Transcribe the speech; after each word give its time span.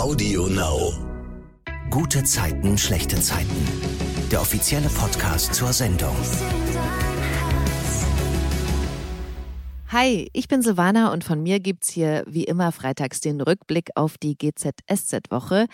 Audio 0.00 0.46
Now. 0.46 0.94
Gute 1.90 2.24
Zeiten, 2.24 2.78
schlechte 2.78 3.20
Zeiten. 3.20 3.68
Der 4.32 4.40
offizielle 4.40 4.88
Podcast 4.88 5.52
zur 5.54 5.74
Sendung. 5.74 6.16
Hi, 9.88 10.30
ich 10.32 10.48
bin 10.48 10.62
Silvana 10.62 11.12
und 11.12 11.22
von 11.22 11.42
mir 11.42 11.60
gibt's 11.60 11.90
hier 11.90 12.24
wie 12.26 12.44
immer 12.44 12.72
freitags 12.72 13.20
den 13.20 13.42
Rückblick 13.42 13.90
auf 13.94 14.16
die 14.16 14.38
GZSZ-Woche. 14.38 15.66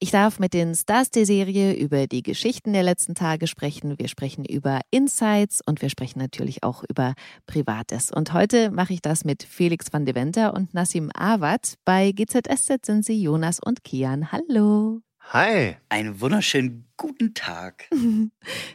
Ich 0.00 0.12
darf 0.12 0.38
mit 0.38 0.54
den 0.54 0.76
Stars 0.76 1.10
der 1.10 1.26
Serie 1.26 1.74
über 1.74 2.06
die 2.06 2.22
Geschichten 2.22 2.72
der 2.72 2.84
letzten 2.84 3.16
Tage 3.16 3.48
sprechen. 3.48 3.98
Wir 3.98 4.06
sprechen 4.06 4.44
über 4.44 4.80
Insights 4.92 5.60
und 5.66 5.82
wir 5.82 5.90
sprechen 5.90 6.20
natürlich 6.20 6.62
auch 6.62 6.84
über 6.88 7.14
Privates. 7.46 8.12
Und 8.12 8.32
heute 8.32 8.70
mache 8.70 8.92
ich 8.92 9.02
das 9.02 9.24
mit 9.24 9.42
Felix 9.42 9.92
van 9.92 10.06
de 10.06 10.14
Venter 10.14 10.54
und 10.54 10.72
Nassim 10.72 11.10
Awad. 11.14 11.74
Bei 11.84 12.12
GZSZ 12.12 12.86
sind 12.86 13.04
sie 13.04 13.20
Jonas 13.20 13.58
und 13.58 13.82
Kian. 13.82 14.30
Hallo. 14.30 15.00
Hi. 15.32 15.74
Einen 15.88 16.20
wunderschönen 16.20 16.86
guten 16.96 17.34
Tag. 17.34 17.90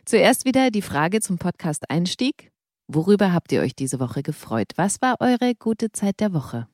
Zuerst 0.05 0.43
wieder 0.43 0.71
die 0.71 0.81
Frage 0.81 1.21
zum 1.21 1.37
Podcast 1.37 1.89
Einstieg. 1.89 2.51
Worüber 2.89 3.31
habt 3.31 3.53
ihr 3.53 3.61
euch 3.61 3.75
diese 3.77 4.01
Woche 4.01 4.23
gefreut? 4.23 4.73
Was 4.75 5.01
war 5.01 5.15
eure 5.21 5.55
gute 5.55 5.93
Zeit 5.93 6.19
der 6.19 6.33
Woche? 6.33 6.67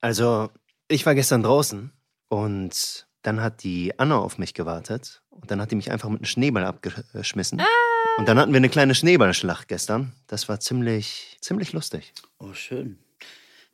Also, 0.00 0.50
ich 0.86 1.04
war 1.06 1.16
gestern 1.16 1.42
draußen 1.42 1.90
und 2.28 3.08
dann 3.24 3.40
hat 3.40 3.62
die 3.64 3.98
Anna 3.98 4.18
auf 4.18 4.38
mich 4.38 4.54
gewartet 4.54 5.22
und 5.30 5.50
dann 5.50 5.60
hat 5.60 5.70
die 5.70 5.76
mich 5.76 5.90
einfach 5.90 6.08
mit 6.08 6.20
einem 6.20 6.26
Schneeball 6.26 6.64
abgeschmissen. 6.64 7.60
Ah. 7.60 7.64
Und 8.18 8.28
dann 8.28 8.38
hatten 8.38 8.52
wir 8.52 8.58
eine 8.58 8.68
kleine 8.68 8.94
Schneeballschlacht 8.94 9.66
gestern. 9.66 10.12
Das 10.28 10.48
war 10.48 10.60
ziemlich, 10.60 11.38
ziemlich 11.40 11.72
lustig. 11.72 12.12
Oh, 12.38 12.52
schön. 12.52 12.98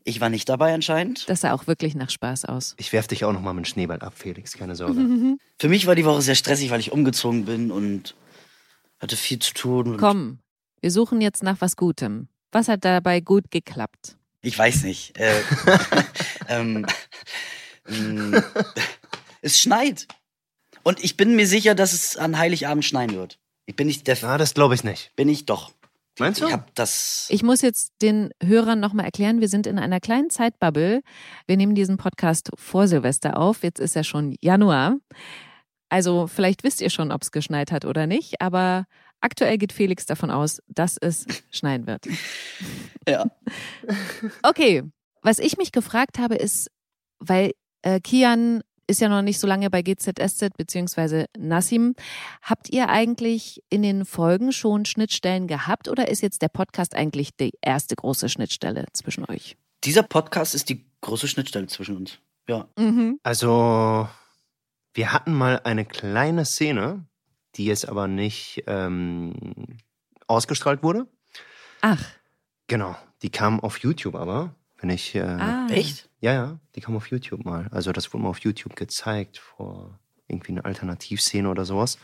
Ich 0.05 0.20
war 0.20 0.30
nicht 0.30 0.48
dabei 0.48 0.72
anscheinend. 0.72 1.28
Das 1.28 1.42
sah 1.42 1.52
auch 1.52 1.66
wirklich 1.66 1.94
nach 1.94 2.08
Spaß 2.08 2.46
aus. 2.46 2.74
Ich 2.78 2.92
werf 2.92 3.06
dich 3.06 3.24
auch 3.24 3.32
noch 3.32 3.42
mal 3.42 3.52
mit 3.52 3.66
dem 3.66 3.68
Schneeball 3.68 4.00
ab, 4.00 4.14
Felix, 4.16 4.55
keine 4.55 4.77
Sorge. 4.77 5.00
Für 5.58 5.69
mich 5.69 5.86
war 5.86 5.94
die 5.94 6.06
Woche 6.06 6.22
sehr 6.22 6.36
stressig, 6.36 6.70
weil 6.70 6.80
ich 6.80 6.92
umgezogen 6.92 7.44
bin 7.44 7.70
und 7.70 8.14
hatte 8.98 9.16
viel 9.16 9.41
zu 9.41 9.53
tun. 9.53 9.88
Und 9.88 9.97
Komm, 9.98 10.38
wir 10.80 10.91
suchen 10.91 11.20
jetzt 11.20 11.42
nach 11.42 11.60
was 11.60 11.77
Gutem. 11.77 12.28
Was 12.53 12.69
hat 12.69 12.84
dabei 12.84 13.20
gut 13.20 13.50
geklappt? 13.50 14.16
Ich 14.42 14.58
weiß 14.58 14.84
nicht. 14.84 15.19
Äh, 15.19 15.42
ähm, 16.48 16.86
mh, 17.88 18.42
es 19.42 19.60
schneit. 19.60 20.06
Und 20.83 21.02
ich 21.02 21.16
bin 21.16 21.36
mir 21.36 21.46
sicher, 21.46 21.74
dass 21.74 21.92
es 21.92 22.16
an 22.16 22.38
Heiligabend 22.38 22.84
schneien 22.84 23.12
wird. 23.12 23.38
Ich 23.66 23.77
bin 23.77 23.86
nicht 23.86 24.06
der. 24.06 24.16
Na, 24.22 24.38
das 24.38 24.55
glaube 24.55 24.74
ich 24.74 24.84
nicht. 24.84 25.14
Bin 25.16 25.28
ich 25.28 25.47
doch. 25.47 25.70
Meinst 26.19 26.41
du? 26.41 26.47
Ich 26.47 26.52
habe 26.52 26.66
das. 26.74 27.27
Ich 27.30 27.42
muss 27.42 27.62
jetzt 27.62 27.92
den 28.02 28.30
Hörern 28.42 28.80
nochmal 28.80 29.06
erklären, 29.06 29.41
wir 29.41 29.48
sind 29.48 29.66
in 29.66 29.78
einer 29.78 30.00
kleinen 30.00 30.28
Zeitbubble. 30.28 31.02
Wir 31.47 31.56
nehmen 31.56 31.74
diesen 31.74 31.97
Podcast 31.97 32.50
vor 32.56 32.88
Silvester 32.88 33.38
auf. 33.38 33.62
Jetzt 33.62 33.80
ist 33.80 33.94
ja 33.94 34.05
schon 34.05 34.36
Januar. 34.41 34.97
Also 35.88 36.27
vielleicht 36.27 36.62
wisst 36.62 36.80
ihr 36.80 36.91
schon, 36.91 37.10
ob 37.10 37.22
es 37.22 37.32
geschneit 37.32 37.72
hat 37.72 37.84
oder 37.84 38.06
nicht, 38.06 38.41
aber 38.41 38.86
aktuell 39.20 39.58
geht 39.58 39.72
Felix 39.72 40.06
davon 40.06 40.30
aus, 40.30 40.62
dass 40.69 40.97
es 41.00 41.27
schneien 41.50 41.86
wird. 41.86 42.06
Ja. 43.08 43.27
Okay, 44.42 44.84
was 45.22 45.38
ich 45.38 45.56
mich 45.56 45.72
gefragt 45.72 46.19
habe, 46.19 46.36
ist, 46.36 46.70
weil 47.19 47.52
äh, 47.82 48.00
Kian 48.00 48.62
ist 48.91 49.00
ja 49.00 49.08
noch 49.08 49.22
nicht 49.22 49.38
so 49.38 49.46
lange 49.46 49.70
bei 49.70 49.83
GZSZ 49.83 50.56
beziehungsweise 50.56 51.27
Nassim. 51.38 51.94
Habt 52.42 52.69
ihr 52.70 52.88
eigentlich 52.88 53.62
in 53.70 53.82
den 53.82 54.05
Folgen 54.05 54.52
schon 54.52 54.84
Schnittstellen 54.84 55.47
gehabt 55.47 55.88
oder 55.88 56.08
ist 56.08 56.20
jetzt 56.20 56.42
der 56.42 56.48
Podcast 56.48 56.94
eigentlich 56.94 57.36
die 57.36 57.52
erste 57.62 57.97
große 57.97 58.28
Schnittstelle 58.28 58.86
zwischen 58.92 59.24
euch? 59.30 59.56
Dieser 59.84 60.02
Podcast 60.02 60.55
ist 60.55 60.69
die 60.69 60.84
große 61.00 61.28
Schnittstelle 61.28 61.69
zwischen 61.69 61.97
uns. 61.97 62.19
Ja. 62.48 62.69
Mhm. 62.77 63.19
Also, 63.22 64.08
wir 64.92 65.12
hatten 65.12 65.32
mal 65.32 65.60
eine 65.64 65.86
kleine 65.86 66.44
Szene, 66.44 67.06
die 67.54 67.64
jetzt 67.64 67.88
aber 67.88 68.08
nicht 68.08 68.64
ähm, 68.66 69.32
ausgestrahlt 70.26 70.82
wurde. 70.82 71.06
Ach, 71.81 72.03
Genau, 72.70 72.94
die 73.22 73.31
kam 73.31 73.59
auf 73.59 73.78
YouTube 73.78 74.15
aber, 74.15 74.54
wenn 74.78 74.91
ich... 74.91 75.16
Äh, 75.16 75.22
ah. 75.22 75.66
Echt? 75.70 76.09
Ja, 76.20 76.32
ja, 76.34 76.60
die 76.75 76.81
kam 76.81 76.97
auf 76.97 77.06
YouTube 77.08 77.44
mal. 77.44 77.69
Also 77.70 77.92
das 77.92 78.12
wurde 78.12 78.22
mal 78.25 78.28
auf 78.31 78.41
YouTube 78.41 78.76
gezeigt 78.76 79.38
vor 79.38 79.98
irgendwie 80.28 80.53
eine 80.53 80.64
Alternativszene 80.64 81.48
oder 81.48 81.64
sowas. 81.64 81.98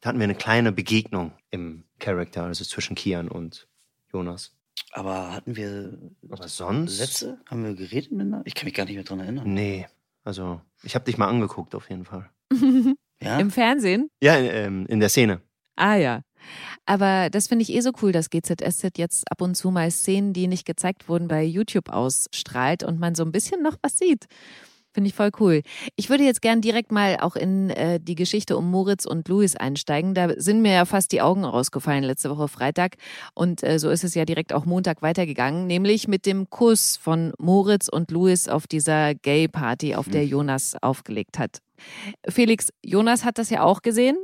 Da 0.00 0.08
hatten 0.08 0.18
wir 0.18 0.24
eine 0.24 0.34
kleine 0.34 0.72
Begegnung 0.72 1.32
im 1.50 1.84
Charakter, 1.98 2.44
also 2.44 2.64
zwischen 2.64 2.96
Kian 2.96 3.28
und 3.28 3.68
Jonas. 4.12 4.52
Aber 4.92 5.32
hatten 5.32 5.56
wir 5.56 5.98
Aber 6.28 6.48
sonst? 6.48 6.98
Sätze? 6.98 7.38
Haben 7.46 7.64
wir 7.64 7.74
geredet 7.74 8.12
miteinander? 8.12 8.42
Ich 8.44 8.54
kann 8.54 8.66
mich 8.66 8.74
gar 8.74 8.84
nicht 8.84 8.94
mehr 8.94 9.04
dran 9.04 9.20
erinnern. 9.20 9.52
Nee, 9.52 9.86
also 10.24 10.60
ich 10.82 10.94
habe 10.94 11.04
dich 11.04 11.16
mal 11.16 11.28
angeguckt 11.28 11.74
auf 11.74 11.88
jeden 11.90 12.04
Fall. 12.04 12.30
Ja? 13.18 13.38
Im 13.38 13.50
Fernsehen? 13.50 14.10
Ja, 14.22 14.36
ähm, 14.36 14.84
in 14.88 15.00
der 15.00 15.08
Szene. 15.08 15.40
Ah 15.74 15.94
ja. 15.94 16.20
Aber 16.84 17.30
das 17.30 17.48
finde 17.48 17.62
ich 17.62 17.72
eh 17.72 17.80
so 17.80 17.92
cool, 18.02 18.12
dass 18.12 18.30
GZSZ 18.30 18.98
jetzt 18.98 19.30
ab 19.30 19.40
und 19.40 19.54
zu 19.56 19.70
mal 19.70 19.90
Szenen, 19.90 20.32
die 20.32 20.48
nicht 20.48 20.66
gezeigt 20.66 21.08
wurden, 21.08 21.28
bei 21.28 21.44
YouTube 21.44 21.88
ausstrahlt 21.88 22.82
und 22.84 22.98
man 22.98 23.14
so 23.14 23.24
ein 23.24 23.32
bisschen 23.32 23.62
noch 23.62 23.76
was 23.82 23.98
sieht. 23.98 24.26
Finde 24.96 25.08
ich 25.08 25.14
voll 25.14 25.30
cool. 25.40 25.60
Ich 25.96 26.08
würde 26.08 26.24
jetzt 26.24 26.40
gern 26.40 26.62
direkt 26.62 26.90
mal 26.90 27.18
auch 27.20 27.36
in 27.36 27.68
äh, 27.68 28.00
die 28.00 28.14
Geschichte 28.14 28.56
um 28.56 28.70
Moritz 28.70 29.04
und 29.04 29.28
Louis 29.28 29.54
einsteigen. 29.54 30.14
Da 30.14 30.30
sind 30.40 30.62
mir 30.62 30.72
ja 30.72 30.84
fast 30.86 31.12
die 31.12 31.20
Augen 31.20 31.44
rausgefallen 31.44 32.02
letzte 32.02 32.30
Woche 32.30 32.48
Freitag. 32.48 32.94
Und 33.34 33.62
äh, 33.62 33.78
so 33.78 33.90
ist 33.90 34.04
es 34.04 34.14
ja 34.14 34.24
direkt 34.24 34.54
auch 34.54 34.64
Montag 34.64 35.02
weitergegangen, 35.02 35.66
nämlich 35.66 36.08
mit 36.08 36.24
dem 36.24 36.48
Kuss 36.48 36.96
von 36.96 37.34
Moritz 37.38 37.88
und 37.88 38.10
Louis 38.10 38.48
auf 38.48 38.66
dieser 38.66 39.14
Gay-Party, 39.14 39.96
auf 39.96 40.08
der 40.08 40.24
Jonas 40.24 40.76
aufgelegt 40.80 41.38
hat. 41.38 41.58
Felix, 42.26 42.70
Jonas 42.82 43.22
hat 43.26 43.36
das 43.36 43.50
ja 43.50 43.64
auch 43.64 43.82
gesehen. 43.82 44.16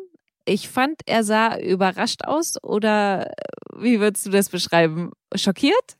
Ich 0.44 0.68
fand, 0.68 1.00
er 1.06 1.22
sah 1.24 1.58
überrascht 1.58 2.24
aus 2.24 2.62
oder 2.62 3.30
äh, 3.30 3.32
wie 3.78 4.00
würdest 4.00 4.26
du 4.26 4.30
das 4.30 4.48
beschreiben? 4.48 5.12
Schockiert? 5.34 5.96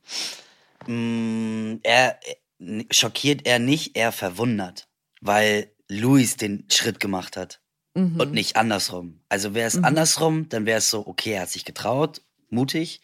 Mm, 0.87 1.77
er 1.83 2.19
äh, 2.59 2.85
schockiert 2.91 3.47
er 3.47 3.59
nicht, 3.59 3.97
er 3.97 4.13
verwundert, 4.13 4.89
weil 5.21 5.71
Luis 5.89 6.37
den 6.37 6.65
Schritt 6.71 7.01
gemacht 7.01 7.37
hat 7.37 7.61
Mhm. 7.95 8.21
und 8.21 8.33
nicht 8.33 8.57
andersrum. 8.57 9.21
Also 9.29 9.55
wäre 9.55 9.69
es 9.69 9.77
Mhm. 9.77 9.85
andersrum, 9.85 10.49
dann 10.49 10.65
wäre 10.67 10.79
es 10.79 10.91
so, 10.91 11.07
okay, 11.07 11.33
er 11.33 11.43
hat 11.43 11.51
sich 11.51 11.65
getraut, 11.65 12.23
mutig, 12.49 13.01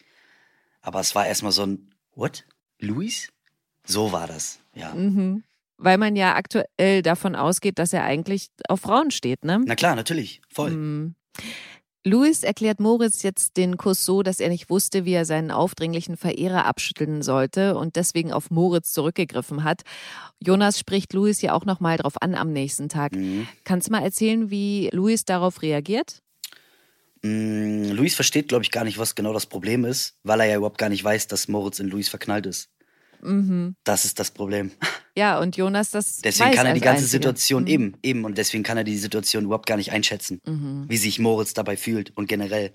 aber 0.81 0.99
es 0.99 1.13
war 1.15 1.27
erstmal 1.27 1.51
so 1.51 1.65
ein 1.65 1.93
What? 2.15 2.45
Luis? 2.79 3.29
So 3.85 4.11
war 4.11 4.27
das, 4.27 4.59
ja. 4.75 4.93
Mhm. 4.93 5.43
Weil 5.77 5.97
man 5.97 6.15
ja 6.17 6.35
aktuell 6.35 7.01
davon 7.01 7.35
ausgeht, 7.35 7.79
dass 7.79 7.93
er 7.93 8.03
eigentlich 8.03 8.47
auf 8.67 8.81
Frauen 8.81 9.11
steht, 9.11 9.45
ne? 9.45 9.61
Na 9.65 9.75
klar, 9.75 9.95
natürlich, 9.95 10.41
voll. 10.49 10.71
Mhm. 11.43 11.69
Louis 12.05 12.43
erklärt 12.43 12.79
Moritz 12.79 13.23
jetzt 13.23 13.57
den 13.57 13.75
Kuss 13.75 14.05
so, 14.05 14.23
dass 14.23 14.39
er 14.39 14.47
nicht 14.47 14.69
wusste, 14.69 15.03
wie 15.03 15.11
er 15.11 15.25
seinen 15.25 15.51
aufdringlichen 15.51 16.15
Verehrer 16.15 16.65
abschütteln 16.65 17.21
sollte 17.21 17.75
und 17.75 17.97
deswegen 17.97 18.31
auf 18.31 18.51
Moritz 18.51 18.93
zurückgegriffen 18.93 19.65
hat. 19.65 19.81
Jonas 20.39 20.79
spricht 20.79 21.11
Louis 21.13 21.41
ja 21.41 21.53
auch 21.53 21.65
nochmal 21.65 21.97
drauf 21.97 22.21
an 22.21 22.35
am 22.35 22.53
nächsten 22.53 22.87
Tag. 22.87 23.15
Mhm. 23.15 23.47
Kannst 23.65 23.89
du 23.89 23.91
mal 23.91 24.01
erzählen, 24.01 24.49
wie 24.49 24.89
Louis 24.93 25.25
darauf 25.25 25.61
reagiert? 25.61 26.21
Mm, 27.21 27.91
Luis 27.91 28.15
versteht, 28.15 28.47
glaube 28.47 28.63
ich, 28.63 28.71
gar 28.71 28.85
nicht, 28.85 28.97
was 28.97 29.13
genau 29.13 29.33
das 29.33 29.45
Problem 29.45 29.83
ist, 29.83 30.17
weil 30.23 30.39
er 30.39 30.45
ja 30.45 30.55
überhaupt 30.55 30.77
gar 30.77 30.89
nicht 30.89 31.03
weiß, 31.03 31.27
dass 31.27 31.49
Moritz 31.49 31.79
in 31.79 31.89
Luis 31.89 32.07
verknallt 32.07 32.45
ist. 32.45 32.69
Mhm. 33.21 33.75
Das 33.83 34.05
ist 34.05 34.19
das 34.19 34.31
Problem. 34.31 34.71
Ja, 35.15 35.39
und 35.39 35.57
Jonas 35.57 35.91
das 35.91 36.17
Deswegen 36.21 36.51
kann 36.51 36.65
er 36.65 36.73
die 36.73 36.79
ganze 36.79 37.03
Einziger. 37.03 37.09
Situation 37.11 37.63
Mhm. 37.63 37.67
eben, 37.69 37.93
eben, 38.03 38.25
und 38.25 38.37
deswegen 38.37 38.63
kann 38.63 38.77
er 38.77 38.83
die 38.83 38.97
Situation 38.97 39.45
überhaupt 39.45 39.65
gar 39.67 39.77
nicht 39.77 39.91
einschätzen, 39.91 40.39
Mhm. 40.45 40.85
wie 40.87 40.97
sich 40.97 41.19
Moritz 41.19 41.53
dabei 41.53 41.75
fühlt 41.77 42.15
und 42.15 42.27
generell. 42.27 42.73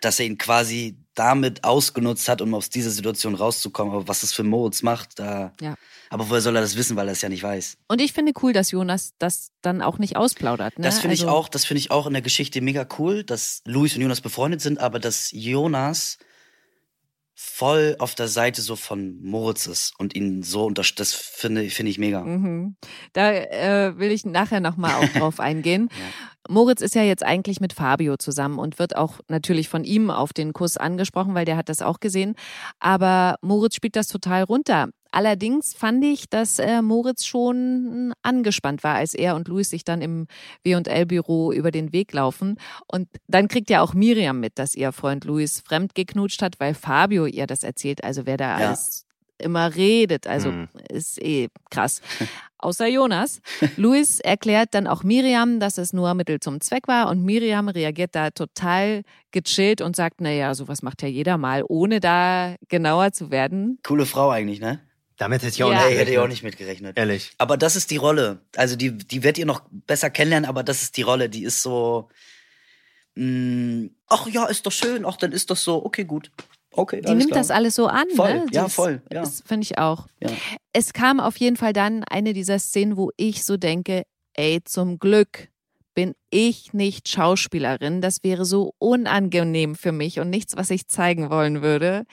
Dass 0.00 0.20
er 0.20 0.26
ihn 0.26 0.36
quasi 0.36 0.98
damit 1.14 1.64
ausgenutzt 1.64 2.28
hat, 2.28 2.42
um 2.42 2.52
aus 2.54 2.68
dieser 2.68 2.90
Situation 2.90 3.34
rauszukommen. 3.34 3.94
Aber 3.94 4.06
was 4.08 4.20
das 4.20 4.32
für 4.34 4.42
Moritz 4.42 4.82
macht, 4.82 5.18
da. 5.18 5.52
Ja. 5.62 5.76
Aber 6.10 6.28
woher 6.28 6.42
soll 6.42 6.54
er 6.56 6.60
das 6.60 6.76
wissen, 6.76 6.96
weil 6.96 7.08
er 7.08 7.12
es 7.12 7.22
ja 7.22 7.30
nicht 7.30 7.42
weiß? 7.42 7.78
Und 7.88 8.02
ich 8.02 8.12
finde 8.12 8.32
cool, 8.42 8.52
dass 8.52 8.70
Jonas 8.70 9.14
das 9.18 9.50
dann 9.62 9.80
auch 9.80 9.98
nicht 9.98 10.16
ausplaudert. 10.16 10.78
Ne? 10.78 10.84
Das 10.84 10.98
finde 10.98 11.14
ich 11.14 11.22
Also- 11.22 11.32
auch, 11.34 11.48
das 11.48 11.64
finde 11.64 11.78
ich 11.78 11.90
auch 11.90 12.06
in 12.06 12.12
der 12.12 12.20
Geschichte 12.20 12.60
mega 12.60 12.86
cool, 12.98 13.24
dass 13.24 13.62
Luis 13.64 13.94
und 13.94 14.02
Jonas 14.02 14.20
befreundet 14.20 14.60
sind, 14.60 14.78
aber 14.78 14.98
dass 14.98 15.30
Jonas 15.32 16.18
voll 17.34 17.96
auf 17.98 18.14
der 18.14 18.28
Seite 18.28 18.62
so 18.62 18.76
von 18.76 19.20
Moritz 19.22 19.66
ist 19.66 19.92
und 19.98 20.14
ihn 20.14 20.42
so 20.42 20.64
unterstützt. 20.64 21.00
Das 21.00 21.12
finde, 21.12 21.68
finde 21.68 21.90
ich 21.90 21.98
mega. 21.98 22.22
Mhm. 22.22 22.76
Da 23.12 23.32
äh, 23.32 23.98
will 23.98 24.12
ich 24.12 24.24
nachher 24.24 24.60
nochmal 24.60 24.94
auch 24.94 25.08
drauf 25.18 25.40
eingehen. 25.40 25.88
Moritz 26.48 26.80
ist 26.80 26.94
ja 26.94 27.02
jetzt 27.02 27.24
eigentlich 27.24 27.60
mit 27.60 27.72
Fabio 27.72 28.16
zusammen 28.16 28.58
und 28.58 28.78
wird 28.78 28.96
auch 28.96 29.20
natürlich 29.28 29.68
von 29.68 29.84
ihm 29.84 30.10
auf 30.10 30.32
den 30.32 30.52
Kuss 30.52 30.76
angesprochen, 30.76 31.34
weil 31.34 31.44
der 31.44 31.56
hat 31.56 31.68
das 31.68 31.82
auch 31.82 32.00
gesehen. 32.00 32.34
Aber 32.78 33.36
Moritz 33.40 33.74
spielt 33.74 33.96
das 33.96 34.08
total 34.08 34.44
runter. 34.44 34.88
Allerdings 35.14 35.74
fand 35.74 36.04
ich, 36.04 36.28
dass 36.28 36.58
äh, 36.58 36.82
Moritz 36.82 37.24
schon 37.24 38.12
angespannt 38.22 38.82
war, 38.82 38.96
als 38.96 39.14
er 39.14 39.36
und 39.36 39.46
Luis 39.46 39.70
sich 39.70 39.84
dann 39.84 40.02
im 40.02 40.26
W&L-Büro 40.64 41.52
über 41.52 41.70
den 41.70 41.92
Weg 41.92 42.12
laufen. 42.12 42.56
Und 42.88 43.08
dann 43.28 43.46
kriegt 43.46 43.70
ja 43.70 43.80
auch 43.80 43.94
Miriam 43.94 44.40
mit, 44.40 44.58
dass 44.58 44.74
ihr 44.74 44.90
Freund 44.90 45.24
Luis 45.24 45.60
fremd 45.60 45.94
geknutscht 45.94 46.42
hat, 46.42 46.58
weil 46.58 46.74
Fabio 46.74 47.26
ihr 47.26 47.46
das 47.46 47.62
erzählt. 47.62 48.02
Also 48.02 48.26
wer 48.26 48.36
da 48.36 48.58
Ja. 48.58 48.66
alles 48.66 49.06
immer 49.38 49.74
redet. 49.76 50.26
Also 50.26 50.50
Mhm. 50.50 50.68
ist 50.90 51.22
eh 51.22 51.48
krass. 51.70 52.00
Außer 52.58 52.88
Jonas. 52.88 53.40
Luis 53.76 54.18
erklärt 54.18 54.70
dann 54.72 54.88
auch 54.88 55.04
Miriam, 55.04 55.60
dass 55.60 55.78
es 55.78 55.92
nur 55.92 56.12
Mittel 56.14 56.40
zum 56.40 56.60
Zweck 56.60 56.88
war 56.88 57.08
und 57.08 57.22
Miriam 57.22 57.68
reagiert 57.68 58.16
da 58.16 58.30
total 58.30 59.02
gechillt 59.30 59.80
und 59.80 59.94
sagt, 59.94 60.20
naja, 60.20 60.54
sowas 60.54 60.82
macht 60.82 61.02
ja 61.02 61.08
jeder 61.08 61.38
mal, 61.38 61.62
ohne 61.68 62.00
da 62.00 62.56
genauer 62.68 63.12
zu 63.12 63.30
werden. 63.30 63.78
Coole 63.86 64.06
Frau 64.06 64.30
eigentlich, 64.30 64.60
ne? 64.60 64.80
Damit 65.16 65.42
hätte 65.42 65.54
ich 65.54 65.62
auch 65.62 65.70
Ja. 65.70 65.78
nicht 65.78 65.90
Nee, 65.90 65.96
hätte 65.98 66.10
ich 66.10 66.18
auch 66.18 66.22
gerechnet. 66.24 66.30
nicht 66.30 66.42
mitgerechnet. 66.42 66.98
Ehrlich. 66.98 67.32
Aber 67.38 67.56
das 67.56 67.76
ist 67.76 67.90
die 67.90 67.96
Rolle. 67.98 68.40
Also 68.56 68.74
die, 68.76 68.96
die 68.96 69.22
werdet 69.22 69.38
ihr 69.38 69.46
noch 69.46 69.62
besser 69.70 70.10
kennenlernen, 70.10 70.48
aber 70.48 70.62
das 70.64 70.82
ist 70.82 70.96
die 70.96 71.02
Rolle. 71.02 71.28
Die 71.28 71.44
ist 71.44 71.62
so. 71.62 72.08
Mh, 73.16 73.90
ach 74.08 74.26
ja, 74.26 74.46
ist 74.46 74.66
doch 74.66 74.72
schön. 74.72 75.04
Ach, 75.06 75.16
dann 75.16 75.32
ist 75.32 75.50
das 75.50 75.62
so. 75.62 75.84
Okay, 75.84 76.04
gut. 76.04 76.30
Okay, 76.72 77.00
Die 77.00 77.14
nimmt 77.14 77.36
das 77.36 77.52
alles 77.52 77.76
so 77.76 77.86
an. 77.86 78.06
Voll, 78.16 78.34
ne? 78.34 78.46
ja, 78.50 78.64
Das- 78.64 78.74
voll, 78.74 79.00
ja. 79.12 79.20
Das 79.20 79.42
finde 79.46 79.62
ich 79.62 79.78
auch. 79.78 80.08
Ja. 80.20 80.30
Es 80.72 80.92
kam 80.92 81.20
auf 81.20 81.36
jeden 81.36 81.56
Fall 81.56 81.72
dann 81.72 82.02
eine 82.04 82.32
dieser 82.32 82.58
Szenen, 82.58 82.96
wo 82.96 83.10
ich 83.16 83.44
so 83.44 83.56
denke, 83.56 84.02
ey, 84.32 84.60
zum 84.64 84.98
Glück 84.98 85.48
bin 85.94 86.14
ich 86.30 86.72
nicht 86.72 87.08
Schauspielerin. 87.08 88.00
Das 88.00 88.22
wäre 88.22 88.44
so 88.44 88.74
unangenehm 88.78 89.74
für 89.74 89.92
mich 89.92 90.20
und 90.20 90.30
nichts, 90.30 90.56
was 90.56 90.70
ich 90.70 90.88
zeigen 90.88 91.30
wollen 91.30 91.62
würde, 91.62 92.04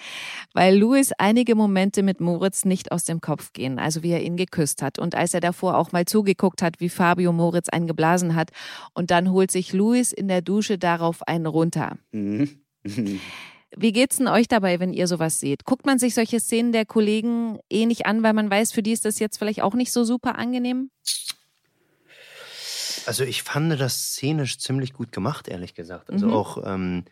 weil 0.53 0.77
Louis 0.77 1.11
einige 1.17 1.55
Momente 1.55 2.03
mit 2.03 2.19
Moritz 2.19 2.65
nicht 2.65 2.91
aus 2.91 3.03
dem 3.03 3.21
Kopf 3.21 3.53
gehen, 3.53 3.79
also 3.79 4.03
wie 4.03 4.11
er 4.11 4.21
ihn 4.21 4.37
geküsst 4.37 4.81
hat 4.81 4.99
und 4.99 5.15
als 5.15 5.33
er 5.33 5.41
davor 5.41 5.77
auch 5.77 5.91
mal 5.91 6.05
zugeguckt 6.05 6.61
hat, 6.61 6.79
wie 6.79 6.89
Fabio 6.89 7.33
Moritz 7.33 7.69
einen 7.69 7.87
geblasen 7.87 8.35
hat 8.35 8.51
und 8.93 9.11
dann 9.11 9.31
holt 9.31 9.51
sich 9.51 9.73
Louis 9.73 10.11
in 10.11 10.27
der 10.27 10.41
Dusche 10.41 10.77
darauf 10.77 11.27
einen 11.27 11.45
runter. 11.45 11.97
Mhm. 12.11 12.61
Wie 13.77 13.93
geht's 13.93 14.17
denn 14.17 14.27
euch 14.27 14.49
dabei, 14.49 14.79
wenn 14.79 14.91
ihr 14.91 15.07
sowas 15.07 15.39
seht? 15.39 15.63
Guckt 15.63 15.85
man 15.85 15.97
sich 15.97 16.13
solche 16.13 16.41
Szenen 16.41 16.73
der 16.73 16.85
Kollegen 16.85 17.57
eh 17.69 17.85
nicht 17.85 18.05
an, 18.05 18.21
weil 18.21 18.33
man 18.33 18.49
weiß, 18.49 18.73
für 18.73 18.83
die 18.83 18.91
ist 18.91 19.05
das 19.05 19.19
jetzt 19.19 19.37
vielleicht 19.37 19.61
auch 19.61 19.75
nicht 19.75 19.93
so 19.93 20.03
super 20.03 20.37
angenehm? 20.37 20.89
Also 23.05 23.23
ich 23.23 23.43
fand 23.43 23.79
das 23.79 24.11
szenisch 24.13 24.57
ziemlich 24.59 24.93
gut 24.93 25.11
gemacht, 25.11 25.47
ehrlich 25.47 25.73
gesagt. 25.73 26.09
Also 26.09 26.27
Mhm. 26.27 26.33
auch, 26.33 26.63
ähm, 26.65 27.05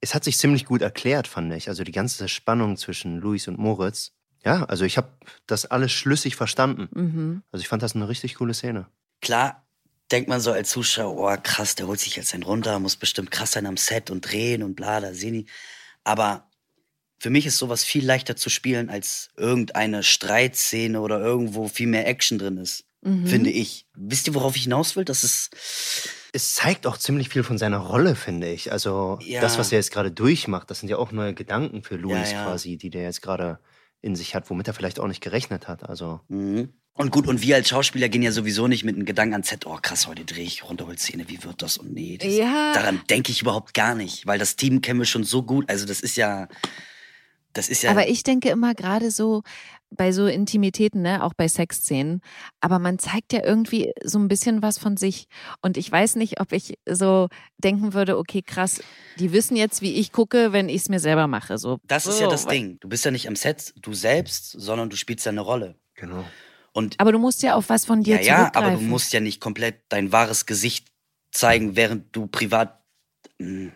es 0.00 0.14
hat 0.14 0.24
sich 0.24 0.38
ziemlich 0.38 0.64
gut 0.66 0.82
erklärt, 0.82 1.26
fand 1.28 1.52
ich. 1.52 1.68
Also 1.68 1.84
die 1.84 1.92
ganze 1.92 2.28
Spannung 2.28 2.76
zwischen 2.76 3.18
Luis 3.18 3.48
und 3.48 3.58
Moritz. 3.58 4.12
Ja, 4.44 4.64
also 4.64 4.84
ich 4.84 4.96
habe 4.96 5.08
das 5.46 5.66
alles 5.66 5.92
schlüssig 5.92 6.36
verstanden. 6.36 6.88
Mhm. 6.92 7.42
Also 7.50 7.62
ich 7.62 7.68
fand 7.68 7.82
das 7.82 7.94
eine 7.96 8.08
richtig 8.08 8.36
coole 8.36 8.54
Szene. 8.54 8.86
Klar 9.20 9.66
denkt 10.12 10.28
man 10.28 10.40
so 10.40 10.52
als 10.52 10.70
Zuschauer, 10.70 11.32
oh 11.34 11.40
krass, 11.42 11.74
der 11.74 11.88
holt 11.88 11.98
sich 11.98 12.14
jetzt 12.14 12.32
einen 12.32 12.44
runter, 12.44 12.78
muss 12.78 12.96
bestimmt 12.96 13.30
krass 13.32 13.52
sein 13.52 13.66
am 13.66 13.76
Set 13.76 14.10
und 14.10 14.20
drehen 14.20 14.62
und 14.62 14.76
bla, 14.76 15.00
da 15.00 15.12
sehen 15.12 15.32
die. 15.34 15.46
Aber 16.04 16.48
für 17.18 17.30
mich 17.30 17.46
ist 17.46 17.56
sowas 17.56 17.82
viel 17.82 18.04
leichter 18.06 18.36
zu 18.36 18.48
spielen, 18.50 18.88
als 18.90 19.30
irgendeine 19.36 20.04
Streitszene 20.04 21.00
oder 21.00 21.18
irgendwo 21.18 21.66
viel 21.66 21.88
mehr 21.88 22.06
Action 22.06 22.38
drin 22.38 22.58
ist. 22.58 22.84
Mhm. 23.06 23.26
Finde 23.26 23.50
ich. 23.50 23.86
Wisst 23.94 24.26
ihr, 24.26 24.34
worauf 24.34 24.56
ich 24.56 24.64
hinaus 24.64 24.96
will? 24.96 25.04
Das 25.04 25.22
ist. 25.24 25.50
Es 26.32 26.54
zeigt 26.54 26.86
auch 26.86 26.98
ziemlich 26.98 27.28
viel 27.30 27.42
von 27.44 27.56
seiner 27.56 27.78
Rolle, 27.78 28.14
finde 28.14 28.50
ich. 28.50 28.72
Also 28.72 29.18
Ja. 29.22 29.40
das, 29.40 29.58
was 29.58 29.72
er 29.72 29.78
jetzt 29.78 29.92
gerade 29.92 30.10
durchmacht, 30.10 30.70
das 30.70 30.80
sind 30.80 30.88
ja 30.88 30.98
auch 30.98 31.12
neue 31.12 31.32
Gedanken 31.34 31.82
für 31.82 31.96
Luis 31.96 32.32
Ja, 32.32 32.38
ja. 32.38 32.44
quasi, 32.44 32.76
die 32.76 32.90
der 32.90 33.04
jetzt 33.04 33.22
gerade 33.22 33.58
in 34.02 34.14
sich 34.16 34.34
hat, 34.34 34.50
womit 34.50 34.68
er 34.68 34.74
vielleicht 34.74 35.00
auch 35.00 35.06
nicht 35.08 35.22
gerechnet 35.22 35.68
hat. 35.68 35.88
Also 35.88 36.20
Mhm. 36.28 36.72
Und 36.98 37.10
gut, 37.10 37.26
und 37.26 37.42
wir 37.42 37.56
als 37.56 37.68
Schauspieler 37.68 38.08
gehen 38.08 38.22
ja 38.22 38.32
sowieso 38.32 38.68
nicht 38.68 38.82
mit 38.82 38.96
einem 38.96 39.04
Gedanken 39.04 39.34
ans 39.34 39.48
Set, 39.50 39.66
oh 39.66 39.78
krass, 39.82 40.06
heute 40.06 40.24
drehe 40.24 40.44
ich 40.46 40.64
Runterholszene, 40.64 41.28
wie 41.28 41.44
wird 41.44 41.60
das? 41.60 41.76
Und 41.76 41.92
nee, 41.92 42.16
das, 42.16 42.34
Ja. 42.34 42.72
daran 42.72 43.02
denke 43.10 43.30
ich 43.32 43.42
überhaupt 43.42 43.74
gar 43.74 43.94
nicht, 43.94 44.26
weil 44.26 44.38
das 44.38 44.56
Team 44.56 44.80
kennen 44.80 45.00
wir 45.00 45.04
schon 45.06 45.22
so 45.24 45.42
gut. 45.42 45.68
Also 45.68 45.84
das 45.84 46.00
ist 46.00 46.16
ja, 46.16 46.48
das 47.52 47.68
ist 47.68 47.82
ja. 47.82 47.90
Aber 47.90 48.08
ich 48.08 48.22
denke 48.22 48.48
immer 48.48 48.74
gerade 48.74 49.10
so 49.10 49.42
bei 49.90 50.12
so 50.12 50.26
Intimitäten, 50.26 51.02
ne, 51.02 51.22
auch 51.22 51.34
bei 51.34 51.48
Sexszenen, 51.48 52.20
aber 52.60 52.78
man 52.78 52.98
zeigt 52.98 53.32
ja 53.32 53.44
irgendwie 53.44 53.92
so 54.02 54.18
ein 54.18 54.28
bisschen 54.28 54.62
was 54.62 54.78
von 54.78 54.96
sich 54.96 55.26
und 55.62 55.76
ich 55.76 55.90
weiß 55.90 56.16
nicht, 56.16 56.40
ob 56.40 56.52
ich 56.52 56.78
so 56.88 57.28
denken 57.58 57.94
würde, 57.94 58.18
okay, 58.18 58.42
krass, 58.42 58.82
die 59.18 59.32
wissen 59.32 59.56
jetzt, 59.56 59.82
wie 59.82 59.94
ich 59.94 60.12
gucke, 60.12 60.52
wenn 60.52 60.68
ich 60.68 60.82
es 60.82 60.88
mir 60.88 61.00
selber 61.00 61.26
mache, 61.26 61.58
so. 61.58 61.78
das 61.84 62.06
ist 62.06 62.18
so, 62.18 62.24
ja 62.24 62.30
das 62.30 62.46
Ding. 62.46 62.78
Du 62.80 62.88
bist 62.88 63.04
ja 63.04 63.10
nicht 63.10 63.28
am 63.28 63.36
Set, 63.36 63.74
du 63.80 63.94
selbst, 63.94 64.52
sondern 64.52 64.90
du 64.90 64.96
spielst 64.96 65.24
ja 65.26 65.32
eine 65.32 65.40
Rolle. 65.40 65.76
genau. 65.94 66.24
Und 66.72 67.00
Aber 67.00 67.10
du 67.10 67.18
musst 67.18 67.42
ja 67.42 67.54
auf 67.54 67.70
was 67.70 67.86
von 67.86 68.02
dir 68.02 68.16
ja, 68.16 68.22
ja, 68.22 68.36
zurückgreifen. 68.36 68.70
aber 68.72 68.76
du 68.76 68.82
musst 68.82 69.10
ja 69.14 69.20
nicht 69.20 69.40
komplett 69.40 69.76
dein 69.88 70.12
wahres 70.12 70.44
Gesicht 70.44 70.88
zeigen, 71.30 71.74
während 71.74 72.14
du 72.14 72.26
privat. 72.26 72.82
Hm. 73.40 73.72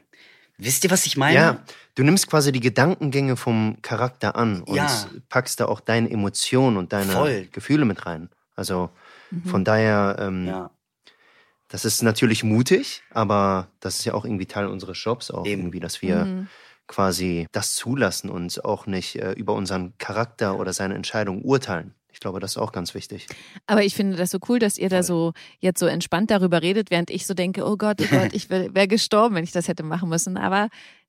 Wisst 0.61 0.85
ihr, 0.85 0.91
was 0.91 1.07
ich 1.07 1.17
meine? 1.17 1.35
Ja, 1.35 1.59
du 1.95 2.03
nimmst 2.05 2.27
quasi 2.29 2.53
die 2.53 2.61
Gedankengänge 2.61 3.37
vom 3.37 3.79
Charakter 3.83 4.37
an 4.37 4.63
und 4.63 4.77
Ja. 4.77 5.09
packst 5.29 5.61
da 5.61 5.67
auch 5.67 5.81
deine 5.81 6.11
Emotionen 6.11 6.77
und 6.77 6.93
deine 6.93 7.13
Voll. 7.13 7.49
Gefühle 7.53 7.85
mit 7.85 8.07
rein. 8.07 8.29
Also 8.57 8.91
Mhm. 9.31 9.45
von 9.49 9.65
daher, 9.65 10.17
ähm, 10.19 10.47
Ja. 10.47 10.71
das 11.69 11.85
ist 11.85 12.03
natürlich 12.03 12.45
mutig, 12.45 13.03
aber 13.11 13.69
das 13.81 14.01
ist 14.01 14.05
ja 14.05 14.15
auch 14.15 14.25
irgendwie 14.25 14.47
Teil 14.47 14.67
unseres 14.67 15.03
Jobs 15.03 15.31
auch 15.31 15.47
Eben. 15.47 15.63
irgendwie, 15.63 15.81
dass 15.81 16.03
wir 16.03 16.25
Mhm. 16.27 16.49
quasi 16.89 17.47
das 17.53 17.75
zulassen 17.77 18.29
und 18.31 18.65
auch 18.65 18.87
nicht 18.87 19.17
äh, 19.17 19.33
über 19.33 19.55
unseren 19.55 19.97
Charakter 19.99 20.59
oder 20.59 20.73
seine 20.73 20.95
Entscheidung 20.95 21.43
urteilen. 21.43 21.95
Ich 22.13 22.21
glaube, 22.21 22.41
das 22.41 22.53
ist 22.53 22.57
auch 22.59 22.73
ganz 22.73 22.95
wichtig. 22.95 23.27
Aber 23.67 23.83
ich 23.83 23.95
finde 23.95 24.17
das 24.17 24.31
so 24.31 24.39
cool, 24.49 24.59
dass 24.59 24.79
ihr 24.79 24.89
da 24.89 25.03
so 25.03 25.33
jetzt 25.59 25.81
so 25.81 25.87
entspannt 25.87 26.31
darüber 26.31 26.63
redet, 26.63 26.91
während 26.91 27.11
ich 27.11 27.27
so 27.27 27.35
denke, 27.35 27.65
oh 27.65 27.77
Gott, 27.77 28.01
oh 28.01 28.07
Gott, 28.11 28.33
ich 28.33 28.51
wäre 28.51 28.89
gestorben, 28.89 29.35
wenn 29.35 29.45
ich 29.45 29.53
das 29.53 29.69
hätte 29.69 29.83
machen 29.83 30.09
müssen. 30.09 30.37
Aber 30.37 30.69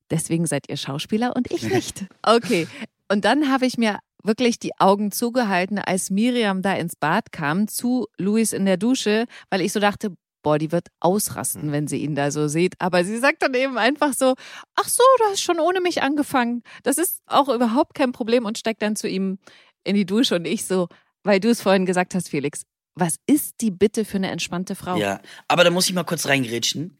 deswegen 0.09 0.45
seid 0.45 0.69
ihr 0.69 0.77
Schauspieler 0.77 1.36
und 1.36 1.51
ich 1.51 1.63
nicht. 1.74 2.06
Okay. 2.24 2.68
Und 3.09 3.25
dann 3.25 3.51
habe 3.51 3.65
ich 3.65 3.77
mir 3.77 4.00
wirklich 4.24 4.59
die 4.59 4.77
Augen 4.80 5.12
zugehalten, 5.12 5.80
als 5.80 6.09
Miriam 6.09 6.62
da 6.62 6.74
ins 6.74 6.95
Bad 6.95 7.31
kam, 7.31 7.68
zu 7.68 8.07
Luis 8.18 8.53
in 8.53 8.65
der 8.65 8.77
Dusche, 8.77 9.25
weil 9.50 9.62
ich 9.62 9.74
so 9.74 9.80
dachte, 9.80 10.13
boah, 10.44 10.57
die 10.57 10.71
wird 10.71 10.88
ausrasten, 11.00 11.71
wenn 11.71 11.88
sie 11.88 11.98
ihn 11.98 12.15
da 12.15 12.31
so 12.31 12.48
sieht. 12.48 12.75
Aber 12.80 13.03
sie 13.03 13.18
sagt 13.18 13.44
dann 13.44 13.53
eben 13.53 13.77
einfach 13.77 14.13
so, 14.13 14.36
ach 14.75 14.88
so, 14.88 15.03
du 15.19 15.25
hast 15.25 15.42
schon 15.42 15.59
ohne 15.59 15.81
mich 15.81 16.01
angefangen. 16.01 16.63
Das 16.83 16.98
ist 16.98 17.21
auch 17.27 17.50
überhaupt 17.50 17.94
kein 17.94 18.12
Problem 18.12 18.45
und 18.45 18.57
steigt 18.57 18.81
dann 18.81 18.95
zu 18.95 19.07
ihm 19.07 19.38
in 19.83 19.95
die 19.95 20.06
Dusche 20.06 20.36
und 20.36 20.45
ich 20.45 20.66
so, 20.66 20.88
weil 21.24 21.39
du 21.39 21.50
es 21.50 21.62
vorhin 21.62 21.86
gesagt 21.86 22.16
hast, 22.16 22.30
Felix, 22.30 22.63
was 22.95 23.16
ist 23.28 23.62
die 23.62 23.72
bitte 23.72 24.06
für 24.06 24.18
eine 24.18 24.30
entspannte 24.31 24.75
Frau? 24.75 24.98
Ja, 24.98 25.22
aber 25.48 25.63
da 25.63 25.69
muss 25.72 25.88
ich 25.88 25.94
mal 25.94 26.04
kurz 26.04 26.28
reingrätschen. 26.28 26.98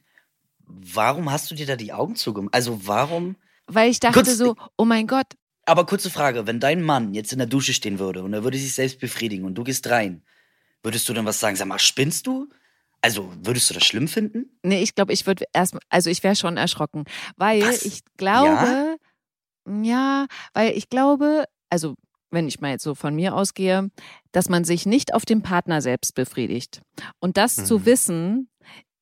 Warum 0.66 1.31
hast 1.31 1.51
du 1.51 1.56
dir 1.56 1.66
da 1.66 1.75
die 1.75 1.92
Augen 1.94 2.16
zugemacht? 2.16 2.54
Also 2.54 2.88
warum? 2.88 3.36
Weil 3.68 3.89
ich 3.92 4.00
dachte 4.00 4.24
Kurz- 4.24 4.38
so, 4.38 4.56
oh 4.78 4.86
mein 4.86 5.06
Gott, 5.07 5.28
Aber 5.66 5.86
kurze 5.86 6.10
Frage, 6.10 6.48
wenn 6.48 6.60
dein 6.60 6.81
Mann 6.81 7.13
jetzt 7.13 7.31
in 7.33 7.38
der 7.39 7.48
Dusche 7.48 7.74
stehen 7.74 8.00
würde 8.00 8.24
und 8.24 8.33
er 8.33 8.44
würde 8.44 8.57
sich 8.57 8.74
selbst 8.74 9.00
befriedigen 9.00 9.45
und 9.45 9.56
du 9.56 9.63
gehst 9.63 9.88
rein, 9.89 10.24
würdest 10.81 11.07
du 11.07 11.13
dann 11.13 11.25
was 11.25 11.39
sagen? 11.39 11.56
Sag 11.56 11.68
mal, 11.68 11.77
spinnst 11.80 12.25
du? 12.25 12.50
Also, 13.01 13.32
würdest 13.44 13.70
du 13.70 13.74
das 13.74 13.84
schlimm 13.86 14.08
finden? 14.08 14.58
nee, 14.63 14.82
ich 14.82 14.96
glaube, 14.96 15.12
ich 15.13 15.25
würde 15.27 15.46
erst, 15.53 15.75
also 15.89 16.10
ich 16.10 16.24
wäre 16.24 16.36
schon 16.36 16.56
erschrocken, 16.58 17.03
weil 17.36 17.63
Was? 17.63 17.84
ich 17.84 18.01
glaube, 18.17 18.98
ja? 19.67 20.27
weil 20.53 20.77
ich 20.77 20.89
glaube, 20.89 21.46
also 21.70 21.96
wenn 22.32 22.48
ich 22.48 22.60
mal 22.62 22.72
jetzt 22.72 22.84
so 22.84 22.96
von 22.96 23.14
mir 23.16 23.36
ausgehe, 23.36 23.90
dass 24.32 24.50
man 24.50 24.64
sich 24.64 24.86
nicht 24.86 25.14
auf 25.14 25.26
den 25.26 25.42
Partner 25.42 25.82
selbst 25.82 26.16
befriedigt. 26.16 26.82
Und 27.20 27.38
das 27.38 27.56
zu 27.66 27.80
Mhm. 27.80 27.86
wissen, 27.86 28.50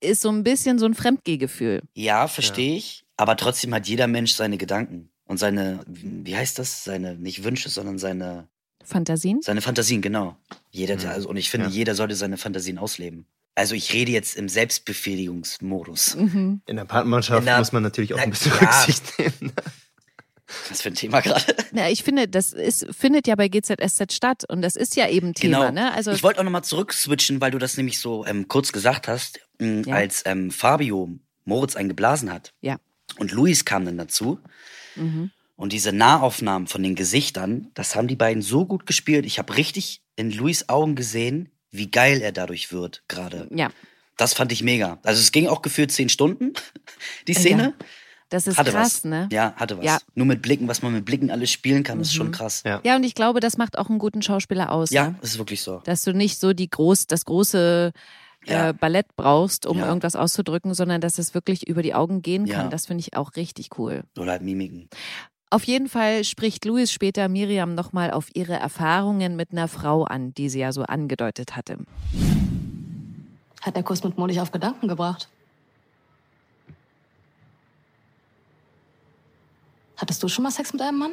ist 0.00 0.22
so 0.22 0.30
ein 0.30 0.42
bisschen 0.42 0.78
so 0.78 0.86
ein 0.86 0.94
Fremdgehgefühl. 0.94 1.82
Ja, 1.94 2.26
verstehe 2.28 2.76
ich. 2.76 3.04
Aber 3.16 3.36
trotzdem 3.36 3.74
hat 3.74 3.86
jeder 3.86 4.06
Mensch 4.06 4.32
seine 4.34 4.56
Gedanken 4.58 5.10
und 5.26 5.38
seine, 5.38 5.80
wie 5.86 6.34
heißt 6.36 6.58
das? 6.58 6.84
Seine, 6.84 7.14
nicht 7.16 7.44
Wünsche, 7.44 7.68
sondern 7.68 7.98
seine, 7.98 8.48
Fantasien? 8.82 9.42
seine 9.42 9.60
Fantasien, 9.60 10.00
genau. 10.00 10.36
Jeder, 10.70 10.96
Mhm. 10.96 11.06
also, 11.06 11.28
und 11.28 11.36
ich 11.36 11.50
finde, 11.50 11.66
Ja. 11.66 11.72
jeder 11.72 11.94
sollte 11.94 12.14
seine 12.16 12.38
Fantasien 12.38 12.78
ausleben. 12.78 13.26
Also 13.54 13.74
ich 13.74 13.92
rede 13.92 14.10
jetzt 14.10 14.36
im 14.36 14.48
Selbstbefriedigungsmodus. 14.48 16.16
Mhm. 16.16 16.62
In 16.66 16.76
der 16.76 16.84
Partnerschaft 16.84 17.46
muss 17.58 17.72
man 17.72 17.82
natürlich 17.82 18.14
auch 18.14 18.18
Na, 18.18 18.24
ein 18.24 18.30
bisschen 18.30 18.52
ja. 18.52 18.58
Rücksicht 18.70 19.18
nehmen. 19.18 19.52
Was 20.68 20.82
für 20.82 20.88
ein 20.90 20.94
Thema 20.94 21.20
gerade. 21.20 21.44
Na, 21.72 21.88
ich 21.90 22.02
finde, 22.02 22.28
das 22.28 22.52
ist, 22.52 22.86
findet 22.96 23.26
ja 23.26 23.34
bei 23.36 23.48
GZSZ 23.48 24.12
statt 24.12 24.44
und 24.48 24.62
das 24.62 24.76
ist 24.76 24.96
ja 24.96 25.08
eben 25.08 25.34
Thema, 25.34 25.68
Genau. 25.68 25.72
ne? 25.72 25.92
Also 25.92 26.10
ich 26.12 26.22
wollte 26.22 26.40
auch 26.40 26.44
nochmal 26.44 26.64
zurückswitchen, 26.64 27.40
weil 27.40 27.50
du 27.50 27.58
das 27.58 27.76
nämlich 27.76 27.98
so 27.98 28.24
ähm, 28.26 28.48
kurz 28.48 28.72
gesagt 28.72 29.08
hast, 29.08 29.40
mh, 29.58 29.82
Ja. 29.88 29.94
als 29.96 30.22
ähm, 30.26 30.50
Fabio 30.50 31.08
Moritz 31.44 31.76
eingeblasen 31.76 32.32
hat. 32.32 32.52
Ja. 32.60 32.76
Und 33.18 33.32
Luis 33.32 33.64
kam 33.64 33.84
dann 33.84 33.98
dazu. 33.98 34.38
mhm. 34.96 35.30
Und 35.56 35.74
diese 35.74 35.92
Nahaufnahmen 35.92 36.68
von 36.68 36.82
den 36.82 36.94
Gesichtern, 36.94 37.68
das 37.74 37.94
haben 37.94 38.08
die 38.08 38.16
beiden 38.16 38.40
so 38.42 38.64
gut 38.64 38.86
gespielt. 38.86 39.26
Ich 39.26 39.38
habe 39.38 39.58
richtig 39.58 40.00
in 40.16 40.30
Luis 40.30 40.70
Augen 40.70 40.94
gesehen, 40.94 41.50
wie 41.70 41.90
geil 41.90 42.22
er 42.22 42.32
dadurch 42.32 42.72
wird 42.72 43.02
gerade. 43.08 43.46
ja, 43.54 43.68
Das 44.16 44.32
fand 44.32 44.52
ich 44.52 44.62
mega. 44.62 44.98
Also 45.02 45.20
es 45.20 45.32
ging 45.32 45.48
auch 45.48 45.60
gefühlt 45.60 45.92
zehn 45.92 46.08
Stunden, 46.08 46.54
die 47.28 47.34
Szene. 47.34 47.74
Das 48.30 48.46
ist 48.46 48.56
hatte 48.58 48.70
krass, 48.70 48.96
was. 48.96 49.04
ne? 49.04 49.28
Ja, 49.30 49.52
hatte 49.56 49.76
was. 49.76 49.84
Ja. 49.84 49.98
Nur 50.14 50.26
mit 50.26 50.40
Blicken, 50.40 50.66
was 50.68 50.80
man 50.82 50.92
mit 50.94 51.04
Blicken 51.04 51.30
alles 51.30 51.50
spielen 51.50 51.82
kann, 51.82 52.00
ist 52.00 52.14
schon 52.14 52.28
Mhm. 52.28 52.32
krass. 52.32 52.62
Ja. 52.64 52.80
Ja, 52.84 52.96
und 52.96 53.04
ich 53.04 53.14
glaube, 53.14 53.40
das 53.40 53.58
macht 53.58 53.76
auch 53.78 53.90
einen 53.90 53.98
guten 53.98 54.22
Schauspieler 54.22 54.72
aus. 54.72 54.90
Ja, 54.90 55.08
Ne? 55.10 55.14
das 55.20 55.32
ist 55.32 55.38
wirklich 55.38 55.60
so. 55.62 55.82
Dass 55.84 56.02
du 56.02 56.12
nicht 56.14 56.40
so 56.40 56.52
die 56.54 56.70
groß, 56.70 57.06
das 57.06 57.24
große 57.26 57.92
Ja. 58.46 58.70
äh, 58.70 58.72
Ballett 58.72 59.14
brauchst, 59.16 59.66
um 59.66 59.76
Ja. 59.78 59.86
irgendwas 59.86 60.16
auszudrücken, 60.16 60.72
sondern 60.72 61.00
dass 61.02 61.18
es 61.18 61.34
wirklich 61.34 61.68
über 61.68 61.82
die 61.82 61.92
Augen 61.92 62.22
gehen 62.22 62.46
kann. 62.48 62.64
Ja. 62.66 62.70
Das 62.70 62.86
finde 62.86 63.02
ich 63.02 63.14
auch 63.16 63.36
richtig 63.36 63.68
cool. 63.78 64.02
Oder 64.18 64.32
halt 64.32 64.42
Mimiken. 64.42 64.88
Auf 65.52 65.64
jeden 65.64 65.88
Fall 65.88 66.22
spricht 66.24 66.64
Louis 66.64 66.92
später 66.92 67.28
Miriam 67.28 67.74
nochmal 67.74 68.12
auf 68.12 68.28
ihre 68.34 68.54
Erfahrungen 68.54 69.34
mit 69.34 69.50
einer 69.50 69.66
Frau 69.66 70.04
an, 70.04 70.32
die 70.34 70.48
sie 70.48 70.60
ja 70.60 70.70
so 70.72 70.84
angedeutet 70.84 71.56
hatte. 71.56 71.76
Hat 73.60 73.76
der 73.76 73.82
Kuss 73.82 74.02
mit 74.04 74.16
Mo 74.16 74.26
dich 74.26 74.40
auf 74.40 74.52
Gedanken 74.52 74.88
gebracht? 74.88 75.28
Hattest 80.00 80.22
du 80.22 80.28
schon 80.28 80.44
mal 80.44 80.50
Sex 80.50 80.72
mit 80.72 80.80
einem 80.80 80.98
Mann? 80.98 81.12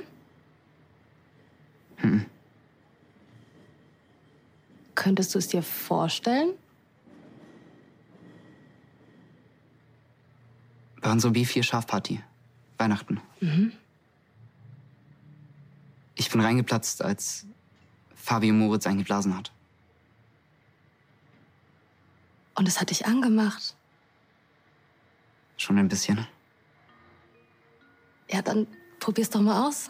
Hm. 1.98 2.25
Könntest 4.96 5.36
du 5.36 5.39
es 5.39 5.50
dir 5.50 5.62
vorstellen? 5.62 6.53
Waren 11.01 11.20
so 11.20 11.36
wie 11.36 11.44
vier 11.44 11.63
Schafparty. 11.63 12.24
Weihnachten. 12.77 13.20
Ich 16.15 16.32
bin 16.32 16.39
reingeplatzt, 16.39 17.01
als 17.01 17.46
Fabio 18.15 18.53
Moritz 18.53 18.88
eingeblasen 18.88 19.36
hat. 19.36 19.51
Und 22.56 22.70
es 22.70 22.79
hat 22.79 22.89
dich 22.89 23.06
angemacht. 23.06 23.75
Schon 25.58 25.77
ein 25.77 25.89
bisschen. 25.89 26.25
Ja, 28.29 28.41
dann 28.41 28.67
probier's 29.00 29.29
doch 29.29 29.41
mal 29.41 29.67
aus. 29.67 29.89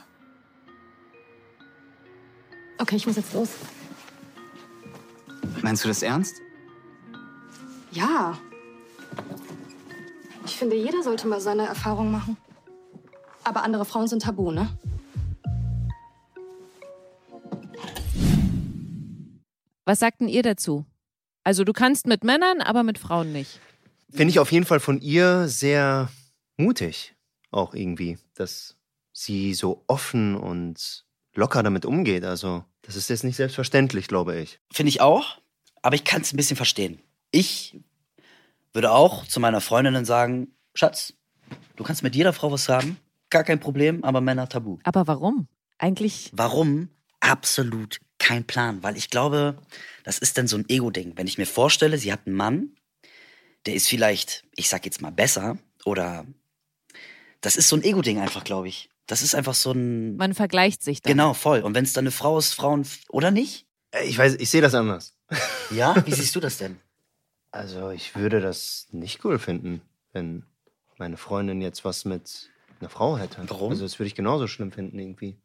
Okay, 2.77 2.95
ich 2.95 3.07
muss 3.07 3.15
jetzt 3.15 3.33
los. 3.33 3.49
Meinst 5.61 5.83
du 5.83 5.87
das 5.87 6.03
ernst? 6.03 6.35
Ja. 7.91 8.37
Ich 10.45 10.55
finde, 10.55 10.75
jeder 10.75 11.01
sollte 11.01 11.27
mal 11.27 11.41
seine 11.41 11.65
Erfahrung 11.65 12.11
machen. 12.11 12.37
Aber 13.43 13.63
andere 13.63 13.85
Frauen 13.85 14.07
sind 14.07 14.21
tabu, 14.21 14.51
ne? 14.51 14.69
Was 19.85 19.99
sagten 19.99 20.27
ihr 20.27 20.43
dazu? 20.43 20.85
Also 21.43 21.63
du 21.63 21.71
kannst 21.73 22.07
mit 22.07 22.23
Männern, 22.23 22.61
aber 22.61 22.83
mit 22.83 22.97
Frauen 22.99 23.31
nicht. 23.31 23.61
Finde 24.11 24.31
ich 24.31 24.39
auf 24.39 24.51
jeden 24.51 24.65
Fall 24.65 24.79
von 24.81 24.99
ihr 24.99 25.47
sehr 25.47 26.09
mutig, 26.57 27.15
auch 27.51 27.73
irgendwie, 27.73 28.17
dass 28.35 28.75
sie 29.13 29.53
so 29.53 29.83
offen 29.87 30.35
und 30.35 31.05
locker 31.33 31.63
damit 31.63 31.85
umgeht. 31.85 32.23
Also, 32.23 32.63
das 32.81 32.95
ist 32.95 33.09
jetzt 33.09 33.23
nicht 33.23 33.35
selbstverständlich, 33.35 34.07
glaube 34.07 34.39
ich. 34.39 34.59
Finde 34.71 34.89
ich 34.89 35.01
auch, 35.01 35.39
aber 35.81 35.95
ich 35.95 36.03
kann 36.03 36.21
es 36.21 36.33
ein 36.33 36.37
bisschen 36.37 36.57
verstehen. 36.57 36.99
Ich 37.31 37.79
würde 38.73 38.91
auch 38.91 39.25
zu 39.25 39.39
meiner 39.39 39.61
Freundin 39.61 40.05
sagen, 40.05 40.53
Schatz, 40.73 41.13
du 41.75 41.83
kannst 41.83 42.03
mit 42.03 42.15
jeder 42.15 42.33
Frau 42.33 42.51
was 42.51 42.69
haben, 42.69 42.97
gar 43.29 43.43
kein 43.43 43.59
Problem, 43.59 44.03
aber 44.03 44.21
Männer 44.21 44.47
tabu. 44.47 44.77
Aber 44.83 45.07
warum? 45.07 45.47
Eigentlich, 45.77 46.31
Warum? 46.33 46.89
Absolut 47.19 47.99
kein 48.19 48.45
Plan, 48.45 48.83
weil 48.83 48.97
ich 48.97 49.09
glaube, 49.09 49.57
das 50.03 50.17
ist 50.17 50.37
dann 50.37 50.47
so 50.47 50.57
ein 50.57 50.65
Ego-Ding. 50.69 51.13
Wenn 51.15 51.27
ich 51.27 51.37
mir 51.37 51.45
vorstelle, 51.45 51.97
sie 51.97 52.11
hat 52.11 52.25
einen 52.25 52.35
Mann, 52.35 52.71
der 53.65 53.73
ist 53.75 53.87
vielleicht, 53.87 54.43
ich 54.55 54.69
sag 54.69 54.85
jetzt 54.85 55.01
mal 55.01 55.11
besser 55.11 55.57
oder 55.85 56.25
das 57.41 57.55
ist 57.55 57.69
so 57.69 57.75
ein 57.75 57.83
Ego-Ding 57.83 58.19
einfach, 58.19 58.43
glaube 58.43 58.67
ich. 58.67 58.89
Das 59.05 59.21
ist 59.21 59.35
einfach 59.35 59.53
so 59.53 59.71
ein 59.71 60.17
man 60.17 60.33
vergleicht 60.33 60.83
sich 60.83 61.01
dann. 61.01 61.11
genau 61.13 61.33
voll. 61.33 61.61
Und 61.61 61.73
wenn 61.75 61.83
es 61.85 61.93
dann 61.93 62.03
eine 62.03 62.11
Frau 62.11 62.37
ist, 62.37 62.53
Frauen 62.53 62.85
oder 63.09 63.31
nicht? 63.31 63.65
Äh, 63.91 64.05
Ich 64.05 64.17
weiß, 64.17 64.35
ich 64.35 64.49
sehe 64.49 64.61
das 64.61 64.73
anders. 64.75 65.15
Ja, 65.71 65.95
wie 66.05 66.13
siehst 66.13 66.35
du 66.35 66.39
das 66.39 66.57
denn? 66.57 66.77
Also, 67.51 67.89
ich 67.91 68.15
würde 68.15 68.41
das 68.41 68.87
nicht 68.91 69.23
cool 69.23 69.39
finden, 69.39 69.81
wenn 70.11 70.43
meine 70.97 71.17
Freundin 71.17 71.61
jetzt 71.61 71.85
was 71.85 72.03
mit 72.05 72.49
einer 72.79 72.89
Frau 72.89 73.17
hätte. 73.17 73.41
Warum? 73.47 73.71
Also, 73.71 73.85
das 73.85 73.97
würde 73.97 74.07
ich 74.07 74.15
genauso 74.15 74.47
schlimm 74.47 74.71
finden, 74.71 74.99
irgendwie. 74.99 75.37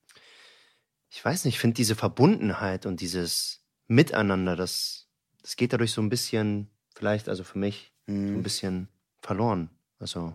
Ich 1.11 1.25
weiß 1.25 1.45
nicht, 1.45 1.55
ich 1.57 1.61
finde 1.61 1.75
diese 1.75 1.95
Verbundenheit 1.95 2.87
und 2.87 3.01
dieses 3.01 3.61
Miteinander, 3.87 4.57
das, 4.57 5.07
das 5.43 5.57
geht 5.57 5.73
dadurch 5.73 5.93
so 5.93 6.01
ein 6.01 6.09
bisschen, 6.09 6.69
vielleicht, 6.95 7.29
also 7.29 7.45
für 7.45 7.59
mich, 7.59 7.93
so 8.07 8.13
ein 8.13 8.35
Hm. 8.35 8.43
bisschen 8.43 8.89
verloren. 9.21 9.71
Also, 9.99 10.35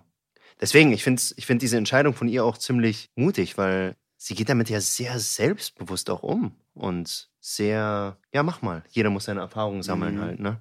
deswegen, 0.62 0.92
ich 0.94 1.04
finde 1.04 1.22
ich 1.36 1.46
find 1.46 1.62
diese 1.62 1.78
Entscheidung 1.78 2.14
von 2.14 2.28
ihr 2.28 2.44
auch 2.46 2.58
ziemlich 2.58 3.10
mutig, 3.16 3.58
weil 3.58 3.96
sie 4.18 4.36
geht 4.36 4.50
damit 4.50 4.70
ja 4.70 4.82
sehr 4.82 5.20
selbstbewusst 5.20 6.10
auch 6.10 6.24
um 6.24 6.56
und 6.74 7.30
sehr, 7.40 8.18
ja, 8.34 8.44
mach 8.44 8.62
mal. 8.62 8.84
Jeder 8.90 9.10
muss 9.10 9.26
seine 9.26 9.42
Erfahrungen 9.42 9.84
sammeln 9.84 10.16
Mhm. 10.16 10.22
halt, 10.22 10.40
ne? 10.40 10.60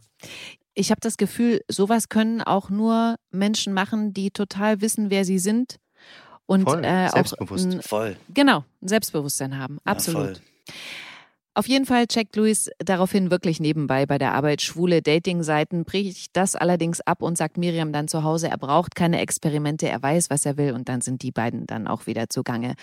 Ich 0.74 0.90
habe 0.90 1.00
das 1.00 1.16
Gefühl, 1.16 1.62
sowas 1.68 2.08
können 2.10 2.42
auch 2.42 2.68
nur 2.68 3.16
Menschen 3.30 3.72
machen, 3.72 4.12
die 4.12 4.30
total 4.30 4.82
wissen, 4.82 5.08
wer 5.10 5.24
sie 5.24 5.38
sind 5.38 5.78
und 6.44 6.64
Voll, 6.64 6.84
äh, 6.84 7.06
auch 7.06 7.12
selbstbewusst. 7.12 7.82
Voll. 7.82 8.16
genau 8.32 8.64
ein 8.82 8.88
Selbstbewusstsein 8.88 9.56
haben. 9.58 9.76
Ja, 9.86 9.92
Absolut. 9.92 10.36
voll. 10.36 10.74
Auf 11.56 11.68
jeden 11.68 11.86
Fall 11.86 12.06
checkt 12.06 12.36
Luis 12.36 12.68
daraufhin 12.80 13.30
wirklich 13.30 13.60
nebenbei 13.60 14.04
bei 14.04 14.18
der 14.18 14.34
Arbeit 14.34 14.60
schwule 14.60 15.00
Dating-Seiten, 15.00 15.86
bricht 15.86 16.36
das 16.36 16.54
allerdings 16.54 17.00
ab 17.00 17.22
und 17.22 17.38
sagt 17.38 17.56
Miriam 17.56 17.94
dann 17.94 18.08
zu 18.08 18.22
Hause, 18.24 18.48
er 18.50 18.58
braucht 18.58 18.94
keine 18.94 19.20
Experimente, 19.20 19.88
er 19.88 20.02
weiß, 20.02 20.28
was 20.28 20.44
er 20.44 20.58
will 20.58 20.74
und 20.74 20.90
dann 20.90 21.00
sind 21.00 21.22
die 21.22 21.30
beiden 21.30 21.66
dann 21.66 21.86
auch 21.86 22.06
wieder 22.06 22.28
zugange. 22.28 22.74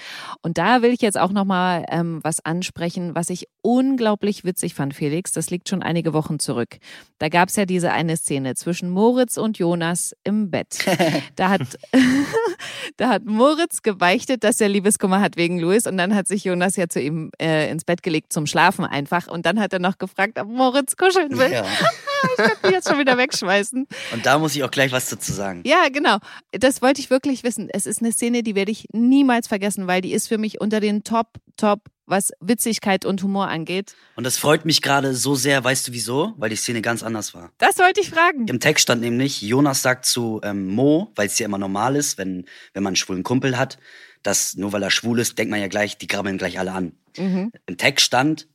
Und 0.42 0.58
da 0.58 0.82
will 0.82 0.90
ich 0.90 1.02
jetzt 1.02 1.20
auch 1.20 1.32
nochmal 1.32 1.86
ähm, 1.88 2.20
was 2.24 2.44
ansprechen, 2.44 3.14
was 3.14 3.30
ich 3.30 3.48
unglaublich 3.62 4.44
witzig 4.44 4.74
fand, 4.74 4.96
Felix. 4.96 5.32
Das 5.34 5.52
liegt 5.52 5.70
schon 5.70 5.84
einige 5.84 6.14
Wochen 6.14 6.40
zurück. 6.40 6.80
Da 7.20 7.30
gab 7.30 7.50
es 7.50 7.56
ja 7.58 7.68
diese 7.68 7.92
eine 7.92 8.18
Szene 8.18 8.56
zwischen 8.56 8.90
Moritz 8.90 9.38
und 9.38 9.60
Jonas 9.60 10.16
im 10.24 10.50
Bett. 10.50 10.80
Da 11.36 11.50
hat, 11.50 11.62
da 12.98 13.10
hat 13.10 13.26
Moritz 13.26 13.82
gebeichtet, 13.82 14.44
dass 14.44 14.62
er 14.62 14.70
Liebeskummer 14.70 15.20
hat 15.20 15.36
wegen 15.36 15.60
Louis 15.60 15.88
und 15.88 15.98
dann 15.98 16.14
hat 16.14 16.28
sich 16.28 16.44
Jonas 16.44 16.76
ja 16.76 16.88
zu 16.88 17.02
ihm 17.02 17.32
äh, 17.42 17.70
ins 17.72 17.86
Bett 17.86 18.04
gelegt 18.04 18.32
zum 18.34 18.46
Schlafen 18.46 18.63
einfach 18.72 19.28
und 19.28 19.46
dann 19.46 19.60
hat 19.60 19.74
er 19.74 19.80
noch 19.80 19.98
gefragt, 19.98 20.40
ob 20.40 20.48
Moritz 20.48 20.96
kuscheln 20.98 21.38
will. 21.38 21.52
Ja. 21.52 21.66
Ich 22.24 22.38
kann 22.38 22.52
mich 22.64 22.72
jetzt 22.72 22.88
schon 22.88 23.00
wieder 23.00 23.18
wegschmeißen. 23.18 23.86
Und 24.14 24.26
da 24.26 24.40
muss 24.40 24.56
ich 24.56 24.64
auch 24.64 24.72
gleich 24.72 24.94
was 24.94 25.10
dazu 25.10 25.34
sagen. 25.34 25.62
Ja, 25.66 25.90
genau. 25.92 26.20
Das 26.52 26.82
wollte 26.82 27.02
ich 27.02 27.10
wirklich 27.10 27.44
wissen. 27.44 27.70
Es 27.70 27.86
ist 27.86 28.02
eine 28.02 28.14
Szene, 28.14 28.44
die 28.44 28.56
werde 28.56 28.72
ich 28.72 28.88
niemals 28.94 29.50
vergessen, 29.50 29.88
weil 29.88 30.00
die 30.00 30.14
ist 30.14 30.30
für 30.30 30.38
mich 30.38 30.62
unter 30.62 30.80
den 30.80 31.04
Top, 31.04 31.34
Top, 31.58 31.82
was 32.06 32.32
Witzigkeit 32.40 33.06
und 33.06 33.22
Humor 33.24 33.48
angeht. 33.48 33.96
Und 34.16 34.26
das 34.26 34.38
freut 34.38 34.66
mich 34.66 34.82
gerade 34.82 35.14
so 35.14 35.36
sehr, 35.36 35.64
weißt 35.64 35.88
du 35.88 35.92
wieso? 35.94 36.34
Weil 36.38 36.50
die 36.50 36.56
Szene 36.56 36.82
ganz 36.82 37.04
anders 37.04 37.34
war. 37.34 37.52
Das 37.58 37.78
wollte 37.78 38.02
ich 38.02 38.10
fragen. 38.10 38.48
Im 38.48 38.60
Text 38.60 38.84
stand 38.84 39.02
nämlich, 39.02 39.42
Jonas 39.42 39.82
sagt 39.82 40.06
zu 40.06 40.42
ähm, 40.44 40.68
Mo, 40.68 41.12
weil 41.16 41.28
es 41.28 41.40
ja 41.40 41.46
immer 41.46 41.58
normal 41.58 41.96
ist, 41.96 42.18
wenn, 42.18 42.46
wenn 42.74 42.84
man 42.84 42.92
einen 42.92 42.96
schwulen 42.96 43.24
Kumpel 43.24 43.58
hat, 43.58 43.78
dass 44.22 44.56
nur 44.56 44.72
weil 44.74 44.84
er 44.84 44.92
schwul 44.92 45.20
ist, 45.20 45.38
denkt 45.38 45.52
man 45.52 45.60
ja 45.60 45.68
gleich, 45.68 45.98
die 45.98 46.08
grabbeln 46.08 46.38
gleich 46.38 46.60
alle 46.60 46.72
an. 46.72 46.94
Mhm. 47.18 47.52
Im 47.66 47.78
Text 47.78 48.06
stand, 48.06 48.48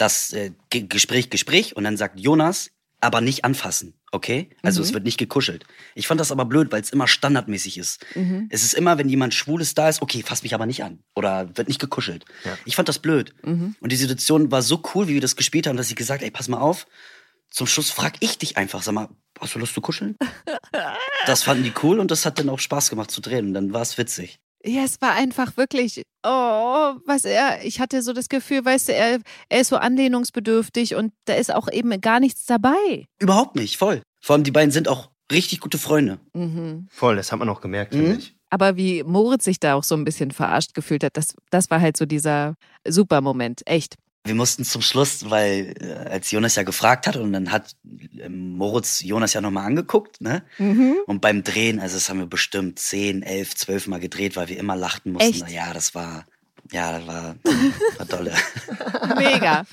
das 0.00 0.32
äh, 0.32 0.52
Ge- 0.70 0.86
Gespräch, 0.88 1.30
Gespräch 1.30 1.76
und 1.76 1.84
dann 1.84 1.96
sagt 1.96 2.18
Jonas, 2.20 2.70
aber 3.02 3.20
nicht 3.22 3.44
anfassen, 3.46 3.94
okay? 4.12 4.50
Also 4.62 4.80
Mhm. 4.80 4.86
es 4.86 4.92
wird 4.92 5.04
nicht 5.04 5.16
gekuschelt. 5.18 5.64
Ich 5.94 6.06
fand 6.06 6.20
das 6.20 6.30
aber 6.30 6.44
blöd, 6.44 6.70
weil 6.70 6.82
es 6.82 6.90
immer 6.90 7.08
standardmäßig 7.08 7.78
ist. 7.78 8.04
Mhm. 8.14 8.46
Es 8.50 8.62
ist 8.62 8.74
immer, 8.74 8.98
wenn 8.98 9.08
jemand 9.08 9.32
Schwules 9.32 9.74
da 9.74 9.88
ist, 9.88 10.02
okay, 10.02 10.22
fass 10.22 10.42
mich 10.42 10.52
aber 10.54 10.66
nicht 10.66 10.84
an. 10.84 10.98
Oder 11.14 11.56
wird 11.56 11.68
nicht 11.68 11.80
gekuschelt. 11.80 12.26
Ja. 12.44 12.58
Ich 12.66 12.76
fand 12.76 12.88
das 12.90 12.98
blöd. 12.98 13.34
Mhm. 13.42 13.74
Und 13.80 13.90
die 13.92 13.96
Situation 13.96 14.50
war 14.50 14.60
so 14.60 14.82
cool, 14.94 15.08
wie 15.08 15.14
wir 15.14 15.20
das 15.22 15.34
gespielt 15.36 15.66
haben, 15.66 15.78
dass 15.78 15.88
ich 15.88 15.96
gesagt, 15.96 16.22
ey, 16.22 16.30
pass 16.30 16.48
mal 16.48 16.58
auf. 16.60 16.86
Zum 17.48 17.66
Schluss 17.66 17.90
frag 17.90 18.16
ich 18.20 18.36
dich 18.38 18.56
einfach, 18.58 18.82
sag 18.82 18.92
mal, 18.92 19.08
hast 19.40 19.54
du 19.54 19.58
Lust 19.58 19.74
zu 19.74 19.80
kuscheln? 19.80 20.16
das 21.26 21.42
fanden 21.42 21.64
die 21.64 21.72
cool 21.82 21.98
und 22.00 22.10
das 22.10 22.26
hat 22.26 22.38
dann 22.38 22.48
auch 22.50 22.58
Spaß 22.58 22.90
gemacht 22.90 23.10
zu 23.10 23.20
drehen. 23.20 23.46
Und 23.48 23.54
dann 23.54 23.72
war 23.72 23.82
es 23.82 23.96
witzig. 23.98 24.40
Ja, 24.64 24.82
es 24.84 25.00
war 25.00 25.12
einfach 25.12 25.56
wirklich, 25.56 26.02
oh, 26.22 26.94
was 27.06 27.24
er, 27.24 27.64
ich 27.64 27.80
hatte 27.80 28.02
so 28.02 28.12
das 28.12 28.28
Gefühl, 28.28 28.64
weißt 28.64 28.88
du, 28.90 28.94
er, 28.94 29.18
er 29.48 29.60
ist 29.60 29.68
so 29.68 29.76
anlehnungsbedürftig 29.76 30.94
und 30.94 31.12
da 31.24 31.34
ist 31.34 31.52
auch 31.54 31.68
eben 31.72 31.98
gar 32.00 32.20
nichts 32.20 32.44
dabei. 32.46 33.06
Überhaupt 33.18 33.56
nicht, 33.56 33.78
voll. 33.78 34.02
Vor 34.22 34.34
allem 34.34 34.44
die 34.44 34.50
beiden 34.50 34.70
sind 34.70 34.88
auch 34.88 35.10
richtig 35.32 35.60
gute 35.60 35.78
Freunde. 35.78 36.18
Mhm. 36.34 36.88
Voll, 36.90 37.16
das 37.16 37.32
hat 37.32 37.38
man 37.38 37.48
auch 37.48 37.60
gemerkt, 37.60 37.94
Mhm. 37.94 37.98
finde 37.98 38.16
ich. 38.16 38.36
Aber 38.50 38.76
wie 38.76 39.02
Moritz 39.04 39.44
sich 39.44 39.60
da 39.60 39.74
auch 39.74 39.84
so 39.84 39.94
ein 39.94 40.04
bisschen 40.04 40.32
verarscht 40.32 40.74
gefühlt 40.74 41.04
hat, 41.04 41.16
das, 41.16 41.34
das 41.50 41.70
war 41.70 41.80
halt 41.80 41.96
so 41.96 42.04
dieser 42.04 42.54
super 42.86 43.20
Moment, 43.20 43.62
echt. 43.66 43.94
Wir 44.24 44.34
mussten 44.34 44.64
zum 44.64 44.82
Schluss, 44.82 45.30
weil 45.30 45.74
äh, 45.80 46.08
als 46.10 46.30
Jonas 46.30 46.54
ja 46.54 46.62
gefragt 46.62 47.06
hat 47.06 47.16
und 47.16 47.32
dann 47.32 47.50
hat 47.50 47.74
ähm, 48.18 48.50
Moritz 48.50 49.00
Jonas 49.00 49.32
ja 49.32 49.40
nochmal 49.40 49.66
angeguckt, 49.66 50.20
ne? 50.20 50.42
Mhm. 50.58 50.96
Und 51.06 51.20
beim 51.20 51.42
Drehen, 51.42 51.80
also 51.80 51.96
das 51.96 52.10
haben 52.10 52.18
wir 52.18 52.26
bestimmt 52.26 52.78
10, 52.78 53.22
11, 53.22 53.54
12 53.56 53.86
Mal 53.88 54.00
gedreht, 54.00 54.36
weil 54.36 54.48
wir 54.48 54.58
immer 54.58 54.76
lachten 54.76 55.12
mussten. 55.12 55.44
Echt? 55.44 55.50
Ja, 55.50 55.72
das 55.72 55.94
war, 55.94 56.26
ja, 56.70 56.98
das 56.98 57.06
war, 57.06 57.36
war 57.96 58.06
dolle. 58.08 58.34
Mega. 59.16 59.64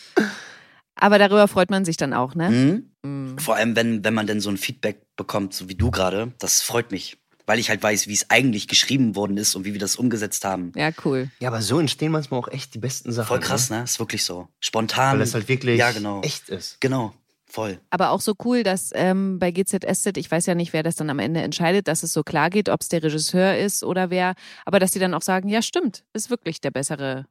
Aber 0.95 1.19
darüber 1.19 1.47
freut 1.47 1.69
man 1.69 1.85
sich 1.85 1.97
dann 1.97 2.13
auch, 2.13 2.33
ne? 2.33 2.49
Mhm. 2.49 2.91
Mhm. 3.03 3.37
Vor 3.39 3.55
allem, 3.55 3.75
wenn, 3.75 4.03
wenn 4.03 4.13
man 4.13 4.27
denn 4.27 4.39
so 4.39 4.49
ein 4.49 4.57
Feedback 4.57 5.01
bekommt, 5.15 5.53
so 5.53 5.69
wie 5.69 5.75
du 5.75 5.91
gerade, 5.91 6.33
das 6.39 6.61
freut 6.61 6.91
mich. 6.91 7.17
Weil 7.47 7.57
ich 7.59 7.69
halt 7.69 7.81
weiß, 7.81 8.07
wie 8.07 8.13
es 8.13 8.29
eigentlich 8.29 8.67
geschrieben 8.67 9.15
worden 9.15 9.37
ist 9.37 9.55
und 9.55 9.65
wie 9.65 9.73
wir 9.73 9.79
das 9.79 9.95
umgesetzt 9.95 10.45
haben. 10.45 10.71
Ja, 10.75 10.91
cool. 11.05 11.31
Ja, 11.39 11.47
aber 11.47 11.61
so 11.63 11.79
entstehen 11.79 12.11
manchmal 12.11 12.39
auch 12.39 12.49
echt 12.49 12.75
die 12.75 12.79
besten 12.79 13.11
Sachen. 13.11 13.27
Voll 13.29 13.39
krass, 13.39 13.69
Ne? 13.71 13.77
ne? 13.77 13.83
Ist 13.85 13.97
wirklich 13.99 14.23
so. 14.23 14.47
Spontan. 14.59 15.13
Weil 15.17 15.21
es 15.23 15.33
halt 15.33 15.47
wirklich 15.47 15.79
Ja, 15.79 15.91
genau. 15.91 16.21
echt 16.21 16.49
ist. 16.49 16.79
Genau. 16.81 17.13
voll. 17.49 17.79
Aber 17.89 18.09
auch 18.11 18.19
so 18.19 18.35
cool, 18.43 18.63
dass 18.63 18.91
ähm, 18.93 19.39
bei 19.39 19.51
GZSZ, 19.51 20.17
ich 20.17 20.29
weiß 20.29 20.45
ja 20.47 20.53
nicht, 20.55 20.73
wer 20.73 20.83
das 20.83 20.97
dann 20.97 21.09
am 21.09 21.19
Ende 21.19 21.41
entscheidet, 21.41 21.87
dass 21.87 22.03
es 22.03 22.11
so 22.11 22.21
klar 22.21 22.49
geht, 22.49 22.67
ob 22.67 22.81
es 22.81 22.89
der 22.89 23.01
Regisseur 23.01 23.57
ist 23.57 23.83
oder 23.85 24.09
wer, 24.09 24.35
aber 24.65 24.79
dass 24.79 24.91
die 24.91 24.99
dann 24.99 25.13
auch 25.13 25.21
sagen, 25.21 25.47
ja 25.47 25.61
stimmt, 25.61 26.03
ist 26.11 26.29
wirklich 26.29 26.59
der 26.59 26.71
bessere 26.71 27.25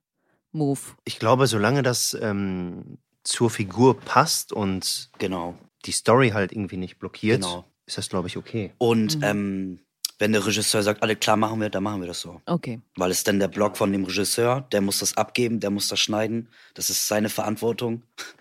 Move. 0.52 0.80
Ich 1.04 1.18
glaube, 1.18 1.46
solange 1.46 1.82
das 1.82 2.16
ähm, 2.18 2.96
zur 3.25 3.50
Figur 3.50 4.00
passt 4.00 4.52
und 4.54 5.11
Genau, 5.18 5.54
die 5.85 5.92
Story 5.92 6.30
halt 6.30 6.52
irgendwie 6.52 6.78
nicht 6.78 6.99
blockiert, 6.99 7.42
genau. 7.42 7.66
ist 7.85 7.99
das, 7.99 8.08
glaube 8.08 8.28
ich, 8.28 8.38
okay. 8.38 8.73
Und 8.78 9.16
Mhm. 9.18 9.23
ähm, 9.23 9.80
wenn 10.18 10.32
der 10.32 10.46
Regisseur 10.46 10.82
sagt, 10.82 11.02
alle 11.02 11.16
klar 11.16 11.37
machen 11.37 11.61
wir, 11.61 11.68
dann 11.68 11.82
machen 11.82 12.00
wir 12.00 12.08
das 12.08 12.20
so. 12.20 12.40
Okay. 12.46 12.80
Weil 12.96 13.11
es 13.11 13.25
dann 13.25 13.38
der 13.38 13.49
Blog 13.49 13.76
von 13.76 13.92
dem 13.92 14.04
Regisseur, 14.04 14.66
der 14.73 14.80
muss 14.80 15.00
das 15.00 15.16
abgeben, 15.16 15.61
der 15.61 15.70
muss 15.70 15.88
das 15.88 16.00
schneiden. 16.00 16.49
Das 16.75 16.90
ist 16.90 17.06
seine 17.06 17.28
Verantwortung. 17.28 18.02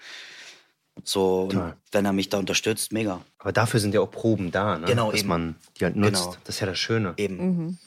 So, 1.03 1.50
wenn 1.91 2.05
er 2.05 2.13
mich 2.13 2.29
da 2.29 2.38
unterstützt, 2.38 2.94
mega. 2.94 3.20
Aber 3.39 3.51
dafür 3.51 3.82
sind 3.82 3.94
ja 3.94 4.00
auch 4.00 4.10
Proben 4.10 4.51
da, 4.51 4.77
ne? 4.77 4.88
Genau, 4.88 5.12
dass 5.12 5.20
eben. 5.20 5.29
man 5.29 5.55
die 5.77 5.84
halt 5.84 5.98
nutzt. 5.98 6.24
Genau. 6.24 6.38
Das 6.46 6.55
ist 6.55 6.62
ja 6.62 6.67
das 6.67 6.79
Schöne. 6.79 7.13
Eben. 7.17 7.36
Mhm. 7.36 7.77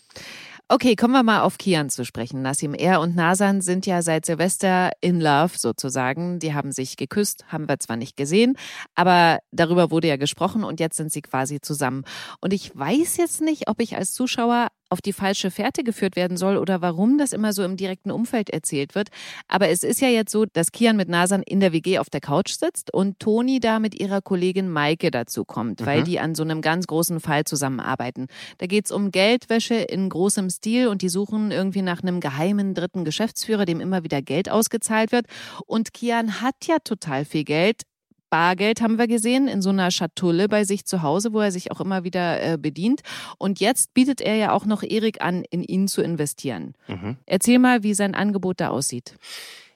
Okay, 0.70 0.96
kommen 0.96 1.14
wir 1.14 1.22
mal 1.22 1.40
auf 1.40 1.56
Kian 1.56 1.88
zu 1.88 2.04
sprechen. 2.04 2.42
Nassim 2.42 2.74
Er 2.74 3.00
und 3.00 3.16
Nasan 3.16 3.62
sind 3.62 3.86
ja 3.86 4.02
seit 4.02 4.26
Silvester 4.26 4.90
in 5.00 5.18
Love 5.18 5.56
sozusagen. 5.56 6.40
Die 6.40 6.52
haben 6.52 6.72
sich 6.72 6.98
geküsst, 6.98 7.46
haben 7.48 7.66
wir 7.66 7.78
zwar 7.78 7.96
nicht 7.96 8.18
gesehen, 8.18 8.54
aber 8.94 9.38
darüber 9.50 9.90
wurde 9.90 10.08
ja 10.08 10.16
gesprochen 10.16 10.64
und 10.64 10.78
jetzt 10.78 10.98
sind 10.98 11.10
sie 11.10 11.22
quasi 11.22 11.62
zusammen. 11.62 12.04
Und 12.42 12.52
ich 12.52 12.76
weiß 12.76 13.16
jetzt 13.16 13.40
nicht, 13.40 13.66
ob 13.68 13.80
ich 13.80 13.96
als 13.96 14.12
Zuschauer 14.12 14.68
auf 14.90 15.00
die 15.00 15.12
falsche 15.12 15.50
Fährte 15.50 15.84
geführt 15.84 16.16
werden 16.16 16.36
soll 16.36 16.56
oder 16.56 16.80
warum 16.80 17.18
das 17.18 17.32
immer 17.32 17.52
so 17.52 17.62
im 17.64 17.76
direkten 17.76 18.10
Umfeld 18.10 18.50
erzählt 18.50 18.94
wird. 18.94 19.08
Aber 19.46 19.68
es 19.68 19.82
ist 19.82 20.00
ja 20.00 20.08
jetzt 20.08 20.32
so, 20.32 20.44
dass 20.46 20.72
Kian 20.72 20.96
mit 20.96 21.08
Nasan 21.08 21.42
in 21.42 21.60
der 21.60 21.72
WG 21.72 21.98
auf 21.98 22.10
der 22.10 22.20
Couch 22.20 22.52
sitzt 22.52 22.92
und 22.92 23.18
Toni 23.20 23.60
da 23.60 23.78
mit 23.78 23.98
ihrer 24.00 24.20
Kollegin 24.22 24.68
Maike 24.68 25.10
dazu 25.10 25.44
kommt, 25.44 25.84
weil 25.84 26.00
Mhm. 26.00 26.04
die 26.04 26.20
an 26.20 26.34
so 26.34 26.42
einem 26.42 26.60
ganz 26.62 26.86
großen 26.86 27.20
Fall 27.20 27.44
zusammenarbeiten. 27.44 28.26
Da 28.58 28.66
geht's 28.66 28.90
um 28.90 29.10
Geldwäsche 29.10 29.74
in 29.74 30.08
großem 30.08 30.50
Stil 30.50 30.88
und 30.88 31.02
die 31.02 31.08
suchen 31.08 31.50
irgendwie 31.50 31.82
nach 31.82 32.02
einem 32.02 32.20
geheimen 32.20 32.74
dritten 32.74 33.04
Geschäftsführer, 33.04 33.64
dem 33.64 33.80
immer 33.80 34.04
wieder 34.04 34.22
Geld 34.22 34.50
ausgezahlt 34.50 35.12
wird. 35.12 35.26
Und 35.66 35.92
Kian 35.92 36.40
hat 36.40 36.54
ja 36.66 36.78
total 36.82 37.24
viel 37.24 37.44
Geld. 37.44 37.82
Bargeld 38.30 38.80
haben 38.80 38.98
wir 38.98 39.06
gesehen 39.08 39.48
in 39.48 39.62
so 39.62 39.70
einer 39.70 39.90
Schatulle 39.90 40.48
bei 40.48 40.64
sich 40.64 40.84
zu 40.84 41.02
Hause, 41.02 41.32
wo 41.32 41.40
er 41.40 41.52
sich 41.52 41.70
auch 41.72 41.80
immer 41.80 42.04
wieder 42.04 42.42
äh, 42.42 42.56
bedient. 42.58 43.00
Und 43.38 43.60
jetzt 43.60 43.94
bietet 43.94 44.20
er 44.20 44.36
ja 44.36 44.52
auch 44.52 44.64
noch 44.66 44.82
Erik 44.82 45.22
an, 45.22 45.44
in 45.50 45.62
ihn 45.62 45.88
zu 45.88 46.02
investieren. 46.02 46.74
Mhm. 46.88 47.16
Erzähl 47.26 47.58
mal, 47.58 47.82
wie 47.82 47.94
sein 47.94 48.14
Angebot 48.14 48.60
da 48.60 48.68
aussieht. 48.68 49.14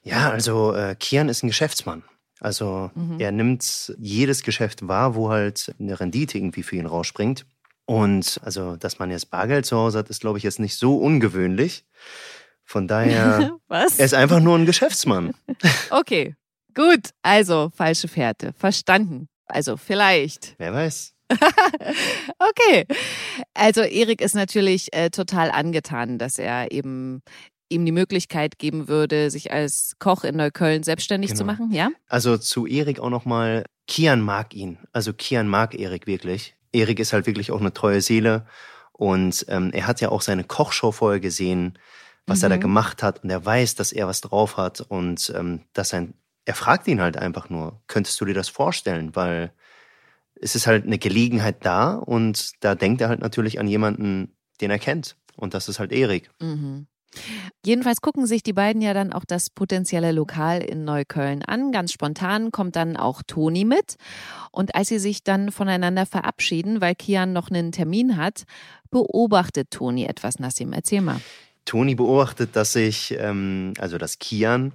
Ja, 0.02 0.30
also 0.30 0.74
äh, 0.74 0.94
Kian 0.98 1.28
ist 1.28 1.42
ein 1.42 1.48
Geschäftsmann. 1.48 2.02
Also 2.40 2.90
Mhm. 2.94 3.20
er 3.20 3.30
nimmt 3.32 3.94
jedes 3.98 4.42
Geschäft 4.42 4.88
wahr, 4.88 5.14
wo 5.14 5.30
halt 5.30 5.72
eine 5.78 5.98
Rendite 6.00 6.36
irgendwie 6.38 6.62
für 6.64 6.76
ihn 6.76 6.86
rausspringt. 6.86 7.46
Und 7.84 8.40
also, 8.44 8.76
dass 8.76 8.98
man 8.98 9.10
jetzt 9.10 9.30
Bargeld 9.30 9.66
zu 9.66 9.76
Hause 9.76 9.98
hat, 9.98 10.08
ist, 10.10 10.20
glaube 10.20 10.38
ich, 10.38 10.44
jetzt 10.44 10.58
nicht 10.60 10.76
so 10.76 10.96
ungewöhnlich. 10.98 11.84
Von 12.64 12.88
daher, 12.88 13.50
Was? 13.68 13.98
er 13.98 14.04
ist 14.06 14.14
einfach 14.14 14.40
nur 14.40 14.56
ein 14.58 14.66
Geschäftsmann. 14.66 15.34
Okay, 15.90 16.34
gut. 16.74 17.10
Also, 17.22 17.70
falsche 17.74 18.08
Fährte. 18.08 18.52
Verstanden. 18.56 19.28
Also, 19.46 19.76
vielleicht. 19.76 20.54
Wer 20.58 20.72
weiß. 20.72 21.14
Okay. 22.38 22.86
Also, 23.54 23.82
Erik 23.82 24.20
ist 24.20 24.34
natürlich 24.34 24.92
äh, 24.94 25.10
total 25.10 25.50
angetan, 25.50 26.18
dass 26.18 26.38
er 26.38 26.72
eben 26.72 27.22
ihm 27.68 27.86
die 27.86 27.92
Möglichkeit 27.92 28.58
geben 28.58 28.88
würde, 28.88 29.30
sich 29.30 29.50
als 29.52 29.94
Koch 29.98 30.24
in 30.24 30.36
Neukölln 30.36 30.82
selbstständig 30.82 31.30
zu 31.34 31.44
Genau. 31.44 31.52
machen, 31.52 31.72
ja? 31.72 31.88
Also 32.06 32.36
zu 32.36 32.66
Erik 32.66 33.00
auch 33.00 33.08
nochmal, 33.08 33.64
Kian 33.88 34.20
mag 34.20 34.54
ihn. 34.54 34.78
Also 34.92 35.12
Kian 35.14 35.48
mag 35.48 35.74
Erik 35.74 36.06
wirklich. 36.06 36.54
Erik 36.72 37.00
ist 37.00 37.12
halt 37.14 37.26
wirklich 37.26 37.50
auch 37.50 37.60
eine 37.60 37.72
treue 37.72 38.02
Seele. 38.02 38.46
Und 38.92 39.46
ähm, 39.48 39.70
er 39.72 39.86
hat 39.86 40.00
ja 40.02 40.10
auch 40.10 40.20
seine 40.20 40.44
Kochshow 40.44 40.92
vorher 40.92 41.18
gesehen, 41.20 41.78
was 42.26 42.42
er 42.42 42.50
da 42.50 42.56
Mhm. 42.56 42.60
gemacht 42.60 43.02
hat. 43.02 43.24
Und 43.24 43.30
er 43.30 43.44
weiß, 43.44 43.74
dass 43.74 43.92
er 43.92 44.06
was 44.06 44.20
drauf 44.20 44.58
hat. 44.58 44.82
Und 44.82 45.32
ähm, 45.34 45.62
dass 45.72 45.94
ein, 45.94 46.12
er 46.44 46.54
fragt 46.54 46.88
ihn 46.88 47.00
halt 47.00 47.16
einfach 47.16 47.50
nur, 47.50 47.80
könntest 47.86 48.20
du 48.20 48.24
dir 48.24 48.34
das 48.34 48.48
vorstellen? 48.48 49.14
Weil 49.14 49.52
es 50.34 50.56
ist 50.56 50.66
halt 50.66 50.84
eine 50.84 50.98
Gelegenheit 50.98 51.64
da 51.64 51.94
und 51.94 52.52
da 52.60 52.74
denkt 52.74 53.00
er 53.00 53.08
halt 53.08 53.20
natürlich 53.20 53.60
an 53.60 53.68
jemanden, 53.68 54.36
den 54.60 54.70
er 54.70 54.78
kennt. 54.78 55.16
Und 55.36 55.54
das 55.54 55.68
ist 55.68 55.78
halt 55.78 55.92
Erik. 55.92 56.30
Mhm. 56.40 56.86
Jedenfalls 57.64 58.00
gucken 58.00 58.26
sich 58.26 58.42
die 58.42 58.54
beiden 58.54 58.80
ja 58.80 58.94
dann 58.94 59.12
auch 59.12 59.24
das 59.26 59.50
potenzielle 59.50 60.12
Lokal 60.12 60.62
in 60.62 60.84
Neukölln 60.84 61.42
an. 61.42 61.70
Ganz 61.70 61.92
spontan 61.92 62.50
kommt 62.52 62.74
dann 62.74 62.96
auch 62.96 63.22
Toni 63.26 63.64
mit. 63.64 63.96
Und 64.50 64.74
als 64.74 64.88
sie 64.88 64.98
sich 64.98 65.22
dann 65.22 65.52
voneinander 65.52 66.06
verabschieden, 66.06 66.80
weil 66.80 66.94
Kian 66.94 67.32
noch 67.32 67.50
einen 67.50 67.70
Termin 67.70 68.16
hat, 68.16 68.44
beobachtet 68.90 69.70
Toni 69.70 70.06
etwas. 70.06 70.38
Nassim, 70.38 70.72
erzähl 70.72 71.02
mal. 71.02 71.20
Toni 71.64 71.94
beobachtet, 71.94 72.56
dass 72.56 72.72
sich, 72.72 73.14
ähm, 73.18 73.74
also 73.78 73.98
dass 73.98 74.18
Kian 74.18 74.72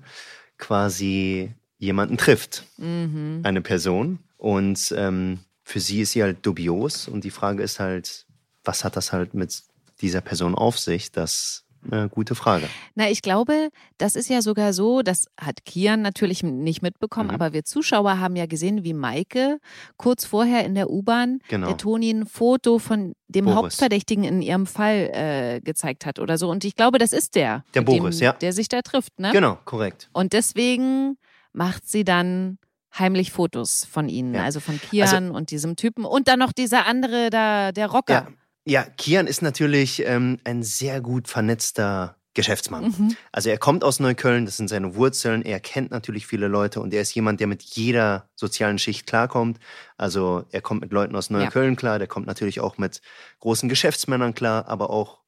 quasi 0.58 1.54
jemanden 1.78 2.18
trifft. 2.18 2.66
Mhm. 2.78 3.42
eine 3.44 3.62
Person 3.62 4.20
und 4.38 4.94
ähm, 4.96 5.40
für 5.64 5.80
sie 5.80 6.02
ist 6.02 6.12
sie 6.12 6.24
halt 6.24 6.46
dubios 6.46 7.08
und 7.08 7.24
die 7.24 7.32
Frage 7.32 7.62
ist 7.62 7.80
halt, 7.80 8.26
was 8.64 8.84
hat 8.84 8.96
das 8.96 9.12
halt 9.12 9.34
mit 9.34 9.64
dieser 10.02 10.22
Person 10.22 10.56
auf 10.56 10.80
sich? 10.80 11.12
Das 11.12 11.66
eine 11.90 12.10
gute 12.10 12.36
Frage. 12.36 12.68
Na, 12.96 13.10
ich 13.10 13.22
glaube, 13.22 13.70
das 13.98 14.16
ist 14.16 14.30
ja 14.30 14.42
sogar 14.42 14.74
so, 14.74 15.02
das 15.02 15.26
hat 15.40 15.66
Kian 15.66 16.02
natürlich 16.02 16.44
nicht 16.44 16.82
mitbekommen, 16.82 17.30
Mhm. 17.30 17.36
aber 17.36 17.54
wir 17.54 17.64
Zuschauer 17.64 18.20
haben 18.20 18.36
ja 18.36 18.46
gesehen, 18.46 18.84
wie 18.84 18.94
Maike 18.94 19.60
kurz 19.98 20.26
vorher 20.26 20.66
in 20.66 20.76
der 20.76 20.90
U-Bahn 20.90 21.40
Genau. 21.48 21.68
der 21.68 21.78
Toni 21.78 22.10
ein 22.12 22.26
Foto 22.26 22.80
von 22.80 23.14
dem 23.28 23.46
Boris. 23.46 23.58
Hauptverdächtigen 23.58 24.24
in 24.24 24.42
ihrem 24.42 24.66
Fall 24.66 25.10
äh, 25.14 25.62
gezeigt 25.62 26.06
hat 26.06 26.20
oder 26.20 26.38
so. 26.38 26.50
Und 26.50 26.64
ich 26.66 26.76
glaube, 26.76 26.98
das 26.98 27.14
ist 27.14 27.36
der. 27.36 27.64
Der 27.74 27.82
Boris, 27.82 28.18
dem, 28.20 28.24
ja. 28.26 28.34
Der 28.34 28.54
sich 28.54 28.68
da 28.70 28.82
trifft, 28.82 29.20
ne? 29.20 29.32
Genau, 29.32 29.58
korrekt. 29.66 30.10
Und 30.14 30.34
deswegen 30.34 31.18
macht 31.54 31.88
sie 31.88 32.04
dann 32.04 32.58
heimlich 32.98 33.32
Fotos 33.32 33.86
von 33.86 34.10
ihnen, 34.10 34.34
Ja. 34.34 34.44
also 34.44 34.60
von 34.60 34.80
Kian 34.80 35.30
und 35.32 35.52
diesem 35.52 35.76
Typen 35.76 36.06
und 36.06 36.28
dann 36.28 36.40
noch 36.40 36.52
dieser 36.52 36.86
andere 36.88 37.30
da, 37.30 37.72
der 37.72 37.88
Rocker. 37.88 38.14
Ja, 38.14 38.28
ja 38.68 38.84
Kian 38.84 39.28
ist 39.28 39.42
natürlich 39.42 40.06
ähm, 40.06 40.40
ein 40.44 40.64
sehr 40.64 41.02
gut 41.02 41.28
vernetzter 41.28 42.18
Geschäftsmann. 42.38 42.84
Mhm. 42.90 43.18
Also 43.32 43.50
er 43.50 43.58
kommt 43.58 43.84
aus 43.84 44.00
Neukölln, 44.00 44.46
das 44.46 44.58
sind 44.58 44.68
seine 44.68 44.94
Wurzeln, 44.96 45.42
er 45.42 45.60
kennt 45.60 45.90
natürlich 45.90 46.28
viele 46.28 46.48
Leute 46.48 46.80
und 46.82 46.94
er 46.94 47.02
ist 47.02 47.16
jemand, 47.16 47.40
der 47.40 47.48
mit 47.48 47.64
jeder 47.64 48.30
sozialen 48.36 48.78
Schicht 48.78 49.08
klarkommt. 49.08 49.60
Also 49.98 50.46
er 50.52 50.62
kommt 50.62 50.82
mit 50.82 50.92
Leuten 50.92 51.16
aus 51.16 51.32
Neukölln 51.32 51.76
klar, 51.76 51.98
der 51.98 52.08
kommt 52.08 52.28
natürlich 52.28 52.60
auch 52.60 52.78
mit 52.78 53.02
großen 53.40 53.70
Geschäftsmännern 53.70 54.36
klar, 54.36 54.68
aber 54.68 54.92
auch 54.92 55.22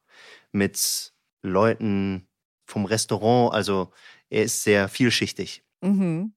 mit 0.51 1.13
Leuten 1.41 2.27
vom 2.67 2.85
Restaurant. 2.85 3.55
Also 3.55 3.91
er 4.29 4.43
ist 4.43 4.63
sehr 4.63 4.87
vielschichtig. 4.87 5.63
Mhm. 5.81 6.33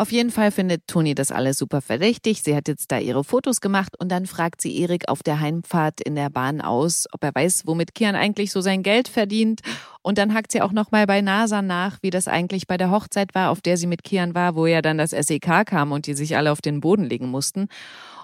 Auf 0.00 0.12
jeden 0.12 0.30
Fall 0.30 0.52
findet 0.52 0.86
Toni 0.86 1.16
das 1.16 1.32
alles 1.32 1.58
super 1.58 1.80
verdächtig. 1.80 2.44
Sie 2.44 2.54
hat 2.54 2.68
jetzt 2.68 2.92
da 2.92 3.00
ihre 3.00 3.24
Fotos 3.24 3.60
gemacht 3.60 3.98
und 3.98 4.12
dann 4.12 4.26
fragt 4.26 4.60
sie 4.60 4.80
Erik 4.80 5.08
auf 5.08 5.24
der 5.24 5.40
Heimfahrt 5.40 6.00
in 6.00 6.14
der 6.14 6.30
Bahn 6.30 6.60
aus, 6.60 7.06
ob 7.10 7.24
er 7.24 7.34
weiß, 7.34 7.64
womit 7.66 7.96
Kian 7.96 8.14
eigentlich 8.14 8.52
so 8.52 8.60
sein 8.60 8.84
Geld 8.84 9.08
verdient. 9.08 9.60
Und 10.00 10.16
dann 10.16 10.34
hakt 10.34 10.52
sie 10.52 10.62
auch 10.62 10.70
nochmal 10.70 11.06
bei 11.06 11.20
NASA 11.20 11.62
nach, 11.62 11.98
wie 12.00 12.10
das 12.10 12.28
eigentlich 12.28 12.68
bei 12.68 12.76
der 12.76 12.92
Hochzeit 12.92 13.34
war, 13.34 13.50
auf 13.50 13.60
der 13.60 13.76
sie 13.76 13.88
mit 13.88 14.04
Kian 14.04 14.36
war, 14.36 14.54
wo 14.54 14.66
ja 14.66 14.82
dann 14.82 14.98
das 14.98 15.10
SEK 15.10 15.66
kam 15.66 15.90
und 15.90 16.06
die 16.06 16.14
sich 16.14 16.36
alle 16.36 16.52
auf 16.52 16.60
den 16.60 16.78
Boden 16.78 17.02
legen 17.02 17.28
mussten. 17.28 17.66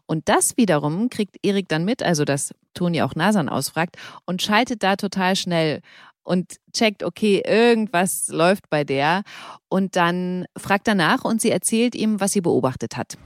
Und 0.07 0.29
das 0.29 0.57
wiederum 0.57 1.11
kriegt 1.11 1.45
Erik 1.45 1.69
dann 1.69 1.85
mit, 1.85 2.05
also 2.05 2.25
dass 2.25 2.55
Toni 2.75 3.03
auch 3.03 3.17
Nasan 3.17 3.49
ausfragt 3.49 3.97
und 4.27 4.43
schaltet 4.43 4.85
da 4.85 4.95
total 4.95 5.35
schnell 5.35 5.81
und 6.25 6.57
checkt, 6.73 7.03
okay, 7.03 7.43
irgendwas 7.47 8.29
läuft 8.29 8.69
bei 8.71 8.83
der. 8.83 9.23
Und 9.69 9.97
dann 9.97 10.47
fragt 10.57 10.89
er 10.89 10.95
nach 10.95 11.25
und 11.25 11.41
sie 11.41 11.51
erzählt 11.51 11.95
ihm, 11.95 12.21
was 12.21 12.33
sie 12.33 12.41
beobachtet 12.41 12.97
hat. 12.97 13.17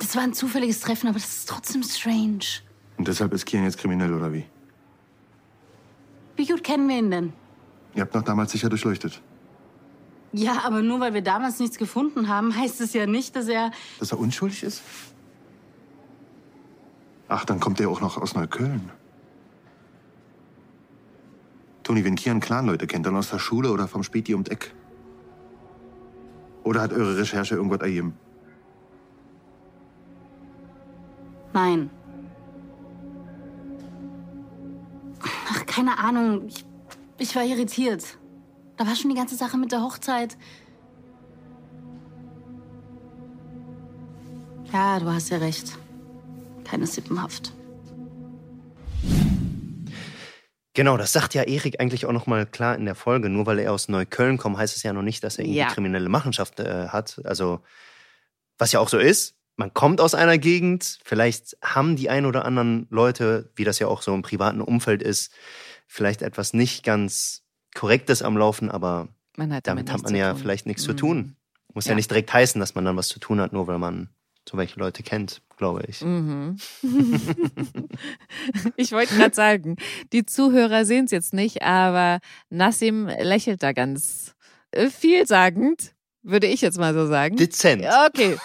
Das 0.00 0.16
war 0.16 0.22
ein 0.22 0.34
zufälliges 0.34 0.80
Treffen, 0.80 1.08
aber 1.08 1.18
das 1.18 1.28
ist 1.28 1.48
trotzdem 1.48 1.82
strange. 1.82 2.40
Und 2.96 3.06
deshalb 3.06 3.32
ist 3.32 3.46
Kian 3.46 3.64
jetzt 3.64 3.78
kriminell, 3.78 4.12
oder 4.12 4.32
wie? 4.32 4.44
Wie 6.36 6.46
gut 6.46 6.64
kennen 6.64 6.88
wir 6.88 6.98
ihn 6.98 7.10
denn? 7.10 7.32
Ihr 7.94 8.02
habt 8.02 8.14
noch 8.14 8.22
damals 8.22 8.52
sicher 8.52 8.68
durchleuchtet. 8.68 9.20
Ja, 10.32 10.62
aber 10.64 10.82
nur 10.82 11.00
weil 11.00 11.14
wir 11.14 11.22
damals 11.22 11.58
nichts 11.58 11.78
gefunden 11.78 12.28
haben, 12.28 12.54
heißt 12.54 12.80
es 12.80 12.92
ja 12.92 13.06
nicht, 13.06 13.34
dass 13.34 13.48
er. 13.48 13.70
Dass 13.98 14.12
er 14.12 14.18
unschuldig 14.18 14.62
ist? 14.62 14.82
Ach, 17.28 17.44
dann 17.44 17.60
kommt 17.60 17.80
er 17.80 17.88
auch 17.88 18.00
noch 18.00 18.18
aus 18.18 18.34
Neukölln. 18.34 18.90
Toni, 21.88 22.04
wenn 22.04 22.16
Kian 22.16 22.40
Clanleute 22.40 22.86
kennt, 22.86 23.06
dann 23.06 23.16
aus 23.16 23.30
der 23.30 23.38
Schule 23.38 23.72
oder 23.72 23.88
vom 23.88 24.02
Späti 24.02 24.34
ums 24.34 24.50
Eck. 24.50 24.74
Oder 26.62 26.82
hat 26.82 26.92
eure 26.92 27.16
Recherche 27.16 27.54
irgendwas 27.54 27.80
ergeben? 27.80 28.12
Nein. 31.54 31.88
Ach, 35.22 35.64
keine 35.64 35.98
Ahnung. 35.98 36.48
Ich, 36.48 36.66
ich 37.16 37.34
war 37.34 37.42
irritiert. 37.42 38.04
Da 38.76 38.86
war 38.86 38.94
schon 38.94 39.08
die 39.08 39.16
ganze 39.16 39.36
Sache 39.36 39.56
mit 39.56 39.72
der 39.72 39.82
Hochzeit. 39.82 40.36
Ja, 44.70 45.00
du 45.00 45.06
hast 45.06 45.30
ja 45.30 45.38
recht. 45.38 45.78
Keine 46.64 46.86
Sippenhaft. 46.86 47.57
Genau, 50.78 50.96
das 50.96 51.12
sagt 51.12 51.34
ja 51.34 51.42
Erik 51.42 51.80
eigentlich 51.80 52.06
auch 52.06 52.12
nochmal 52.12 52.46
klar 52.46 52.76
in 52.76 52.84
der 52.84 52.94
Folge. 52.94 53.28
Nur 53.28 53.46
weil 53.46 53.58
er 53.58 53.72
aus 53.72 53.88
Neukölln 53.88 54.38
kommt, 54.38 54.56
heißt 54.58 54.76
es 54.76 54.84
ja 54.84 54.92
noch 54.92 55.02
nicht, 55.02 55.24
dass 55.24 55.36
er 55.36 55.44
irgendwie 55.44 55.58
Ja. 55.58 55.66
kriminelle 55.66 56.08
Machenschaft 56.08 56.60
äh, 56.60 56.86
hat. 56.86 57.20
Also, 57.24 57.62
was 58.58 58.70
ja 58.70 58.78
auch 58.78 58.88
so 58.88 58.96
ist, 58.96 59.34
man 59.56 59.74
kommt 59.74 60.00
aus 60.00 60.14
einer 60.14 60.38
Gegend, 60.38 61.00
vielleicht 61.04 61.56
haben 61.64 61.96
die 61.96 62.08
ein 62.10 62.26
oder 62.26 62.44
anderen 62.44 62.86
Leute, 62.90 63.50
wie 63.56 63.64
das 63.64 63.80
ja 63.80 63.88
auch 63.88 64.02
so 64.02 64.14
im 64.14 64.22
privaten 64.22 64.60
Umfeld 64.60 65.02
ist, 65.02 65.32
vielleicht 65.88 66.22
etwas 66.22 66.52
nicht 66.54 66.84
ganz 66.84 67.42
Korrektes 67.74 68.22
am 68.22 68.36
Laufen, 68.36 68.70
aber 68.70 69.08
damit 69.36 69.66
damit 69.66 69.90
hat 69.92 70.02
man 70.02 70.12
zu 70.12 70.16
ja 70.16 70.30
tun. 70.32 70.40
vielleicht 70.42 70.66
nichts 70.66 70.84
zu 70.84 70.92
Mhm. 70.92 70.96
tun. 70.96 71.36
Muss 71.74 71.86
ja. 71.86 71.90
Ja. 71.90 71.96
nicht 71.96 72.08
direkt 72.08 72.32
heißen, 72.32 72.60
dass 72.60 72.76
man 72.76 72.84
dann 72.84 72.96
was 72.96 73.08
zu 73.08 73.18
tun 73.18 73.40
hat, 73.40 73.52
nur 73.52 73.66
weil 73.66 73.78
man 73.78 74.10
so 74.48 74.56
welche 74.56 74.80
Leute 74.80 75.02
kennt, 75.02 75.42
glaube 75.56 75.82
ich. 75.86 76.00
Mhm. 76.00 76.56
ich 78.76 78.92
wollte 78.92 79.14
gerade 79.14 79.34
sagen, 79.34 79.76
die 80.12 80.24
Zuhörer 80.24 80.84
sehen 80.84 81.04
es 81.04 81.10
jetzt 81.10 81.34
nicht, 81.34 81.62
aber 81.62 82.20
Nassim 82.48 83.06
lächelt 83.06 83.62
da 83.62 83.72
ganz 83.72 84.34
äh, 84.70 84.88
vielsagend, 84.88 85.94
würde 86.22 86.46
ich 86.46 86.62
jetzt 86.62 86.78
mal 86.78 86.94
so 86.94 87.06
sagen. 87.06 87.36
Dezent. 87.36 87.84
Okay. 88.08 88.36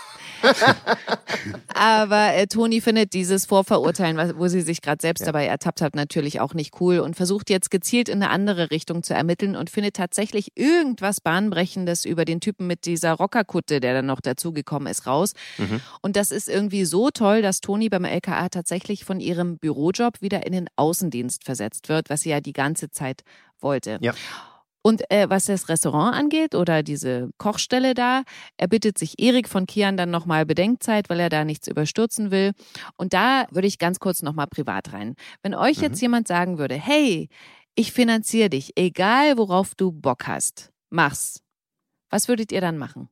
Aber 1.73 2.33
äh, 2.33 2.47
Toni 2.47 2.81
findet 2.81 3.13
dieses 3.13 3.45
Vorverurteilen, 3.45 4.37
wo 4.37 4.47
sie 4.47 4.61
sich 4.61 4.81
gerade 4.81 5.01
selbst 5.01 5.21
Ja. 5.21 5.27
dabei 5.27 5.45
ertappt 5.47 5.81
hat, 5.81 5.95
natürlich 5.95 6.39
auch 6.39 6.53
nicht 6.53 6.79
cool 6.79 6.99
und 6.99 7.15
versucht 7.15 7.49
jetzt 7.49 7.71
gezielt 7.71 8.09
in 8.09 8.21
eine 8.21 8.29
andere 8.31 8.71
Richtung 8.71 9.03
zu 9.03 9.13
ermitteln 9.13 9.55
und 9.55 9.69
findet 9.69 9.95
tatsächlich 9.95 10.51
irgendwas 10.55 11.21
Bahnbrechendes 11.21 12.05
über 12.05 12.25
den 12.25 12.39
Typen 12.39 12.67
mit 12.67 12.85
dieser 12.85 13.13
Rockerkutte, 13.13 13.79
der 13.79 13.93
dann 13.93 14.05
noch 14.05 14.21
dazugekommen 14.21 14.87
ist, 14.87 15.07
raus. 15.07 15.33
Mhm. 15.57 15.81
Und 16.01 16.15
das 16.15 16.31
ist 16.31 16.49
irgendwie 16.49 16.85
so 16.85 17.09
toll, 17.09 17.41
dass 17.41 17.61
Toni 17.61 17.89
beim 17.89 18.05
LKA 18.05 18.49
tatsächlich 18.49 19.05
von 19.05 19.19
ihrem 19.19 19.57
Bürojob 19.57 20.21
wieder 20.21 20.45
in 20.45 20.53
den 20.53 20.67
Außendienst 20.75 21.43
versetzt 21.43 21.89
wird, 21.89 22.09
was 22.09 22.21
sie 22.21 22.29
ja 22.29 22.39
die 22.41 22.53
ganze 22.53 22.89
Zeit 22.91 23.23
wollte. 23.59 23.97
Ja. 24.01 24.13
Und 24.85 25.09
äh, 25.09 25.29
was 25.29 25.45
das 25.45 25.69
Restaurant 25.69 26.13
angeht 26.15 26.53
oder 26.55 26.83
diese 26.83 27.29
Kochstelle 27.37 27.93
da, 27.93 28.23
er 28.57 28.67
bittet 28.67 28.97
sich 28.97 29.17
Erik 29.17 29.47
von 29.47 29.65
Kian 29.65 29.95
dann 29.97 30.11
nochmal 30.11 30.45
Bedenkzeit, 30.45 31.09
weil 31.09 31.19
er 31.21 31.29
da 31.29 31.45
nichts 31.45 31.67
überstürzen 31.67 32.29
will. 32.31 32.51
Und 32.97 33.13
da 33.13 33.47
würde 33.49 33.67
ich 33.67 33.79
ganz 33.79 33.99
kurz 33.99 34.21
nochmal 34.21 34.47
privat 34.47 34.91
rein. 34.91 35.15
Wenn 35.41 35.55
euch 35.55 35.77
Mhm. 35.77 35.83
jetzt 35.83 36.01
jemand 36.01 36.27
sagen 36.27 36.57
würde, 36.57 36.75
hey, 36.75 37.29
ich 37.75 37.93
finanziere 37.93 38.49
dich, 38.49 38.73
egal 38.75 39.37
worauf 39.37 39.73
du 39.73 39.91
Bock 39.91 40.27
hast, 40.27 40.71
mach's. 40.89 41.39
Was 42.09 42.27
würdet 42.27 42.51
ihr 42.51 42.61
dann 42.61 42.77
machen? 42.77 43.09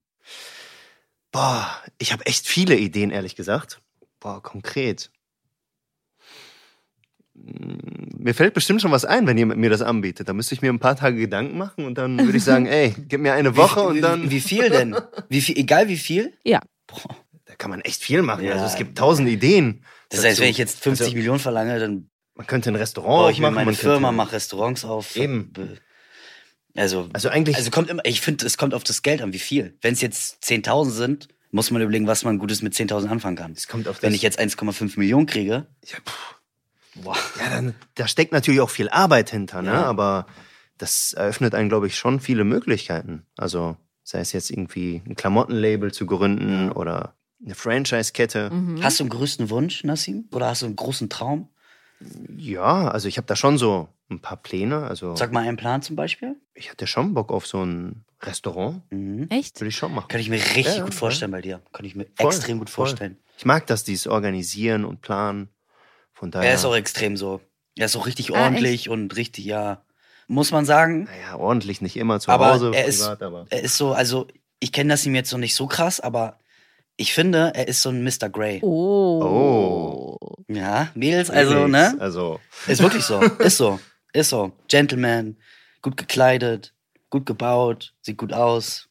Boah, 1.31 1.67
ich 1.97 2.11
habe 2.11 2.25
echt 2.25 2.45
viele 2.47 2.75
Ideen, 2.77 3.09
ehrlich 3.11 3.35
gesagt. 3.35 3.81
Boah, 4.19 4.43
konkret. 4.43 5.09
Mir 7.33 8.33
fällt 8.35 8.53
bestimmt 8.53 8.81
schon 8.81 8.91
was 8.91 9.05
ein, 9.05 9.25
wenn 9.25 9.37
jemand 9.37 9.59
mir 9.59 9.69
das 9.69 9.81
anbietet. 9.81 10.27
Da 10.29 10.33
müsste 10.33 10.53
ich 10.53 10.61
mir 10.61 10.69
ein 10.71 10.79
paar 10.79 10.95
Tage 10.95 11.17
Gedanken 11.17 11.57
machen 11.57 11.85
und 11.85 11.97
dann 11.97 12.19
würde 12.19 12.37
ich 12.37 12.43
sagen, 12.43 12.65
ey, 12.67 12.93
gib 13.07 13.21
mir 13.21 13.33
eine 13.33 13.55
Woche 13.55 13.81
und 13.81 14.01
dann. 14.01 14.23
Wie, 14.25 14.31
wie 14.31 14.41
viel 14.41 14.69
denn? 14.69 14.95
Wie 15.29 15.41
viel, 15.41 15.57
egal 15.57 15.87
wie 15.87 15.97
viel? 15.97 16.33
Ja. 16.43 16.59
Boah. 16.87 17.15
Da 17.45 17.55
kann 17.55 17.69
man 17.69 17.81
echt 17.81 18.01
viel 18.03 18.21
machen. 18.21 18.43
Ja. 18.43 18.53
Also 18.53 18.65
es 18.65 18.75
gibt 18.75 18.97
tausend 18.97 19.27
Ideen. 19.29 19.83
Das 20.09 20.19
heißt, 20.19 20.33
dazu. 20.33 20.41
wenn 20.43 20.49
ich 20.49 20.57
jetzt 20.57 20.79
50 20.81 21.05
Also, 21.07 21.15
Millionen 21.17 21.39
verlange, 21.39 21.79
dann 21.79 22.09
Man 22.35 22.47
könnte 22.47 22.69
ein 22.69 22.75
Restaurant 22.75 23.09
baue 23.09 23.31
ich 23.31 23.39
mir 23.39 23.47
aufmachen. 23.47 23.55
meine 23.55 23.65
man 23.65 23.75
Firma, 23.75 24.11
mache 24.11 24.33
Restaurants 24.33 24.83
auf. 24.85 25.15
Eben. 25.15 25.51
Be- 25.53 25.77
Also, 26.75 27.09
Also 27.13 27.29
eigentlich. 27.29 27.55
also 27.55 27.71
kommt 27.71 27.89
immer, 27.89 28.03
ich 28.05 28.21
finde, 28.21 28.45
es 28.45 28.57
kommt 28.57 28.73
auf 28.73 28.83
das 28.83 29.01
Geld 29.03 29.21
an, 29.21 29.33
wie 29.33 29.39
viel. 29.39 29.77
Wenn 29.81 29.93
es 29.93 30.01
jetzt 30.01 30.43
10.000 30.43 30.89
sind, 30.91 31.27
muss 31.51 31.71
man 31.71 31.81
überlegen, 31.81 32.07
was 32.07 32.23
man 32.23 32.39
Gutes 32.39 32.61
mit 32.61 32.73
10.000 32.73 33.07
anfangen 33.07 33.35
kann. 33.37 33.51
es 33.53 33.67
kommt 33.67 33.87
auf 33.87 34.01
Wenn 34.01 34.09
das- 34.11 34.15
ich 34.17 34.21
jetzt 34.21 34.39
1,5 34.39 34.97
Millionen 34.99 35.25
kriege, 35.25 35.67
Ja, 35.85 35.97
pff, 36.05 36.35
boah, 36.95 37.15
ja, 37.39 37.49
dann, 37.49 37.75
da 37.95 38.07
steckt 38.07 38.31
natürlich 38.31 38.61
auch 38.61 38.69
viel 38.69 38.89
Arbeit 38.89 39.29
hinter, 39.29 39.61
ne? 39.61 39.71
Ja. 39.71 39.83
Aber 39.85 40.25
das 40.77 41.13
eröffnet 41.13 41.53
einen, 41.55 41.69
glaube 41.69 41.87
ich, 41.87 41.95
schon 41.97 42.19
viele 42.19 42.43
Möglichkeiten. 42.43 43.25
Also, 43.37 43.77
sei 44.03 44.19
es 44.19 44.31
jetzt 44.33 44.49
irgendwie 44.49 45.01
ein 45.07 45.15
Klamottenlabel 45.15 45.91
zu 45.93 46.05
gründen 46.05 46.71
oder 46.71 47.15
eine 47.43 47.55
Franchise-Kette. 47.55 48.49
Mhm. 48.51 48.83
hast 48.83 48.99
du 48.99 49.03
einen 49.03 49.09
größten 49.11 49.49
Wunsch, 49.49 49.83
Nassim? 49.83 50.25
Oder 50.31 50.47
hast 50.47 50.61
du 50.61 50.65
einen 50.67 50.75
großen 50.75 51.09
Traum? 51.09 51.49
Ja, 52.35 52.87
also 52.89 53.07
ich 53.07 53.17
habe 53.17 53.27
da 53.27 53.35
schon 53.35 53.57
so 53.57 53.87
ein 54.09 54.19
paar 54.19 54.37
Pläne. 54.37 54.83
Also 54.87 55.15
Sag 55.15 55.31
mal 55.31 55.47
einen 55.47 55.57
Plan 55.57 55.81
zum 55.81 55.95
Beispiel. 55.95 56.35
ich 56.53 56.69
hatte 56.71 56.87
schon 56.87 57.13
Bock 57.13 57.31
auf 57.31 57.45
so 57.47 57.63
ein 57.63 58.05
Restaurant. 58.21 58.81
Mhm. 58.91 59.27
Echt? 59.29 59.59
Würde 59.59 59.69
ich 59.69 59.75
schon 59.75 59.93
machen. 59.93 60.07
Kann 60.07 60.19
ich 60.19 60.29
mir 60.29 60.39
richtig 60.39 60.65
Ja, 60.77 60.83
gut 60.83 60.93
ja. 60.93 60.99
vorstellen 60.99 61.31
bei 61.31 61.41
dir. 61.41 61.61
Kann 61.73 61.85
ich 61.85 61.95
mir 61.95 62.07
Voll, 62.15 62.27
extrem 62.27 62.59
gut 62.59 62.69
voll. 62.69 62.87
vorstellen. 62.87 63.17
Ich 63.37 63.45
mag 63.45 63.65
das, 63.67 63.83
dieses 63.83 64.07
Organisieren 64.07 64.83
und 64.85 65.01
Planen. 65.01 65.49
Von 66.21 66.29
daher. 66.29 66.49
Er 66.49 66.55
ist 66.55 66.65
auch 66.65 66.75
extrem 66.75 67.17
so. 67.17 67.41
Er 67.75 67.87
ist 67.87 67.95
auch 67.95 68.05
richtig 68.05 68.31
Ah, 68.35 68.43
ordentlich 68.45 68.89
und 68.89 69.15
richtig, 69.15 69.43
ja. 69.45 69.83
Muss 70.27 70.51
man 70.51 70.65
sagen. 70.65 71.05
naja, 71.05 71.35
ordentlich, 71.37 71.81
nicht 71.81 71.97
immer 71.97 72.19
zu 72.19 72.29
Aber 72.29 72.53
Hause, 72.53 72.71
er 72.75 72.85
ist- 72.85 73.01
privat, 73.01 73.23
aber. 73.23 73.47
Er 73.49 73.61
ist 73.63 73.75
so, 73.75 73.93
also, 73.93 74.27
ich 74.59 74.71
kenne 74.71 74.93
das 74.93 75.03
ihm 75.05 75.15
jetzt 75.15 75.31
noch 75.31 75.39
nicht 75.39 75.55
so 75.55 75.65
krass, 75.65 75.99
aber 75.99 76.37
ich 76.95 77.11
finde, 77.15 77.53
er 77.55 77.67
ist 77.67 77.81
so 77.81 77.89
ein 77.89 78.03
Mr. 78.03 78.29
Grey. 78.29 78.61
Oh. 78.63 80.15
Ja, 80.47 80.89
Mädels, 80.93 81.31
also, 81.31 81.67
ne? 81.67 81.95
Also, 81.99 82.39
Ist 82.67 82.83
wirklich 82.83 83.03
so. 83.03 83.19
Ist 83.39 83.57
so. 83.57 83.79
Ist 84.13 84.29
so. 84.29 84.51
Gentleman, 84.67 85.37
gut 85.81 85.97
gekleidet, 85.97 86.73
gut 87.09 87.25
gebaut, 87.25 87.95
sieht 88.01 88.17
gut 88.17 88.31
aus, 88.31 88.89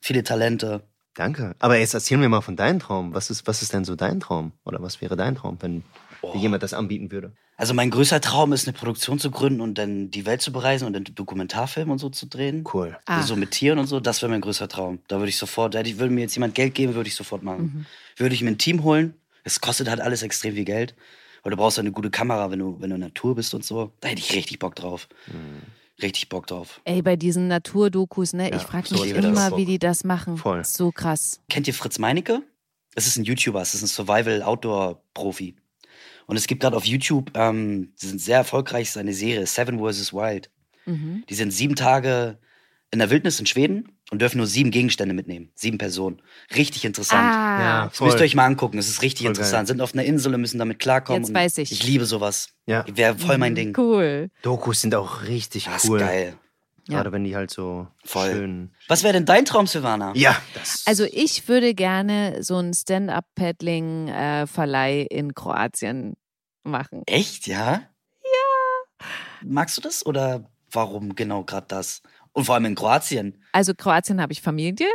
viele 0.00 0.24
Talente. 0.24 0.82
danke. 1.14 1.54
Aber 1.60 1.78
jetzt 1.78 1.94
erzähl 1.94 2.16
mir 2.18 2.28
mal 2.28 2.40
von 2.40 2.56
deinem 2.56 2.80
Traum. 2.80 3.14
Was 3.14 3.30
ist, 3.30 3.46
was 3.46 3.62
ist 3.62 3.72
denn 3.72 3.84
so 3.84 3.94
dein 3.94 4.18
Traum? 4.18 4.52
Oder 4.64 4.82
was 4.82 5.00
wäre 5.00 5.14
dein 5.14 5.36
Traum, 5.36 5.58
wenn 5.60 5.84
Oh. 6.22 6.36
jemand 6.36 6.62
das 6.62 6.72
anbieten 6.72 7.10
würde? 7.10 7.32
Also 7.56 7.74
mein 7.74 7.90
größter 7.90 8.20
Traum 8.20 8.52
ist, 8.52 8.66
eine 8.66 8.76
Produktion 8.76 9.18
zu 9.18 9.30
gründen 9.30 9.60
und 9.60 9.76
dann 9.76 10.10
die 10.10 10.24
Welt 10.24 10.40
zu 10.40 10.52
bereisen 10.52 10.86
und 10.86 10.96
einen 10.96 11.14
Dokumentarfilm 11.14 11.90
und 11.90 11.98
so 11.98 12.08
zu 12.10 12.26
drehen. 12.26 12.64
Cool. 12.72 12.96
Ah. 13.06 13.22
So 13.22 13.36
mit 13.36 13.50
Tieren 13.50 13.78
und 13.78 13.86
so, 13.86 14.00
das 14.00 14.22
wäre 14.22 14.30
mein 14.30 14.40
größter 14.40 14.68
Traum. 14.68 15.00
Da 15.08 15.18
würde 15.18 15.28
ich 15.30 15.36
sofort, 15.36 15.74
da 15.74 15.80
hätte 15.80 15.90
ich- 15.90 15.98
würde 15.98 16.12
mir 16.14 16.20
jetzt 16.22 16.34
jemand 16.34 16.54
Geld 16.54 16.74
geben, 16.74 16.94
würde 16.94 17.08
ich 17.08 17.14
sofort 17.16 17.42
machen. 17.42 17.62
Mhm. 17.74 17.86
Würde 18.16 18.34
ich 18.34 18.42
mir 18.42 18.50
ein 18.50 18.58
Team 18.58 18.82
holen. 18.82 19.14
Es 19.44 19.60
kostet 19.60 19.88
halt 19.88 20.00
alles 20.00 20.22
extrem 20.22 20.54
viel 20.54 20.64
Geld. 20.64 20.94
Weil 21.42 21.50
du 21.50 21.56
brauchst 21.56 21.76
ja 21.76 21.80
eine 21.82 21.90
gute 21.90 22.10
Kamera, 22.10 22.50
wenn 22.52 22.60
du, 22.60 22.76
wenn 22.80 22.90
du 22.90 22.94
in 22.94 23.00
der 23.00 23.08
Natur 23.08 23.34
bist 23.34 23.52
und 23.54 23.64
so. 23.64 23.90
Da 24.00 24.08
hätte 24.08 24.20
ich 24.20 24.32
richtig 24.34 24.60
Bock 24.60 24.76
drauf. 24.76 25.08
Mhm. 25.26 25.62
Richtig 26.00 26.28
Bock 26.28 26.46
drauf. 26.46 26.80
Ey, 26.84 27.02
bei 27.02 27.16
diesen 27.16 27.48
Naturdokus, 27.48 28.32
ne? 28.32 28.50
Ja, 28.50 28.56
ich 28.56 28.62
frage 28.62 28.88
mich 28.94 29.12
das. 29.12 29.24
immer, 29.24 29.56
wie 29.56 29.64
die 29.66 29.78
das 29.80 30.04
machen. 30.04 30.36
Voll. 30.36 30.64
So 30.64 30.90
krass. 30.92 31.40
Kennt 31.48 31.66
ihr 31.68 31.74
Fritz 31.74 31.98
Meinecke? 31.98 32.42
Es 32.94 33.06
ist 33.06 33.16
ein 33.16 33.24
YouTuber, 33.24 33.60
es 33.60 33.74
ist 33.74 33.82
ein 33.82 33.86
Survival-Outdoor-Profi. 33.88 35.56
Und 36.26 36.36
es 36.36 36.46
gibt 36.46 36.62
gerade 36.62 36.76
auf 36.76 36.84
YouTube, 36.84 37.30
ähm, 37.34 37.92
die 38.00 38.06
sind 38.06 38.20
sehr 38.20 38.38
erfolgreich, 38.38 38.90
seine 38.90 39.12
Serie 39.14 39.46
Seven 39.46 39.78
vs. 39.78 40.12
Wild. 40.12 40.50
Mhm. 40.86 41.24
Die 41.28 41.34
sind 41.34 41.52
sieben 41.52 41.74
Tage 41.76 42.38
in 42.90 42.98
der 42.98 43.10
Wildnis 43.10 43.40
in 43.40 43.46
Schweden 43.46 43.88
und 44.10 44.20
dürfen 44.20 44.36
nur 44.38 44.46
sieben 44.46 44.70
Gegenstände 44.70 45.14
mitnehmen. 45.14 45.50
Sieben 45.54 45.78
Personen. 45.78 46.20
Richtig 46.54 46.84
interessant. 46.84 47.22
Ah, 47.24 47.60
Ja, 47.60 47.86
Das 47.86 48.00
müsst 48.00 48.18
ihr 48.18 48.24
euch 48.24 48.34
mal 48.34 48.44
angucken, 48.44 48.76
es 48.78 48.88
ist 48.88 49.00
richtig 49.02 49.22
Voll 49.24 49.30
interessant. 49.30 49.66
geil. 49.68 49.74
Sind 49.74 49.80
auf 49.80 49.94
einer 49.94 50.04
Insel 50.04 50.34
und 50.34 50.40
müssen 50.42 50.58
damit 50.58 50.78
klarkommen. 50.78 51.22
Jetzt 51.22 51.32
weiß 51.34 51.58
ich. 51.58 51.72
Ich 51.72 51.82
liebe 51.86 52.04
sowas. 52.04 52.48
Ja. 52.66 52.84
Wäre 52.92 53.16
voll 53.16 53.38
mein 53.38 53.54
Ding. 53.54 53.74
cool. 53.78 54.28
Dokus 54.42 54.82
sind 54.82 54.94
auch 54.94 55.22
richtig 55.22 55.64
Das 55.64 55.84
ist 55.84 55.90
cool. 55.90 56.00
geil. 56.00 56.34
Ja. 56.92 56.98
Gerade 56.98 57.12
wenn 57.12 57.24
die 57.24 57.34
halt 57.34 57.50
so 57.50 57.88
Voll. 58.04 58.30
schön. 58.30 58.72
Was 58.88 59.02
wäre 59.02 59.14
denn 59.14 59.26
dein 59.26 59.44
Traum, 59.44 59.66
Silvana? 59.66 60.12
Ja, 60.14 60.36
das. 60.54 60.84
Also 60.86 61.04
ich 61.10 61.48
würde 61.48 61.74
gerne 61.74 62.42
so 62.42 62.56
einen 62.56 62.74
Stand-Up-Paddling-Verleih 62.74 65.06
in 65.10 65.34
Kroatien 65.34 66.14
machen. 66.62 67.02
Echt, 67.06 67.46
ja? 67.46 67.82
Ja. 68.22 69.06
Magst 69.44 69.76
du 69.76 69.80
das 69.80 70.06
oder 70.06 70.48
warum 70.70 71.14
genau 71.14 71.44
gerade 71.44 71.66
das? 71.68 72.02
Und 72.32 72.44
vor 72.44 72.54
allem 72.54 72.64
in 72.66 72.74
Kroatien. 72.74 73.42
Also 73.52 73.74
Kroatien 73.74 74.20
habe 74.22 74.32
ich 74.32 74.40
Familie 74.40 74.88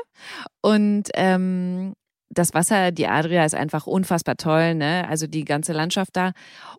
und 0.62 1.10
ähm, 1.14 1.94
das 2.38 2.54
Wasser, 2.54 2.92
die 2.92 3.08
Adria 3.08 3.44
ist 3.46 3.56
einfach 3.56 3.88
unfassbar 3.88 4.36
toll, 4.38 4.76
ne? 4.76 5.08
Also 5.10 5.28
die 5.28 5.46
ganze 5.46 5.74
Landschaft 5.74 6.16
da. 6.16 6.32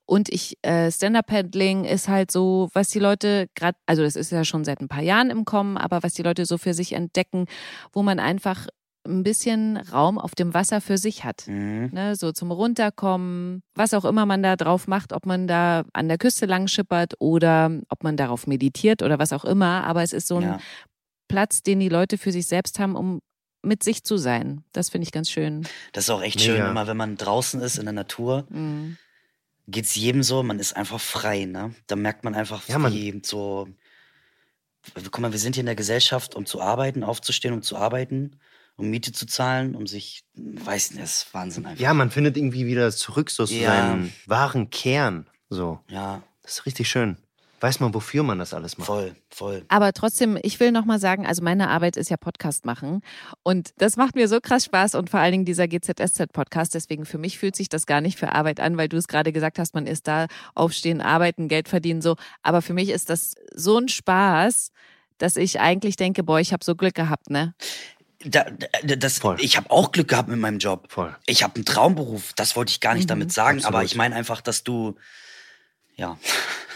Und 0.06 0.28
ich, 0.28 0.56
äh, 0.62 0.90
Stand-Up-Paddling 0.90 1.84
ist 1.84 2.08
halt 2.08 2.30
so, 2.30 2.68
was 2.72 2.88
die 2.88 2.98
Leute 2.98 3.48
gerade, 3.54 3.76
also 3.86 4.02
das 4.02 4.16
ist 4.16 4.30
ja 4.32 4.44
schon 4.44 4.64
seit 4.64 4.80
ein 4.80 4.88
paar 4.88 5.02
Jahren 5.02 5.30
im 5.30 5.44
Kommen, 5.44 5.76
aber 5.76 6.02
was 6.02 6.14
die 6.14 6.22
Leute 6.22 6.46
so 6.46 6.58
für 6.58 6.74
sich 6.74 6.92
entdecken, 6.92 7.46
wo 7.92 8.02
man 8.02 8.18
einfach 8.20 8.66
ein 9.06 9.22
bisschen 9.22 9.76
Raum 9.78 10.18
auf 10.18 10.34
dem 10.34 10.52
Wasser 10.54 10.80
für 10.80 10.98
sich 10.98 11.24
hat. 11.24 11.44
Mhm. 11.46 11.90
Ne, 11.92 12.14
so 12.14 12.32
zum 12.32 12.50
Runterkommen, 12.50 13.62
was 13.74 13.94
auch 13.94 14.04
immer 14.04 14.26
man 14.26 14.42
da 14.42 14.56
drauf 14.56 14.86
macht, 14.86 15.12
ob 15.12 15.24
man 15.24 15.46
da 15.46 15.84
an 15.94 16.08
der 16.08 16.18
Küste 16.18 16.46
lang 16.46 16.68
schippert 16.68 17.14
oder 17.18 17.70
ob 17.88 18.04
man 18.04 18.16
darauf 18.16 18.46
meditiert 18.46 19.02
oder 19.02 19.18
was 19.18 19.32
auch 19.32 19.44
immer. 19.44 19.84
Aber 19.84 20.02
es 20.02 20.12
ist 20.12 20.28
so 20.28 20.36
ein 20.36 20.42
Ja. 20.42 20.58
Platz, 21.28 21.62
den 21.62 21.80
die 21.80 21.88
Leute 21.90 22.16
für 22.18 22.32
sich 22.32 22.46
selbst 22.46 22.78
haben, 22.78 22.96
um 22.96 23.20
mit 23.62 23.82
sich 23.82 24.04
zu 24.04 24.16
sein. 24.16 24.64
Das 24.72 24.88
finde 24.90 25.04
ich 25.06 25.12
ganz 25.12 25.30
schön. 25.30 25.66
Das 25.92 26.04
ist 26.04 26.10
auch 26.10 26.22
echt 26.22 26.40
schön, 26.40 26.56
immer 26.64 26.86
wenn 26.86 26.96
man 26.96 27.16
draußen 27.16 27.60
ist 27.60 27.76
in 27.78 27.84
der 27.84 27.92
Natur, 27.92 28.46
Mhm. 28.50 28.96
geht's 29.66 29.94
jedem 29.96 30.22
so, 30.22 30.42
man 30.42 30.58
ist 30.58 30.74
einfach 30.76 31.00
frei, 31.00 31.44
ne? 31.44 31.74
Da 31.86 31.96
merkt 31.96 32.24
man 32.24 32.34
einfach, 32.34 32.66
Ja, 32.68 32.78
man- 32.78 32.92
wie 32.92 33.20
so. 33.24 33.68
Guck 34.94 35.18
mal, 35.18 35.32
wir 35.32 35.38
sind 35.38 35.54
hier 35.56 35.60
in 35.62 35.66
der 35.66 35.74
Gesellschaft, 35.74 36.34
um 36.34 36.46
zu 36.46 36.60
arbeiten, 36.62 37.02
aufzustehen, 37.04 37.52
um 37.54 37.62
zu 37.62 37.76
arbeiten. 37.76 38.38
um 38.80 38.90
Miete 38.90 39.10
zu 39.10 39.26
zahlen, 39.26 39.74
um 39.74 39.88
sich, 39.88 40.22
weiß 40.36 40.92
nicht, 40.92 41.02
das 41.02 41.24
ist 41.24 41.34
Wahnsinn 41.34 41.66
einfach. 41.66 41.82
Ja, 41.82 41.92
man 41.94 42.12
findet 42.12 42.36
irgendwie 42.36 42.64
wieder 42.66 42.92
zurück 42.92 43.28
so 43.28 43.44
zu 43.44 43.54
Ja. 43.54 43.70
seinem 43.72 44.12
wahren 44.26 44.70
Kern. 44.70 45.28
So. 45.50 45.80
Ja, 45.88 46.22
Das 46.42 46.52
ist 46.60 46.66
richtig 46.66 46.88
schön. 46.88 47.16
Weiß 47.60 47.80
man, 47.80 47.92
wofür 47.92 48.22
man 48.22 48.38
das 48.38 48.54
alles 48.54 48.78
macht. 48.78 48.86
voll, 48.86 49.16
voll. 49.30 49.64
Aber 49.68 49.92
trotzdem, 49.92 50.38
ich 50.42 50.60
will 50.60 50.70
nochmal 50.70 51.00
sagen, 51.00 51.26
also 51.26 51.42
meine 51.42 51.68
Arbeit 51.70 51.96
ist 51.96 52.08
ja 52.08 52.16
Podcast 52.16 52.64
machen. 52.64 53.00
Und 53.42 53.70
das 53.78 53.96
macht 53.96 54.14
mir 54.14 54.28
so 54.28 54.40
krass 54.40 54.64
Spaß 54.66 54.94
und 54.94 55.10
vor 55.10 55.18
allen 55.20 55.32
Dingen 55.32 55.44
dieser 55.44 55.66
GZSZ-Podcast. 55.66 56.74
Deswegen 56.74 57.04
für 57.04 57.18
mich 57.18 57.38
fühlt 57.38 57.56
sich 57.56 57.68
das 57.68 57.86
gar 57.86 58.00
nicht 58.00 58.18
für 58.18 58.32
Arbeit 58.32 58.60
an, 58.60 58.76
weil 58.76 58.88
du 58.88 58.96
es 58.96 59.08
gerade 59.08 59.32
gesagt 59.32 59.58
hast, 59.58 59.74
man 59.74 59.86
ist 59.86 60.06
da, 60.06 60.26
aufstehen, 60.54 61.00
arbeiten, 61.00 61.48
Geld 61.48 61.68
verdienen, 61.68 62.00
so. 62.00 62.16
Aber 62.42 62.62
für 62.62 62.74
mich 62.74 62.90
ist 62.90 63.10
das 63.10 63.34
so 63.54 63.76
ein 63.78 63.88
Spaß, 63.88 64.70
dass 65.18 65.36
ich 65.36 65.58
eigentlich 65.58 65.96
denke, 65.96 66.22
boah, 66.22 66.38
ich 66.38 66.52
habe 66.52 66.64
so 66.64 66.76
Glück 66.76 66.94
gehabt, 66.94 67.28
ne? 67.28 67.54
Da, 68.24 68.46
da, 68.84 68.96
das, 68.96 69.18
Voll. 69.18 69.36
ich 69.40 69.56
habe 69.56 69.70
auch 69.70 69.92
Glück 69.92 70.08
gehabt 70.08 70.28
mit 70.28 70.38
meinem 70.38 70.58
Job. 70.58 70.86
Voll. 70.90 71.16
Ich 71.26 71.42
habe 71.42 71.54
einen 71.56 71.64
Traumberuf, 71.64 72.32
das 72.34 72.56
wollte 72.56 72.70
ich 72.70 72.80
gar 72.80 72.94
nicht 72.94 73.04
Mhm. 73.04 73.08
damit 73.08 73.32
sagen, 73.32 73.58
aber 73.64 73.78
Absolut. 73.78 73.90
ich 73.92 73.96
meine 73.96 74.14
einfach, 74.16 74.40
dass 74.40 74.64
du, 74.64 74.96
ja, 75.98 76.18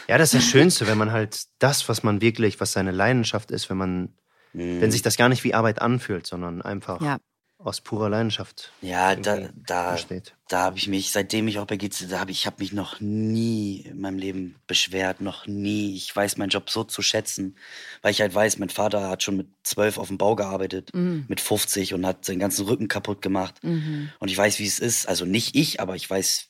Ja, 0.09 0.19
das 0.19 0.35
ist 0.35 0.43
das 0.43 0.51
Schönste, 0.51 0.87
wenn 0.87 0.99
man 0.99 1.13
halt 1.13 1.45
das, 1.61 1.89
was 1.89 2.03
man 2.03 2.21
wirklich, 2.21 2.61
was 2.61 2.73
seine 2.73 2.91
Leidenschaft 2.91 3.51
ist, 3.51 3.71
wenn 3.71 3.77
man, 3.79 4.15
wenn 4.53 4.91
sich 4.91 5.01
das 5.03 5.17
gar 5.17 5.29
nicht 5.31 5.45
wie 5.45 5.55
Arbeit 5.55 5.81
anfühlt, 5.81 6.27
sondern 6.27 6.61
einfach 6.61 7.01
Ja. 7.01 7.19
aus 7.59 7.81
purer 7.81 8.11
Leidenschaft 8.11 8.73
ja, 8.83 9.15
da, 9.15 9.49
da, 9.55 9.97
da 10.49 10.59
habe 10.65 10.77
ich 10.77 10.89
mich, 10.89 11.13
seitdem 11.13 11.47
ich 11.49 11.59
auch 11.61 11.67
bei 11.67 11.77
GZ, 11.77 12.11
da 12.11 12.19
habe 12.19 12.33
ich, 12.33 12.45
habe 12.47 12.57
mich 12.59 12.73
noch 12.73 13.01
nie 13.01 13.83
in 13.89 14.01
meinem 14.01 14.19
Leben 14.19 14.57
beschwert, 14.67 15.21
noch 15.23 15.47
nie. 15.47 15.95
Ich 15.97 16.15
weiß 16.15 16.37
meinen 16.37 16.51
Job 16.51 16.69
so 16.69 16.83
zu 16.85 17.01
schätzen, 17.01 17.57
weil 18.03 18.11
ich 18.11 18.21
halt 18.21 18.35
weiß, 18.35 18.59
mein 18.59 18.69
Vater 18.69 19.09
hat 19.09 19.23
schon 19.23 19.37
mit 19.37 19.47
zwölf 19.63 19.97
auf 19.97 20.09
dem 20.09 20.19
Bau 20.19 20.35
gearbeitet, 20.37 20.91
Mhm. 20.93 21.25
mit 21.29 21.41
50 21.41 21.95
und 21.95 22.05
hat 22.05 22.25
seinen 22.27 22.41
ganzen 22.41 22.67
Rücken 22.67 22.89
kaputt 22.89 23.23
gemacht. 23.23 23.55
Und 23.63 24.29
ich 24.31 24.37
weiß, 24.37 24.59
wie 24.59 24.67
es 24.67 24.79
ist. 24.81 25.09
Also 25.09 25.25
nicht 25.25 25.55
ich, 25.57 25.81
aber 25.81 25.95
ich 25.95 26.11
weiß 26.11 26.49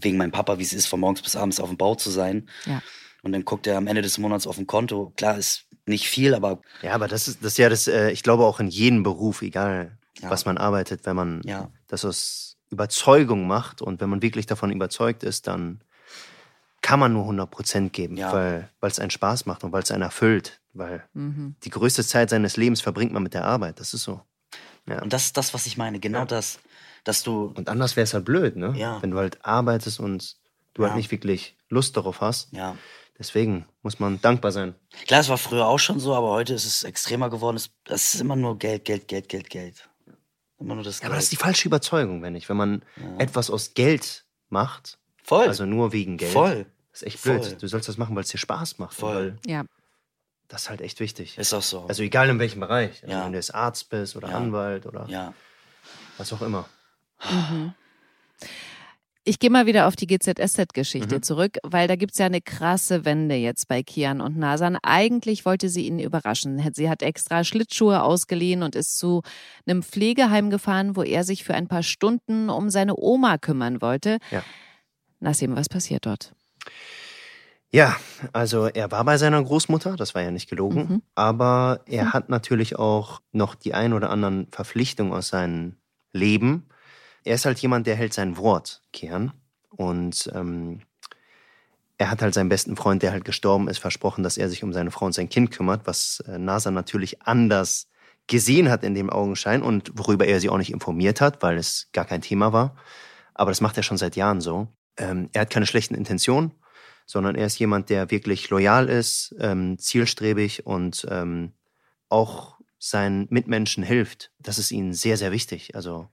wegen 0.00 0.16
meinem 0.16 0.32
Papa, 0.32 0.58
wie 0.58 0.62
es 0.62 0.72
ist, 0.72 0.86
von 0.86 1.00
morgens 1.00 1.22
bis 1.22 1.36
abends 1.36 1.60
auf 1.60 1.68
dem 1.68 1.76
Bau 1.78 1.94
zu 1.94 2.10
sein. 2.10 2.48
Ja. 2.66 2.82
Und 3.22 3.32
dann 3.32 3.44
guckt 3.44 3.66
er 3.66 3.76
am 3.78 3.86
Ende 3.86 4.02
des 4.02 4.18
Monats 4.18 4.46
auf 4.46 4.56
dem 4.56 4.66
Konto. 4.66 5.12
Klar, 5.16 5.38
ist 5.38 5.64
nicht 5.86 6.08
viel, 6.08 6.34
aber 6.34 6.60
Ja, 6.82 6.94
aber 6.94 7.08
das 7.08 7.28
ist, 7.28 7.42
das 7.42 7.52
ist 7.52 7.58
ja 7.58 7.68
das, 7.68 7.86
äh, 7.86 8.10
ich 8.10 8.22
glaube 8.22 8.44
auch 8.44 8.60
in 8.60 8.68
jedem 8.68 9.02
Beruf, 9.02 9.42
egal 9.42 9.96
Ja. 10.20 10.30
was 10.30 10.44
man 10.46 10.58
arbeitet, 10.58 11.06
wenn 11.06 11.16
man 11.16 11.40
Ja. 11.44 11.70
das 11.88 12.04
aus 12.04 12.56
Überzeugung 12.70 13.46
macht 13.46 13.82
und 13.82 14.00
wenn 14.00 14.08
man 14.10 14.22
wirklich 14.22 14.46
davon 14.46 14.70
überzeugt 14.72 15.22
ist, 15.22 15.46
dann 15.46 15.80
kann 16.82 17.00
man 17.00 17.12
nur 17.14 17.24
100% 17.26 17.92
geben, 17.92 18.16
Ja. 18.16 18.32
weil 18.32 18.68
weil 18.80 18.90
es 18.90 18.98
einen 18.98 19.10
Spaß 19.10 19.46
macht 19.46 19.64
und 19.64 19.72
weil 19.72 19.82
es 19.82 19.90
einen 19.90 20.02
erfüllt, 20.02 20.60
weil 20.74 21.02
Mhm. 21.14 21.56
die 21.64 21.70
größte 21.70 22.04
Zeit 22.04 22.28
seines 22.30 22.56
Lebens 22.58 22.80
verbringt 22.82 23.12
man 23.12 23.22
mit 23.22 23.32
der 23.34 23.44
Arbeit, 23.44 23.80
das 23.80 23.94
ist 23.94 24.02
so. 24.02 24.20
Ja. 24.86 25.00
und 25.00 25.12
das 25.14 25.24
ist 25.24 25.36
das, 25.38 25.54
was 25.54 25.64
ich 25.64 25.78
meine. 25.78 25.98
Genau 25.98 26.18
Ja. 26.20 26.24
das, 26.26 26.58
dass 27.04 27.22
du, 27.22 27.52
Und 27.56 27.68
anders 27.68 27.96
wäre 27.96 28.04
es 28.04 28.14
halt 28.14 28.24
blöd, 28.24 28.56
ne? 28.56 28.72
Ja. 28.76 29.00
Wenn 29.02 29.10
du 29.10 29.18
halt 29.18 29.44
arbeitest 29.44 30.00
und 30.00 30.36
du 30.74 30.82
Ja. 30.82 30.88
halt 30.88 30.96
nicht 30.96 31.10
wirklich 31.10 31.56
Lust 31.68 31.96
darauf 31.96 32.20
hast. 32.20 32.52
ja. 32.52 32.76
Deswegen 33.16 33.64
muss 33.82 34.00
man 34.00 34.20
dankbar 34.20 34.50
sein. 34.50 34.74
Klar, 35.06 35.20
es 35.20 35.28
war 35.28 35.38
früher 35.38 35.66
auch 35.68 35.78
schon 35.78 36.00
so, 36.00 36.16
aber 36.16 36.30
heute 36.30 36.52
ist 36.52 36.64
es 36.64 36.82
extremer 36.82 37.30
geworden. 37.30 37.54
Es, 37.56 37.70
es 37.88 38.14
ist 38.14 38.20
immer 38.20 38.34
nur 38.34 38.58
Geld, 38.58 38.84
Geld, 38.84 39.06
Geld, 39.06 39.28
Geld, 39.28 39.50
Geld. 39.50 39.88
Immer 40.58 40.74
nur 40.74 40.82
das 40.82 40.96
Ja, 40.96 41.02
Geld. 41.02 41.10
aber 41.10 41.14
das 41.14 41.24
ist 41.26 41.32
die 41.32 41.36
falsche 41.36 41.68
Überzeugung, 41.68 42.22
wenn 42.22 42.34
ich. 42.34 42.48
Wenn 42.48 42.56
man 42.56 42.82
etwas 43.18 43.50
aus 43.50 43.74
Geld 43.74 44.24
macht, 44.48 44.98
Voll. 45.22 45.46
also 45.46 45.64
nur 45.64 45.92
wegen 45.92 46.16
Geld, 46.16 46.32
Voll. 46.32 46.66
das 46.90 47.02
ist 47.02 47.06
echt 47.06 47.18
Voll. 47.20 47.38
blöd. 47.38 47.62
Du 47.62 47.68
sollst 47.68 47.88
das 47.88 47.98
machen, 47.98 48.16
weil 48.16 48.24
es 48.24 48.30
dir 48.30 48.38
Spaß 48.38 48.78
macht. 48.80 48.94
Voll. 48.96 49.38
Weil 49.44 49.52
Ja. 49.52 49.64
das 50.48 50.62
ist 50.62 50.70
halt 50.70 50.80
echt 50.80 50.98
wichtig. 50.98 51.38
Ist 51.38 51.54
auch 51.54 51.62
so. 51.62 51.86
Also 51.86 52.02
egal 52.02 52.28
in 52.30 52.40
welchem 52.40 52.58
Bereich. 52.58 53.00
Also 53.04 53.14
Ja. 53.14 53.24
Wenn 53.26 53.30
du 53.30 53.38
jetzt 53.38 53.54
Arzt 53.54 53.90
bist 53.90 54.16
oder 54.16 54.30
Ja. 54.30 54.38
Anwalt 54.38 54.86
oder 54.86 55.06
ja. 55.08 55.32
was 56.18 56.32
auch 56.32 56.42
immer. 56.42 56.68
Ich 59.26 59.38
gehe 59.38 59.48
mal 59.48 59.64
wieder 59.64 59.86
auf 59.88 59.96
die 59.96 60.06
GZSZ-Geschichte 60.06 61.16
Mhm. 61.16 61.22
zurück, 61.22 61.56
weil 61.62 61.88
da 61.88 61.96
gibt's 61.96 62.18
ja 62.18 62.26
eine 62.26 62.42
krasse 62.42 63.06
Wende 63.06 63.34
jetzt 63.36 63.68
bei 63.68 63.82
Kian 63.82 64.20
und 64.20 64.36
Nasan. 64.36 64.76
Eigentlich 64.82 65.46
wollte 65.46 65.70
sie 65.70 65.86
ihn 65.86 65.98
überraschen. 65.98 66.60
Sie 66.74 66.90
hat 66.90 67.00
extra 67.02 67.42
Schlittschuhe 67.42 68.02
ausgeliehen 68.02 68.62
und 68.62 68.76
ist 68.76 68.98
zu 68.98 69.22
einem 69.66 69.82
Pflegeheim 69.82 70.50
gefahren, 70.50 70.94
wo 70.94 71.02
er 71.02 71.24
sich 71.24 71.42
für 71.42 71.54
ein 71.54 71.68
paar 71.68 71.82
Stunden 71.82 72.50
um 72.50 72.68
seine 72.68 72.96
Oma 72.98 73.38
kümmern 73.38 73.80
wollte. 73.80 74.18
Ja. 74.30 74.42
Nassim, 75.20 75.56
was 75.56 75.70
passiert 75.70 76.04
dort? 76.04 76.34
Ja, 77.72 77.96
also 78.34 78.66
er 78.66 78.90
war 78.92 79.04
bei 79.04 79.16
seiner 79.16 79.42
Großmutter, 79.42 79.96
das 79.96 80.14
war 80.14 80.20
ja 80.22 80.30
nicht 80.30 80.50
gelogen, 80.50 80.80
Mhm. 80.86 81.02
aber 81.14 81.80
er 81.86 82.12
hat 82.12 82.28
natürlich 82.28 82.78
auch 82.78 83.20
noch 83.32 83.54
die 83.54 83.72
ein 83.72 83.94
oder 83.94 84.10
anderen 84.10 84.48
Verpflichtungen 84.52 85.12
aus 85.14 85.28
seinem 85.28 85.76
Leben. 86.12 86.68
Er 87.24 87.34
ist 87.34 87.44
halt 87.44 87.58
jemand, 87.58 87.86
der 87.86 87.96
hält 87.96 88.14
sein 88.14 88.36
Wort, 88.36 88.82
Kian. 88.92 89.32
Und 89.70 90.30
ähm, 90.34 90.82
er 91.98 92.10
hat 92.10 92.22
halt 92.22 92.34
seinem 92.34 92.48
besten 92.48 92.76
Freund, 92.76 93.02
der 93.02 93.12
halt 93.12 93.24
gestorben 93.24 93.68
ist, 93.68 93.78
versprochen, 93.78 94.22
dass 94.22 94.36
er 94.36 94.48
sich 94.48 94.62
um 94.62 94.72
seine 94.72 94.90
Frau 94.90 95.06
und 95.06 95.12
sein 95.14 95.28
Kind 95.28 95.50
kümmert, 95.50 95.86
was 95.86 96.22
äh, 96.26 96.38
NASA 96.38 96.70
natürlich 96.70 97.22
anders 97.22 97.88
gesehen 98.26 98.70
hat 98.70 98.84
in 98.84 98.94
dem 98.94 99.10
Augenschein 99.10 99.62
und 99.62 99.92
worüber 99.94 100.26
er 100.26 100.40
sie 100.40 100.48
auch 100.48 100.58
nicht 100.58 100.72
informiert 100.72 101.20
hat, 101.20 101.42
weil 101.42 101.58
es 101.58 101.88
gar 101.92 102.04
kein 102.04 102.22
Thema 102.22 102.52
war. 102.52 102.76
Aber 103.34 103.50
das 103.50 103.60
macht 103.60 103.76
er 103.76 103.82
schon 103.82 103.98
seit 103.98 104.16
Jahren 104.16 104.40
so. 104.40 104.68
Ähm, 104.96 105.28
er 105.32 105.42
hat 105.42 105.50
keine 105.50 105.66
schlechten 105.66 105.94
Intentionen 105.94 106.52
sondern 107.06 107.34
er 107.34 107.46
ist 107.46 107.58
jemand, 107.58 107.90
der 107.90 108.10
wirklich 108.10 108.50
loyal 108.50 108.88
ist, 108.88 109.34
ähm, 109.38 109.78
zielstrebig 109.78 110.66
und 110.66 111.06
ähm, 111.10 111.52
auch 112.08 112.58
seinen 112.78 113.26
Mitmenschen 113.30 113.82
hilft. 113.82 114.30
Das 114.38 114.58
ist 114.58 114.70
ihnen 114.70 114.92
sehr, 114.92 115.16
sehr 115.16 115.32
wichtig. 115.32 115.74
Also 115.74 116.08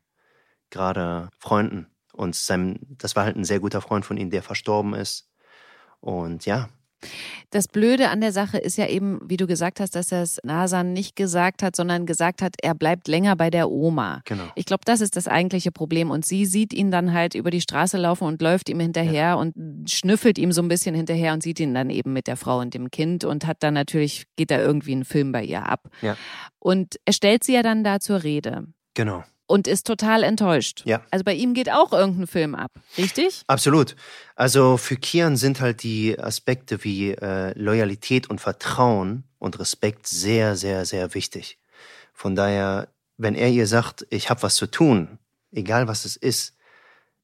gerade 0.72 1.30
Freunden. 1.40 1.88
Und 2.14 2.36
sein, 2.36 2.80
das 2.98 3.16
war 3.16 3.26
halt 3.26 3.38
ein 3.38 3.46
sehr 3.46 3.60
guter 3.60 3.82
Freund 3.82 4.06
von 4.06 4.18
ihm, 4.18 4.30
der 4.30 4.44
verstorben 4.44 4.94
ist. 4.94 5.30
Und 6.02 6.46
ja, 6.46 6.70
Das 7.50 7.68
Blöde 7.68 8.10
an 8.10 8.22
der 8.22 8.32
Sache 8.32 8.58
ist 8.58 8.78
ja 8.78 8.88
eben, 8.88 9.20
wie 9.24 9.38
du 9.38 9.48
gesagt 9.48 9.80
hast, 9.80 9.96
dass 9.96 10.12
er 10.12 10.22
es 10.22 10.40
Nasan 10.44 10.94
nicht 10.94 11.16
gesagt 11.16 11.64
hat, 11.64 11.76
sondern 11.76 12.06
gesagt 12.06 12.42
hat, 12.42 12.56
er 12.62 12.76
bleibt 12.76 13.08
länger 13.08 13.36
bei 13.36 13.50
der 13.50 13.70
Oma. 13.70 14.22
genau. 14.26 14.44
Ich 14.56 14.66
glaube, 14.66 14.84
das 14.86 15.02
ist 15.02 15.16
das 15.16 15.28
eigentliche 15.28 15.72
Problem. 15.72 16.12
Und 16.12 16.26
sie 16.26 16.46
sieht 16.46 16.74
ihn 16.74 16.92
dann 16.92 17.14
halt 17.14 17.34
über 17.34 17.50
die 17.52 17.62
Straße 17.62 17.98
laufen 17.98 18.26
und 18.26 18.42
läuft 18.42 18.70
ihm 18.70 18.80
hinterher 18.80 19.38
und 19.38 19.56
schnüffelt 19.90 20.38
ihm 20.38 20.52
so 20.52 20.62
ein 20.62 20.68
bisschen 20.68 20.96
hinterher 20.96 21.34
und 21.34 21.44
sieht 21.44 21.60
ihn 21.60 21.74
dann 21.74 21.90
eben 21.90 22.14
mit 22.14 22.28
der 22.28 22.38
Frau 22.38 22.60
und 22.60 22.74
dem 22.74 22.92
Kind 22.92 23.24
und 23.24 23.48
hat 23.48 23.64
dann 23.64 23.74
natürlich, 23.74 24.26
geht 24.36 24.52
da 24.52 24.60
irgendwie 24.60 24.96
ein 24.96 25.06
Film 25.06 25.32
bei 25.32 25.44
ihr 25.44 25.68
ab. 25.68 25.90
Ja. 26.02 26.16
Und 26.60 26.98
er 27.06 27.14
stellt 27.14 27.44
sie 27.44 27.54
ja 27.54 27.64
dann 27.64 27.84
da 27.84 28.00
zur 28.00 28.24
Rede 28.24 28.68
Genau. 28.94 29.24
Und 29.52 29.68
ist 29.68 29.86
total 29.86 30.24
enttäuscht. 30.24 30.82
Ja. 30.86 31.02
Also 31.12 31.24
bei 31.24 31.34
ihm 31.34 31.54
geht 31.54 31.72
auch 31.72 31.94
irgendein 31.94 32.28
Film 32.28 32.56
ab, 32.56 32.72
richtig? 32.98 33.44
Absolut. 33.48 33.96
Also 34.36 34.78
für 34.78 34.96
Kian 34.96 35.38
sind 35.38 35.62
halt 35.62 35.84
die 35.84 36.18
Aspekte 36.18 36.84
wie 36.84 37.12
äh, 37.12 37.54
Loyalität 37.60 38.30
und 38.30 38.42
Vertrauen 38.42 39.26
und 39.38 39.60
Respekt 39.60 40.08
sehr, 40.08 40.56
sehr, 40.56 40.86
sehr 40.86 41.14
wichtig. 41.14 41.58
Von 42.14 42.36
daher, 42.36 42.88
wenn 43.18 43.36
er 43.36 43.50
ihr 43.50 43.68
sagt, 43.68 44.08
ich 44.10 44.30
habe 44.30 44.42
was 44.44 44.56
zu 44.56 44.68
tun, 44.68 45.20
egal 45.52 45.88
was 45.88 46.06
es 46.06 46.16
ist, 46.16 46.56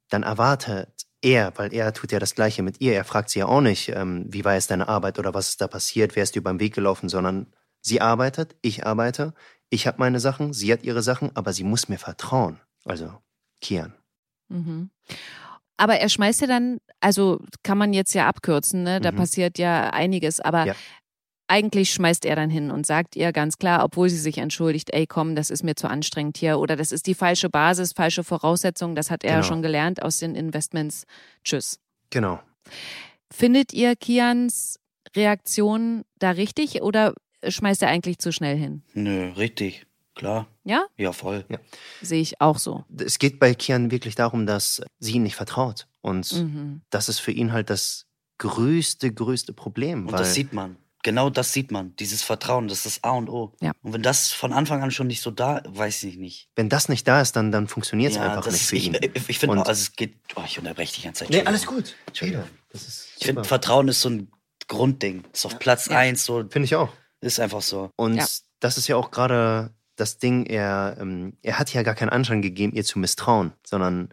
dann 0.10 0.24
erwartet 0.24 0.90
er, 1.22 1.54
weil 1.56 1.74
er 1.74 1.94
tut 1.94 2.12
ja 2.12 2.20
das 2.20 2.36
Gleiche 2.36 2.64
mit 2.64 2.82
ihr. 2.82 2.94
Er 2.94 3.04
fragt 3.04 3.30
sie 3.30 3.40
ja 3.40 3.48
auch 3.48 3.62
nicht, 3.62 3.90
ähm, 3.90 4.26
wie 4.30 4.46
war 4.46 4.54
jetzt 4.54 4.72
deine 4.72 4.88
Arbeit 4.88 5.20
oder 5.20 5.34
was 5.34 5.50
ist 5.50 5.62
da 5.62 5.68
passiert, 5.68 6.16
wer 6.16 6.24
ist 6.24 6.36
dir 6.36 6.40
über 6.40 6.52
den 6.52 6.60
Weg 6.60 6.76
gelaufen, 6.76 7.10
sondern 7.10 7.48
sie 7.82 8.02
arbeitet, 8.02 8.56
ich 8.62 8.86
arbeite, 8.86 9.34
ich 9.70 9.88
habe 9.88 9.98
meine 10.00 10.20
Sachen, 10.20 10.54
sie 10.54 10.72
hat 10.72 10.84
ihre 10.84 11.02
Sachen, 11.02 11.36
aber 11.36 11.54
sie 11.54 11.64
muss 11.64 11.90
mir 11.90 11.98
vertrauen. 12.00 12.60
Also 12.86 13.12
Kian. 13.62 13.94
Mhm. 14.50 14.90
Aber 15.78 15.98
er 16.00 16.10
schmeißt 16.10 16.42
ja 16.42 16.48
dann, 16.48 16.80
also 17.02 17.40
kann 17.64 17.78
man 17.78 17.94
jetzt 17.94 18.14
ja 18.14 18.28
abkürzen, 18.28 18.84
ne? 18.84 19.00
Da 19.02 19.12
Mhm. 19.12 19.18
passiert 19.18 19.58
ja 19.60 19.90
einiges, 19.92 20.40
aber 20.40 20.66
Ja. 20.68 20.76
eigentlich 21.48 21.92
schmeißt 21.92 22.26
er 22.26 22.36
dann 22.36 22.50
hin 22.50 22.72
und 22.72 22.86
sagt 22.86 23.16
ihr 23.16 23.32
ganz 23.34 23.58
klar, 23.58 23.84
obwohl 23.84 24.10
sie 24.10 24.18
sich 24.18 24.38
entschuldigt, 24.40 24.90
ey 24.94 25.06
komm, 25.06 25.36
das 25.36 25.50
ist 25.50 25.64
mir 25.64 25.76
zu 25.76 25.88
anstrengend 25.90 26.38
hier 26.38 26.60
oder 26.60 26.76
das 26.76 26.92
ist 26.92 27.06
die 27.08 27.14
falsche 27.14 27.50
Basis, 27.50 27.94
falsche 27.94 28.24
Voraussetzung, 28.24 28.96
das 28.96 29.12
hat 29.12 29.24
er 29.24 29.36
Genau. 29.38 29.44
schon 29.48 29.62
gelernt 29.62 30.02
aus 30.02 30.18
den 30.20 30.34
Investments. 30.36 31.04
Tschüss. 31.44 31.80
Genau. 32.10 32.40
Findet 33.32 33.74
ihr 33.74 33.96
Kians 33.96 34.80
Reaktion 35.16 36.04
da 36.20 36.32
richtig 36.32 36.82
oder 36.82 37.14
schmeißt 37.50 37.82
er 37.84 37.90
eigentlich 37.90 38.20
zu 38.20 38.32
schnell 38.32 38.58
hin? 38.58 38.84
Nö, 38.94 39.32
richtig. 39.34 39.86
Klar. 40.16 40.48
Ja? 40.64 40.86
Ja, 40.98 41.12
voll. 41.12 41.46
Sehe 42.02 42.22
ich 42.22 42.42
auch 42.42 42.58
so. 42.58 42.84
Es 42.98 43.20
geht 43.20 43.40
bei 43.40 43.54
Kian 43.54 43.92
wirklich 43.92 44.16
darum, 44.16 44.48
dass 44.48 44.82
sie 45.00 45.12
ihm 45.14 45.24
nicht 45.24 45.36
vertraut. 45.36 45.88
Und 46.02 46.32
Mhm. 46.34 46.82
das 46.90 47.08
ist 47.08 47.20
für 47.20 47.32
ihn 47.32 47.54
halt 47.54 47.70
das 47.70 48.06
größte, 48.40 49.14
größte 49.14 49.54
Problem. 49.54 50.08
Und 50.08 50.12
weil 50.14 50.20
das 50.20 50.34
sieht 50.34 50.54
man. 50.54 50.78
Genau 51.04 51.30
das 51.30 51.54
sieht 51.54 51.72
man. 51.72 51.96
Dieses 51.98 52.24
Vertrauen, 52.24 52.68
das 52.68 52.80
ist 52.80 52.86
das 52.98 53.04
A 53.04 53.12
und 53.12 53.30
O. 53.30 53.54
Ja. 53.62 53.72
Und 53.84 53.94
wenn 53.94 54.02
das 54.02 54.32
von 54.34 54.52
Anfang 54.52 54.82
an 54.82 54.90
schon 54.92 55.08
nicht 55.08 55.22
so 55.22 55.30
da, 55.32 55.62
weiß 55.68 56.04
ich 56.04 56.18
nicht. 56.18 56.50
wenn 56.56 56.68
das 56.70 56.90
nicht 56.90 57.08
da 57.08 57.22
ist, 57.22 57.36
dann, 57.36 57.52
dann 57.52 57.68
funktioniert 57.68 58.12
es 58.14 58.18
einfach 58.18 58.44
das 58.44 58.54
nicht 58.54 58.62
ist, 58.64 58.70
für 58.70 58.76
ich, 58.76 58.88
ihn. 58.88 58.98
ich, 59.14 59.30
ich 59.30 59.40
finde, 59.40 59.58
also 59.60 59.72
es 59.72 59.96
geht, 59.96 60.16
oh, 60.36 60.42
ich 60.46 60.58
unterbreche 60.58 60.92
dich 60.94 61.02
die 61.02 61.06
ganze 61.08 61.20
Zeit. 61.26 61.30
nee, 61.30 61.44
alles 61.44 61.66
gut. 61.68 61.96
Entschuldigung. 62.08 62.44
Das 62.72 62.88
ist 62.88 63.10
Ich 63.20 63.26
finde. 63.28 63.44
Vertrauen 63.44 63.88
ist 63.88 64.02
so 64.02 64.10
ein 64.10 64.32
Grundding. 64.68 65.24
Ist 65.32 65.46
auf 65.46 65.60
Platz 65.60 65.86
Ja. 65.88 66.00
eins, 66.00 66.26
so, 66.26 66.40
Finde 66.50 66.66
ich 66.66 66.76
auch. 66.76 66.90
Ist 67.22 67.40
einfach 67.40 67.62
so. 67.62 67.92
Und 67.96 68.16
Ja. 68.16 68.26
das 68.60 68.78
ist 68.78 68.88
ja 68.88 68.96
auch 68.96 69.12
gerade 69.12 69.72
das 69.96 70.18
Ding, 70.20 70.46
er, 70.46 70.98
ähm, 71.00 71.34
er 71.42 71.58
hat 71.58 71.74
ja 71.74 71.82
gar 71.84 71.96
keinen 71.96 72.10
Anschein 72.10 72.42
gegeben, 72.42 72.74
ihr 72.74 72.84
zu 72.86 73.00
misstrauen, 73.00 73.54
sondern 73.66 74.10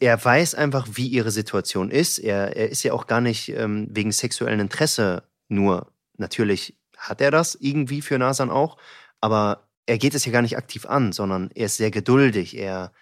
er 0.00 0.24
weiß 0.24 0.54
einfach, 0.54 0.88
wie 0.92 1.06
ihre 1.06 1.30
Situation 1.30 1.90
ist. 1.90 2.18
Er, 2.18 2.56
er 2.56 2.68
ist 2.70 2.82
ja 2.82 2.92
auch 2.92 3.06
gar 3.06 3.20
nicht 3.20 3.48
ähm, 3.50 3.88
wegen 3.90 4.12
sexuellen 4.12 4.60
Interesse 4.60 5.22
nur. 5.48 5.92
Natürlich 6.16 6.76
hat 6.96 7.20
er 7.20 7.30
das 7.30 7.54
irgendwie 7.54 8.02
für 8.02 8.18
Nasan 8.18 8.50
auch, 8.50 8.76
aber 9.20 9.68
er 9.86 9.98
geht 9.98 10.14
es 10.14 10.24
ja 10.24 10.32
gar 10.32 10.42
nicht 10.42 10.56
aktiv 10.56 10.86
an, 10.86 11.12
sondern 11.12 11.50
er 11.54 11.66
ist 11.66 11.76
sehr 11.76 11.90
geduldig. 11.90 12.56
Er, 12.56 12.92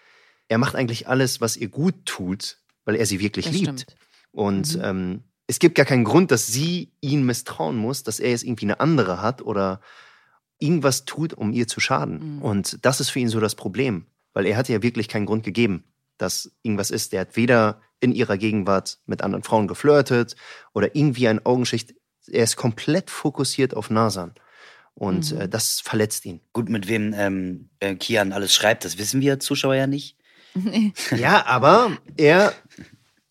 er 0.48 0.58
macht 0.58 0.74
eigentlich 0.74 1.08
alles, 1.08 1.40
was 1.40 1.56
ihr 1.56 1.68
gut 1.68 1.94
tut, 2.06 2.58
weil 2.84 2.96
er 2.96 3.06
sie 3.06 3.20
wirklich 3.20 3.46
Das 3.46 3.54
liebt. 3.54 3.80
stimmt. 3.80 3.96
Und 4.32 4.76
Mhm. 4.76 4.84
ähm, 4.84 5.22
es 5.48 5.58
gibt 5.58 5.74
gar 5.74 5.86
keinen 5.86 6.04
Grund, 6.04 6.30
dass 6.30 6.46
sie 6.46 6.92
ihn 7.00 7.24
misstrauen 7.24 7.76
muss, 7.76 8.04
dass 8.04 8.20
er 8.20 8.30
jetzt 8.30 8.44
irgendwie 8.44 8.66
eine 8.66 8.78
andere 8.80 9.20
hat 9.22 9.42
oder 9.42 9.80
irgendwas 10.60 11.04
tut, 11.04 11.34
um 11.34 11.52
ihr 11.52 11.66
zu 11.66 11.80
schaden. 11.80 12.36
Mhm. 12.36 12.42
Und 12.42 12.84
das 12.84 13.00
ist 13.00 13.10
für 13.10 13.18
ihn 13.18 13.28
so 13.28 13.40
das 13.40 13.54
Problem, 13.56 14.06
weil 14.34 14.46
er 14.46 14.56
hat 14.56 14.68
ja 14.68 14.82
wirklich 14.82 15.08
keinen 15.08 15.26
Grund 15.26 15.42
gegeben, 15.44 15.84
dass 16.18 16.52
irgendwas 16.62 16.90
ist. 16.90 17.12
Der 17.12 17.22
hat 17.22 17.36
weder 17.36 17.80
in 18.00 18.12
ihrer 18.12 18.36
Gegenwart 18.38 18.98
mit 19.06 19.22
anderen 19.22 19.42
Frauen 19.42 19.66
geflirtet 19.68 20.36
oder 20.74 20.94
irgendwie 20.94 21.26
ein 21.28 21.44
Augenschicht. 21.44 21.94
Er 22.26 22.44
ist 22.44 22.56
komplett 22.56 23.10
fokussiert 23.10 23.74
auf 23.74 23.90
Nasan. 23.90 24.34
Und 24.94 25.32
Mhm. 25.32 25.40
äh, 25.42 25.48
das 25.48 25.80
verletzt 25.80 26.26
ihn. 26.26 26.40
Gut, 26.52 26.68
mit 26.68 26.88
wem 26.88 27.14
ähm, 27.16 27.70
äh, 27.80 27.94
Kian 27.94 28.32
alles 28.32 28.52
schreibt, 28.54 28.84
das 28.84 28.98
wissen 28.98 29.20
wir 29.20 29.40
Zuschauer 29.40 29.74
ja 29.76 29.86
nicht. 29.86 30.16
Ja, 31.16 31.46
aber 31.46 31.96
er 32.16 32.52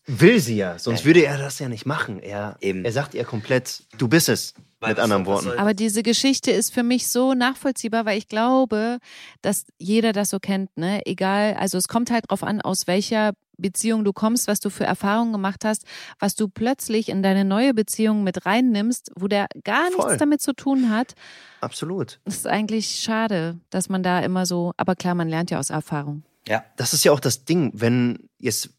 will 0.08 0.40
sie 0.40 0.56
ja, 0.56 0.78
sonst 0.78 1.00
Ja. 1.00 1.06
würde 1.06 1.24
er 1.24 1.38
das 1.38 1.58
ja 1.60 1.68
nicht 1.68 1.86
machen. 1.86 2.18
Er, 2.20 2.56
Eben. 2.60 2.84
er 2.84 2.92
sagt 2.92 3.14
ihr 3.14 3.24
komplett, 3.24 3.84
du 3.98 4.08
bist 4.08 4.28
es, 4.28 4.54
Weil 4.80 4.90
mit 4.90 4.98
anderen 4.98 5.26
Worten. 5.26 5.50
Aber 5.58 5.74
diese 5.74 6.02
Geschichte 6.02 6.50
ist 6.50 6.72
für 6.74 6.82
mich 6.82 7.08
so 7.08 7.34
nachvollziehbar, 7.34 8.04
weil 8.06 8.18
ich 8.18 8.28
glaube, 8.28 8.98
dass 9.42 9.66
jeder 9.78 10.12
das 10.12 10.30
so 10.30 10.38
kennt, 10.40 10.76
ne? 10.76 11.02
Egal, 11.06 11.54
also 11.54 11.78
es 11.78 11.88
kommt 11.88 12.10
halt 12.10 12.24
drauf 12.30 12.42
an, 12.42 12.60
aus 12.60 12.86
welcher 12.86 13.32
Beziehung 13.60 14.04
du 14.04 14.12
kommst, 14.12 14.46
was 14.46 14.60
du 14.60 14.70
für 14.70 14.84
Erfahrungen 14.84 15.32
gemacht 15.32 15.64
hast, 15.64 15.84
was 16.20 16.36
du 16.36 16.46
plötzlich 16.48 17.08
in 17.08 17.22
deine 17.24 17.44
neue 17.44 17.74
Beziehung 17.74 18.22
mit 18.22 18.46
reinnimmst, 18.46 19.10
wo 19.16 19.26
der 19.26 19.48
gar 19.64 19.90
Voll. 19.90 20.04
nichts 20.06 20.18
damit 20.18 20.40
zu 20.40 20.52
tun 20.54 20.90
hat. 20.90 21.14
Absolut. 21.60 22.20
Das 22.24 22.36
ist 22.36 22.46
eigentlich 22.46 23.00
schade, 23.00 23.58
dass 23.70 23.88
man 23.88 24.02
da 24.04 24.20
immer 24.20 24.46
so, 24.46 24.72
aber 24.76 24.94
klar, 24.94 25.16
man 25.16 25.28
lernt 25.28 25.50
ja 25.50 25.58
aus 25.58 25.70
Erfahrung. 25.70 26.22
Ja, 26.46 26.64
Das 26.76 26.94
ist 26.94 27.04
ja 27.04 27.10
auch 27.12 27.20
das 27.20 27.44
Ding, 27.44 27.72
wenn 27.74 28.28
jetzt 28.38 28.70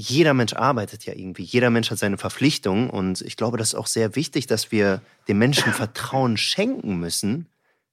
jeder 0.00 0.34
Mensch 0.34 0.54
arbeitet 0.54 1.04
ja 1.04 1.14
irgendwie, 1.14 1.42
jeder 1.42 1.70
Mensch 1.70 1.90
hat 1.90 1.98
seine 1.98 2.18
Verpflichtungen 2.18 2.90
und 2.90 3.20
ich 3.22 3.36
glaube, 3.36 3.58
das 3.58 3.68
ist 3.68 3.74
auch 3.74 3.86
sehr 3.86 4.16
wichtig, 4.16 4.46
dass 4.46 4.72
wir 4.72 5.02
dem 5.28 5.38
Menschen 5.38 5.72
Vertrauen 5.72 6.36
schenken 6.36 6.98
müssen, 6.98 7.46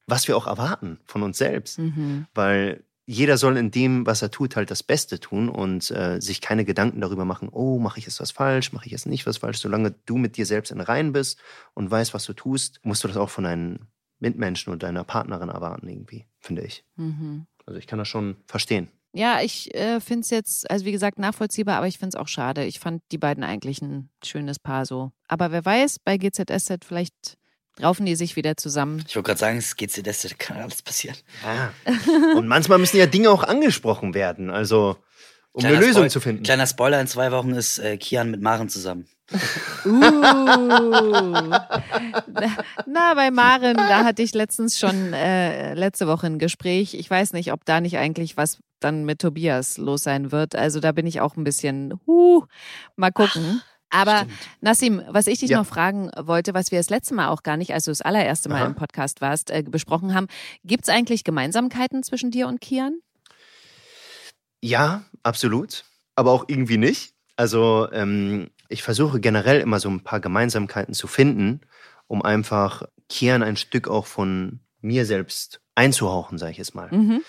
was 0.07 0.27
wir 0.27 0.37
auch 0.37 0.47
erwarten 0.47 0.99
von 1.05 1.21
uns 1.23 1.37
selbst, 1.37 1.79
Mhm. 1.79 2.27
weil 2.33 2.83
jeder 3.05 3.37
soll 3.37 3.55
in 3.57 3.71
dem, 3.71 4.05
was 4.05 4.21
er 4.21 4.31
tut, 4.31 4.55
halt 4.57 4.69
das 4.69 4.83
Beste 4.83 5.19
tun 5.19 5.47
und 5.47 5.91
äh, 5.91 6.19
sich 6.19 6.41
keine 6.41 6.65
Gedanken 6.65 6.99
darüber 6.99 7.23
machen, 7.23 7.47
oh, 7.49 7.79
mache 7.79 7.99
ich 7.99 8.05
jetzt 8.05 8.19
was 8.19 8.31
falsch, 8.31 8.73
mache 8.73 8.85
ich 8.85 8.91
jetzt 8.91 9.05
nicht 9.05 9.25
was 9.25 9.37
falsch. 9.37 9.59
Solange 9.59 9.95
du 10.05 10.17
mit 10.17 10.35
dir 10.35 10.45
selbst 10.45 10.71
in 10.71 10.81
Rein 10.81 11.13
bist 11.13 11.39
und 11.73 11.89
weißt, 11.89 12.13
was 12.13 12.25
du 12.25 12.33
tust, 12.33 12.81
musst 12.83 13.03
du 13.03 13.07
das 13.07 13.15
auch 13.15 13.29
von 13.29 13.45
deinen 13.45 13.87
Mitmenschen 14.19 14.73
und 14.73 14.83
deiner 14.83 15.05
Partnerin 15.05 15.47
erwarten 15.49 15.87
irgendwie, 15.87 16.25
finde 16.39 16.63
ich. 16.63 16.83
Mhm. 16.97 17.45
Also 17.65 17.79
ich 17.79 17.87
kann 17.87 17.99
das 17.99 18.07
schon 18.09 18.35
verstehen. 18.45 18.89
Ja, 19.17 19.41
ich 19.41 19.73
äh, 19.73 19.99
finde 19.99 20.21
es 20.21 20.29
jetzt, 20.29 20.69
also 20.69 20.85
wie 20.85 20.91
gesagt, 20.91 21.17
nachvollziehbar, 21.17 21.77
aber 21.77 21.87
ich 21.87 21.97
finde 21.97 22.15
es 22.15 22.21
auch 22.21 22.27
schade. 22.27 22.65
Ich 22.65 22.79
fand 22.79 23.01
die 23.11 23.17
beiden 23.17 23.43
eigentlich 23.43 23.81
ein 23.81 24.11
schönes 24.23 24.59
Paar 24.59 24.85
so. 24.85 25.11
Aber 25.27 25.51
wer 25.51 25.65
weiß, 25.65 25.97
bei 26.05 26.17
GZSZ 26.17 26.85
vielleicht 26.85 27.37
raufen 27.81 28.05
die 28.05 28.15
sich 28.15 28.35
wieder 28.35 28.57
zusammen. 28.57 29.03
ich 29.07 29.15
wollte 29.15 29.27
gerade 29.27 29.39
sagen, 29.39 29.57
es 29.57 29.75
geht 29.75 30.05
das 30.05 30.21
da 30.21 30.29
kann 30.37 30.57
alles 30.57 30.83
passieren. 30.83 31.17
Ja. 31.43 31.73
Und 32.35 32.47
manchmal 32.47 32.77
müssen 32.77 32.97
ja 32.97 33.07
Dinge 33.07 33.31
auch 33.31 33.43
angesprochen 33.43 34.13
werden, 34.13 34.51
also 34.51 34.97
um 35.57 35.65
eine 35.65 35.75
Lösung 35.79 35.93
Spoil- 36.03 36.09
zu 36.11 36.19
finden. 36.19 36.43
Kleiner 36.43 36.67
Spoiler, 36.67 37.01
in 37.01 37.07
zwei 37.07 37.31
Wochen 37.31 37.51
ist 37.51 37.79
äh, 37.79 37.97
Kian 37.97 38.31
mit 38.31 38.41
Maren 38.41 38.69
zusammen. 38.69 39.07
Uh. 39.85 39.89
Na, 42.85 43.13
bei 43.15 43.31
Maren, 43.31 43.75
da 43.75 44.03
hatte 44.05 44.21
ich 44.21 44.33
letztens 44.33 44.79
schon 44.79 45.13
äh, 45.13 45.73
letzte 45.73 46.07
Woche 46.07 46.27
ein 46.27 46.39
Gespräch. 46.39 46.93
Ich 46.93 47.09
weiß 47.09 47.33
nicht, 47.33 47.51
ob 47.51 47.65
da 47.65 47.81
nicht 47.81 47.97
eigentlich 47.97 48.37
was 48.37 48.59
dann 48.79 49.05
mit 49.05 49.19
Tobias 49.19 49.77
los 49.77 50.03
sein 50.03 50.31
wird. 50.31 50.55
Also 50.55 50.79
da 50.79 50.91
bin 50.91 51.07
ich 51.07 51.19
auch 51.21 51.35
ein 51.35 51.43
bisschen, 51.43 51.93
huh, 52.05 52.43
mal 52.95 53.11
gucken. 53.11 53.61
Aber 53.89 54.17
Stimmt. 54.17 54.31
Nassim, 54.61 55.01
was 55.07 55.27
ich 55.27 55.39
dich 55.39 55.49
Ja. 55.51 55.59
noch 55.59 55.65
fragen 55.65 56.11
wollte, 56.17 56.53
was 56.53 56.71
wir 56.71 56.79
das 56.79 56.89
letzte 56.89 57.13
Mal 57.15 57.29
auch 57.29 57.41
gar 57.41 57.55
nicht, 57.57 57.73
als 57.73 57.85
du 57.85 57.91
das 57.91 58.01
allererste 58.01 58.49
Mal 58.49 58.57
Aha. 58.61 58.65
im 58.67 58.75
Podcast 58.75 59.21
warst, 59.21 59.49
äh, 59.49 59.63
besprochen 59.63 60.13
haben, 60.13 60.27
gibt 60.65 60.83
es 60.83 60.89
eigentlich 60.93 61.23
Gemeinsamkeiten 61.23 62.03
zwischen 62.03 62.29
dir 62.29 62.47
und 62.47 62.59
Kian? 62.61 62.99
Ja, 64.61 65.03
absolut. 65.23 65.85
Aber 66.15 66.31
auch 66.31 66.45
irgendwie 66.47 66.77
nicht. 66.77 67.13
Also 67.35 67.87
ähm, 67.91 68.49
ich 68.69 68.83
versuche 68.83 69.19
generell 69.19 69.61
immer 69.61 69.79
so 69.79 69.89
ein 69.89 70.01
paar 70.01 70.19
Gemeinsamkeiten 70.19 70.93
zu 70.93 71.07
finden, 71.07 71.61
um 72.07 72.21
einfach 72.23 72.83
Kian 73.09 73.43
ein 73.43 73.57
Stück 73.57 73.87
auch 73.87 74.05
von 74.07 74.59
mir 74.81 75.05
selbst 75.05 75.61
einzuhauchen, 75.75 76.37
sage 76.37 76.51
ich 76.53 76.57
jetzt 76.57 76.73
mal. 76.75 76.89
Mhm. 76.91 77.21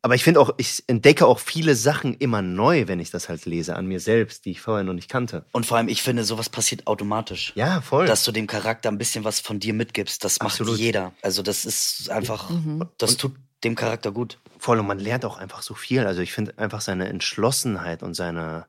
Aber 0.00 0.14
ich 0.14 0.22
finde 0.22 0.38
auch, 0.40 0.50
ich 0.58 0.84
entdecke 0.86 1.26
auch 1.26 1.40
viele 1.40 1.74
Sachen 1.74 2.14
immer 2.14 2.40
neu, 2.40 2.86
wenn 2.86 3.00
ich 3.00 3.10
das 3.10 3.28
halt 3.28 3.44
lese, 3.46 3.74
an 3.74 3.86
mir 3.86 3.98
selbst, 3.98 4.44
die 4.44 4.52
ich 4.52 4.60
vorher 4.60 4.84
noch 4.84 4.92
nicht 4.94 5.08
kannte. 5.10 5.44
Und 5.50 5.66
vor 5.66 5.76
allem, 5.76 5.88
ich 5.88 6.02
finde, 6.02 6.22
sowas 6.22 6.48
passiert 6.48 6.86
automatisch. 6.86 7.52
Ja, 7.56 7.80
voll. 7.80 8.06
Dass 8.06 8.22
du 8.22 8.30
dem 8.30 8.46
Charakter 8.46 8.90
ein 8.90 8.98
bisschen 8.98 9.24
was 9.24 9.40
von 9.40 9.58
dir 9.58 9.74
mitgibst, 9.74 10.22
das 10.24 10.38
macht 10.38 10.52
Absolut. 10.52 10.78
jeder. 10.78 11.12
Also 11.20 11.42
das 11.42 11.64
ist 11.64 12.10
einfach, 12.10 12.48
Mhm. 12.50 12.84
das 12.96 13.16
tut 13.16 13.34
dem 13.64 13.74
Charakter 13.74 14.12
gut. 14.12 14.38
Voll 14.58 14.78
und 14.78 14.86
man 14.86 14.98
lernt 14.98 15.24
auch 15.24 15.38
einfach 15.38 15.62
so 15.62 15.74
viel. 15.74 16.06
Also 16.06 16.20
ich 16.20 16.32
finde 16.32 16.58
einfach 16.58 16.80
seine 16.80 17.08
Entschlossenheit 17.08 18.02
und 18.02 18.14
seine, 18.14 18.66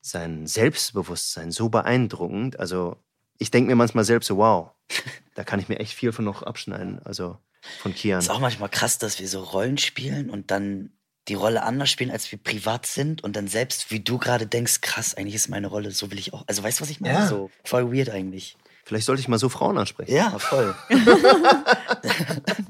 sein 0.00 0.46
Selbstbewusstsein 0.46 1.50
so 1.50 1.68
beeindruckend. 1.68 2.58
Also 2.58 2.96
ich 3.38 3.50
denke 3.50 3.68
mir 3.68 3.76
manchmal 3.76 4.04
selbst 4.04 4.26
so, 4.26 4.36
wow, 4.36 4.70
da 5.34 5.44
kann 5.44 5.60
ich 5.60 5.68
mir 5.68 5.78
echt 5.78 5.94
viel 5.94 6.12
von 6.12 6.24
noch 6.24 6.42
abschneiden. 6.42 7.00
Also 7.04 7.38
von 7.80 7.94
Kian. 7.94 8.20
ist 8.20 8.30
auch 8.30 8.40
manchmal 8.40 8.68
krass, 8.68 8.98
dass 8.98 9.18
wir 9.18 9.28
so 9.28 9.42
Rollen 9.42 9.78
spielen 9.78 10.30
und 10.30 10.50
dann 10.50 10.92
die 11.28 11.34
Rolle 11.34 11.62
anders 11.62 11.90
spielen, 11.90 12.10
als 12.10 12.30
wir 12.32 12.38
privat 12.38 12.86
sind 12.86 13.22
und 13.22 13.36
dann 13.36 13.48
selbst, 13.48 13.90
wie 13.90 14.00
du 14.00 14.16
gerade 14.16 14.46
denkst, 14.46 14.80
krass, 14.80 15.14
eigentlich 15.14 15.34
ist 15.34 15.48
meine 15.48 15.66
Rolle, 15.66 15.90
so 15.90 16.10
will 16.10 16.18
ich 16.18 16.32
auch. 16.32 16.44
Also 16.46 16.62
weißt 16.62 16.80
du, 16.80 16.82
was 16.82 16.90
ich 16.90 17.00
meine? 17.00 17.18
Ja. 17.18 17.26
So 17.26 17.50
voll 17.64 17.92
weird 17.92 18.08
eigentlich. 18.08 18.56
Vielleicht 18.84 19.04
sollte 19.04 19.20
ich 19.20 19.28
mal 19.28 19.38
so 19.38 19.50
Frauen 19.50 19.76
ansprechen. 19.76 20.14
Ja, 20.14 20.38
voll. 20.38 20.74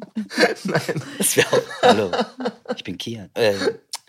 Das 1.18 1.36
wäre 1.36 1.48
auch. 1.52 1.62
Hallo, 1.82 2.10
ich 2.76 2.84
bin 2.84 2.98
Kian. 2.98 3.30
Äh, 3.34 3.54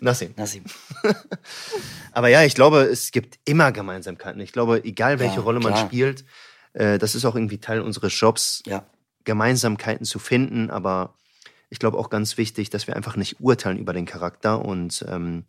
Nassim. 0.00 0.32
Nassim. 0.36 0.64
Aber 2.12 2.28
ja, 2.28 2.42
ich 2.44 2.54
glaube, 2.54 2.82
es 2.82 3.10
gibt 3.12 3.38
immer 3.44 3.72
Gemeinsamkeiten. 3.72 4.40
Ich 4.40 4.52
glaube, 4.52 4.82
egal 4.84 5.18
welche 5.20 5.36
Ja, 5.36 5.42
Rolle 5.42 5.60
man 5.60 5.74
klar. 5.74 5.86
spielt, 5.86 6.24
äh, 6.72 6.98
das 6.98 7.14
ist 7.14 7.24
auch 7.24 7.34
irgendwie 7.34 7.58
Teil 7.58 7.80
unseres 7.80 8.18
Jobs, 8.18 8.62
Ja. 8.66 8.84
Gemeinsamkeiten 9.24 10.06
zu 10.06 10.18
finden. 10.18 10.70
Aber 10.70 11.14
ich 11.68 11.78
glaube 11.78 11.98
auch 11.98 12.08
ganz 12.10 12.36
wichtig, 12.38 12.70
dass 12.70 12.86
wir 12.86 12.96
einfach 12.96 13.16
nicht 13.16 13.40
urteilen 13.40 13.78
über 13.78 13.92
den 13.92 14.06
Charakter 14.06 14.64
und 14.64 15.04
ähm, 15.08 15.44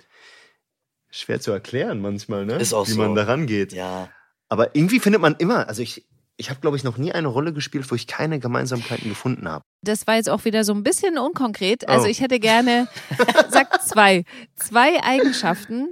schwer 1.10 1.40
zu 1.40 1.52
erklären 1.52 2.02
manchmal, 2.02 2.46
ne? 2.46 2.56
Ist 2.56 2.74
auch 2.74 2.88
wie 2.88 2.92
so. 2.92 3.02
man 3.02 3.16
daran 3.16 3.48
geht. 3.48 3.74
Ja. 3.74 4.10
Aber 4.50 4.76
irgendwie 4.76 5.00
findet 5.00 5.22
man 5.22 5.36
immer, 5.38 5.68
also 5.70 5.82
ich, 5.82 6.06
ich 6.42 6.50
habe, 6.50 6.60
glaube 6.60 6.76
ich, 6.76 6.84
noch 6.84 6.98
nie 6.98 7.12
eine 7.12 7.28
Rolle 7.28 7.54
gespielt, 7.54 7.90
wo 7.92 7.96
ich 7.96 8.08
keine 8.08 8.40
Gemeinsamkeiten 8.40 9.08
gefunden 9.10 9.48
habe. 9.48 9.64
Das 9.84 10.08
war 10.08 10.16
jetzt 10.16 10.30
auch 10.30 10.44
wieder 10.44 10.64
so 10.64 10.74
ein 10.74 10.84
bisschen 10.84 11.18
unkonkret. 11.18 11.88
Also 11.88 12.06
Oh. 12.06 12.10
ich 12.10 12.20
hätte 12.20 12.40
gerne, 12.40 12.88
sag 13.50 13.82
zwei, 13.84 14.26
zwei 14.56 15.02
Eigenschaften, 15.04 15.88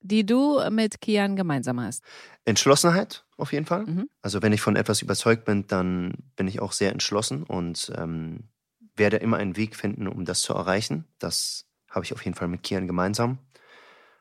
die 0.00 0.24
du 0.24 0.58
mit 0.70 1.00
Kian 1.02 1.36
gemeinsam 1.36 1.80
hast. 1.80 2.02
Entschlossenheit 2.46 3.24
auf 3.36 3.52
jeden 3.52 3.66
Fall. 3.66 3.84
Mhm. 3.84 4.08
Also 4.22 4.40
wenn 4.42 4.52
ich 4.54 4.62
von 4.62 4.74
etwas 4.76 5.02
überzeugt 5.02 5.44
bin, 5.44 5.66
dann 5.66 6.14
bin 6.36 6.48
ich 6.48 6.60
auch 6.60 6.72
sehr 6.72 6.92
entschlossen 6.92 7.42
und 7.42 7.92
ähm, 7.96 8.48
werde 8.96 9.18
immer 9.18 9.36
einen 9.36 9.56
Weg 9.56 9.76
finden, 9.76 10.08
um 10.08 10.24
das 10.24 10.40
zu 10.40 10.54
erreichen. 10.54 11.04
Das 11.18 11.66
habe 11.90 12.04
ich 12.06 12.12
auf 12.14 12.24
jeden 12.24 12.36
Fall 12.36 12.48
mit 12.48 12.62
Kian 12.62 12.86
gemeinsam. 12.86 13.38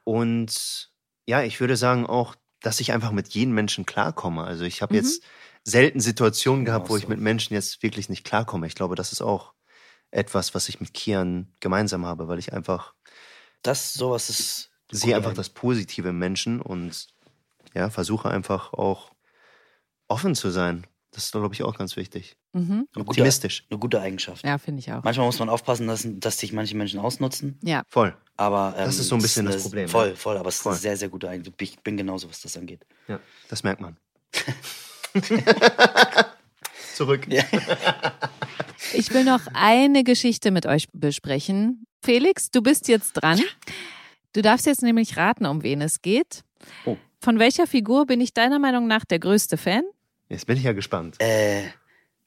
Und 0.04 0.90
ja, 1.26 1.44
ich 1.44 1.60
würde 1.60 1.78
sagen 1.78 2.06
auch, 2.06 2.36
dass 2.62 2.80
ich 2.80 2.92
einfach 2.92 3.12
mit 3.12 3.30
jedem 3.30 3.54
Menschen 3.54 3.86
klarkomme. 3.86 4.44
Also 4.44 4.66
ich 4.66 4.82
habe 4.82 4.94
Mhm. 4.94 5.00
jetzt 5.00 5.24
selten 5.70 6.00
Situationen 6.00 6.66
gehabt, 6.66 6.86
Auch 6.86 6.90
wo 6.90 6.98
ich 6.98 7.04
so. 7.04 7.10
mit 7.10 7.20
Menschen 7.20 7.54
jetzt 7.54 7.82
wirklich 7.84 8.10
nicht 8.10 8.24
klarkomme. 8.26 8.68
Ich 8.68 8.76
glaube, 8.76 8.96
das 8.96 9.12
ist 9.12 9.22
auch 9.22 9.54
etwas, 10.12 10.54
was 10.56 10.68
ich 10.70 10.80
mit 10.80 10.94
Kian 10.94 11.54
gemeinsam 11.60 12.06
habe, 12.06 12.28
weil 12.28 12.40
ich 12.40 12.52
einfach 12.54 12.94
Das, 13.62 13.94
sowas 13.94 14.30
ist. 14.30 14.72
sehe 14.92 15.16
einfach 15.16 15.30
ein. 15.32 15.36
das 15.36 15.50
Positive 15.50 16.10
im 16.10 16.18
Menschen 16.20 16.62
und 16.62 17.08
ja, 17.76 17.90
versuche 17.90 18.30
einfach 18.30 18.74
auch 18.74 19.12
offen 20.08 20.34
zu 20.36 20.50
sein. 20.50 20.88
Das 21.12 21.24
ist, 21.26 21.32
glaube 21.32 21.54
ich, 21.56 21.64
auch 21.64 21.76
ganz 21.78 21.96
wichtig. 21.96 22.38
Mhm. 22.54 22.62
Eine 22.62 22.86
gute, 22.94 23.10
Optimistisch. 23.10 23.66
eine 23.70 23.80
gute 23.80 24.00
Eigenschaft. 24.00 24.46
Ja, 24.46 24.58
finde 24.60 24.80
ich 24.80 24.92
auch. 24.92 25.04
Manchmal 25.04 25.26
muss 25.26 25.40
man 25.40 25.50
aufpassen, 25.50 25.88
dass, 25.88 26.04
dass 26.08 26.38
sich 26.40 26.54
manche 26.54 26.78
Menschen 26.78 27.00
ausnutzen. 27.00 27.60
Ja. 27.64 27.82
Voll. 27.88 28.16
Aber 28.38 28.76
ähm, 28.78 28.86
Das 28.86 29.00
ist 29.00 29.08
so 29.10 29.16
ein 29.16 29.22
bisschen 29.22 29.46
das 29.46 29.56
eine- 29.56 29.64
Problem, 29.64 29.90
Voll, 29.90 30.16
voll. 30.16 30.38
Aber 30.38 30.50
es 30.50 30.56
ist 30.56 30.62
Voll. 30.62 30.74
eine 30.74 30.82
sehr, 30.82 30.98
sehr 30.98 31.10
gute 31.10 31.28
Eigenschaft. 31.30 31.60
Ich 31.62 31.80
bin 31.82 31.98
genauso, 31.98 32.30
was 32.30 32.42
das 32.42 32.56
angeht. 32.58 32.86
Ja, 33.08 33.20
das 33.50 33.64
merkt 33.64 33.82
man. 33.82 33.98
Zurück. 36.96 37.28
Ja. 37.30 37.44
Ich 38.94 39.14
will 39.14 39.24
noch 39.24 39.42
eine 39.54 40.04
Geschichte 40.04 40.52
mit 40.52 40.66
euch 40.66 40.88
besprechen. 40.94 41.86
Felix, 42.04 42.52
du 42.52 42.62
bist 42.62 42.88
jetzt 42.88 43.14
dran. 43.14 43.40
Du 44.34 44.42
darfst 44.42 44.66
jetzt 44.66 44.82
nämlich 44.84 45.18
raten, 45.18 45.46
um 45.46 45.64
wen 45.64 45.82
es 45.82 46.02
geht. 46.02 46.44
Oh. 46.86 46.98
Von 47.22 47.40
welcher 47.40 47.68
Figur 47.68 48.06
bin 48.06 48.22
ich 48.22 48.34
deiner 48.34 48.60
Meinung 48.60 48.88
nach 48.88 49.06
der 49.06 49.20
größte 49.20 49.58
Fan? 49.58 49.84
Jetzt 50.30 50.46
bin 50.46 50.58
ich 50.58 50.64
ja 50.64 50.74
gespannt. 50.74 51.16
Äh, 51.20 51.64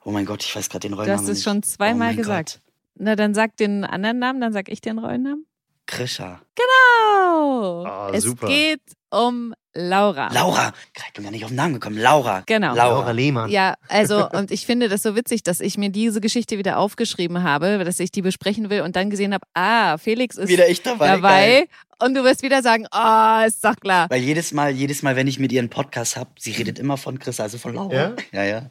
oh 0.04 0.10
mein 0.10 0.26
Gott, 0.26 0.42
ich 0.44 0.54
weiß 0.54 0.68
gerade 0.68 0.80
den 0.80 0.92
Du 0.92 0.96
Rollennamen 0.98 1.22
hast 1.22 1.28
es 1.30 1.38
nicht. 1.38 1.44
schon 1.44 1.58
oh 1.58 1.62
zweimal 1.62 2.08
mein 2.08 2.16
gesagt. 2.16 2.60
Gott. 2.64 2.72
Na, 2.96 3.16
dann 3.16 3.34
sag 3.34 3.56
den 3.56 3.84
anderen 3.84 4.18
Namen, 4.18 4.40
dann 4.40 4.52
sag 4.52 4.68
ich 4.68 4.80
den 4.80 4.98
Rollennamen. 4.98 5.46
Krisha. 5.86 6.42
Genau. 6.54 7.84
Ah, 7.84 8.10
es 8.12 8.24
super. 8.24 8.46
geht 8.48 8.82
um 9.10 9.54
Laura. 9.74 10.30
Laura. 10.32 10.72
Ich 11.06 11.12
bin 11.14 11.24
gar 11.24 11.30
nicht 11.30 11.44
auf 11.44 11.50
den 11.50 11.56
Namen 11.56 11.74
gekommen. 11.74 11.96
Laura. 11.96 12.42
Genau. 12.46 12.74
Laura. 12.74 12.98
Laura 12.98 13.10
Lehmann. 13.12 13.50
Ja, 13.50 13.74
also 13.88 14.28
und 14.32 14.50
ich 14.50 14.66
finde 14.66 14.88
das 14.88 15.02
so 15.02 15.16
witzig, 15.16 15.42
dass 15.42 15.60
ich 15.60 15.78
mir 15.78 15.90
diese 15.90 16.20
Geschichte 16.20 16.58
wieder 16.58 16.78
aufgeschrieben 16.78 17.42
habe, 17.42 17.82
dass 17.84 17.98
ich 18.00 18.10
die 18.10 18.22
besprechen 18.22 18.68
will 18.70 18.82
und 18.82 18.96
dann 18.96 19.08
gesehen 19.08 19.32
habe, 19.32 19.46
ah, 19.54 19.96
Felix 19.98 20.36
ist 20.36 20.48
Wieder 20.48 20.68
ich 20.68 20.82
dabei. 20.82 21.08
dabei 21.08 21.68
und 22.00 22.14
du 22.14 22.24
wirst 22.24 22.42
wieder 22.42 22.62
sagen, 22.62 22.86
oh, 22.92 23.46
ist 23.46 23.64
doch 23.64 23.76
klar. 23.76 24.10
Weil 24.10 24.22
jedes 24.22 24.52
Mal, 24.52 24.72
jedes 24.72 25.02
Mal, 25.02 25.16
wenn 25.16 25.26
ich 25.26 25.38
mit 25.38 25.52
ihr 25.52 25.60
einen 25.60 25.70
Podcast 25.70 26.16
habe, 26.16 26.30
sie 26.38 26.52
redet 26.52 26.78
immer 26.78 26.96
von 26.96 27.18
Chris, 27.18 27.40
also 27.40 27.58
von 27.58 27.74
Laura. 27.74 27.94
Ja? 27.94 28.12
Ja, 28.32 28.44
ja. 28.44 28.70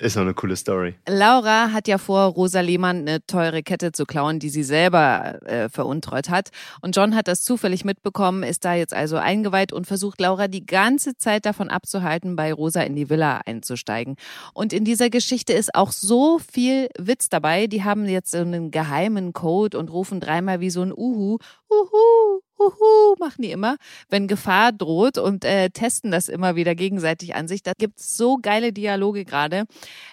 Ist 0.00 0.16
noch 0.16 0.22
eine 0.22 0.34
coole 0.34 0.54
Story. 0.56 0.94
Laura 1.08 1.72
hat 1.72 1.88
ja 1.88 1.98
vor, 1.98 2.24
Rosa 2.24 2.60
Lehmann 2.60 2.98
eine 2.98 3.24
teure 3.26 3.62
Kette 3.62 3.92
zu 3.92 4.04
klauen, 4.04 4.38
die 4.38 4.50
sie 4.50 4.62
selber 4.62 5.40
äh, 5.46 5.68
veruntreut 5.68 6.28
hat. 6.28 6.50
Und 6.82 6.94
John 6.94 7.14
hat 7.14 7.26
das 7.26 7.42
zufällig 7.42 7.84
mitbekommen, 7.84 8.42
ist 8.42 8.64
da 8.64 8.74
jetzt 8.74 8.92
also 8.92 9.16
eingeweiht 9.16 9.72
und 9.72 9.86
versucht 9.86 10.20
Laura 10.20 10.46
die 10.46 10.66
ganze 10.66 11.16
Zeit 11.16 11.46
davon 11.46 11.70
abzuhalten, 11.70 12.36
bei 12.36 12.52
Rosa 12.52 12.82
in 12.82 12.96
die 12.96 13.08
Villa 13.08 13.40
einzusteigen. 13.46 14.16
Und 14.52 14.72
in 14.72 14.84
dieser 14.84 15.08
Geschichte 15.10 15.54
ist 15.54 15.74
auch 15.74 15.92
so 15.92 16.38
viel 16.38 16.88
Witz 16.98 17.28
dabei. 17.28 17.66
Die 17.66 17.82
haben 17.82 18.06
jetzt 18.06 18.32
so 18.32 18.38
einen 18.38 18.70
geheimen 18.70 19.32
Code 19.32 19.78
und 19.78 19.90
rufen 19.90 20.20
dreimal 20.20 20.60
wie 20.60 20.70
so 20.70 20.82
ein 20.82 20.92
Uhu, 20.92 21.38
Uhu, 21.70 22.40
Uhu, 22.58 23.16
machen 23.18 23.42
die 23.42 23.50
immer, 23.50 23.76
wenn 24.08 24.28
Gefahr 24.28 24.72
droht 24.72 25.18
und 25.18 25.44
äh, 25.44 25.70
testen 25.70 26.10
das 26.10 26.28
immer 26.28 26.56
wieder 26.56 26.74
gegenseitig 26.74 27.34
an 27.34 27.48
sich. 27.48 27.62
Da 27.62 27.72
gibt's 27.76 28.16
so 28.16 28.36
geile 28.40 28.72
Dialoge 28.72 29.24
gerade. 29.24 29.64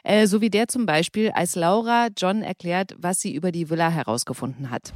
Äh, 0.04 0.28
so 0.28 0.42
wie 0.42 0.50
der 0.50 0.68
zum 0.68 0.86
Beispiel, 0.86 1.32
als 1.32 1.56
Laura 1.56 2.08
John 2.18 2.42
erklärt, 2.42 2.96
was 2.98 3.22
sie 3.22 3.34
über 3.34 3.52
die 3.52 3.70
Villa 3.70 3.90
herausgefunden 3.90 4.70
hat. 4.70 4.94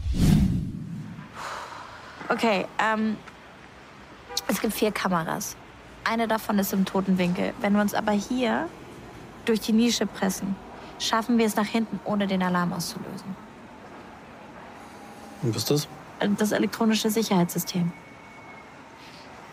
Okay, 2.30 2.66
ähm, 2.80 3.18
es 4.48 4.60
gibt 4.60 4.74
vier 4.74 4.92
Kameras. 4.92 5.56
Eine 6.04 6.28
davon 6.28 6.60
ist 6.60 6.74
im 6.74 6.86
toten 6.86 7.18
Winkel. 7.18 7.54
Wenn 7.62 7.74
wir 7.74 7.82
uns 7.82 7.94
aber 7.94 8.12
hier 8.12 8.68
durch 9.46 9.60
die 9.60 9.74
Nische 9.74 10.06
pressen, 10.06 10.56
schaffen 11.00 11.38
wir 11.38 11.46
es 11.46 11.56
nach 11.56 11.66
hinten, 11.66 12.00
ohne 12.06 12.28
den 12.28 12.42
Alarm 12.42 12.74
auszulösen. 12.74 13.36
Und 15.42 15.56
was 15.56 15.64
ist 15.64 15.72
das? 15.72 15.88
Das 16.20 16.52
elektronische 16.52 17.10
Sicherheitssystem. 17.10 17.92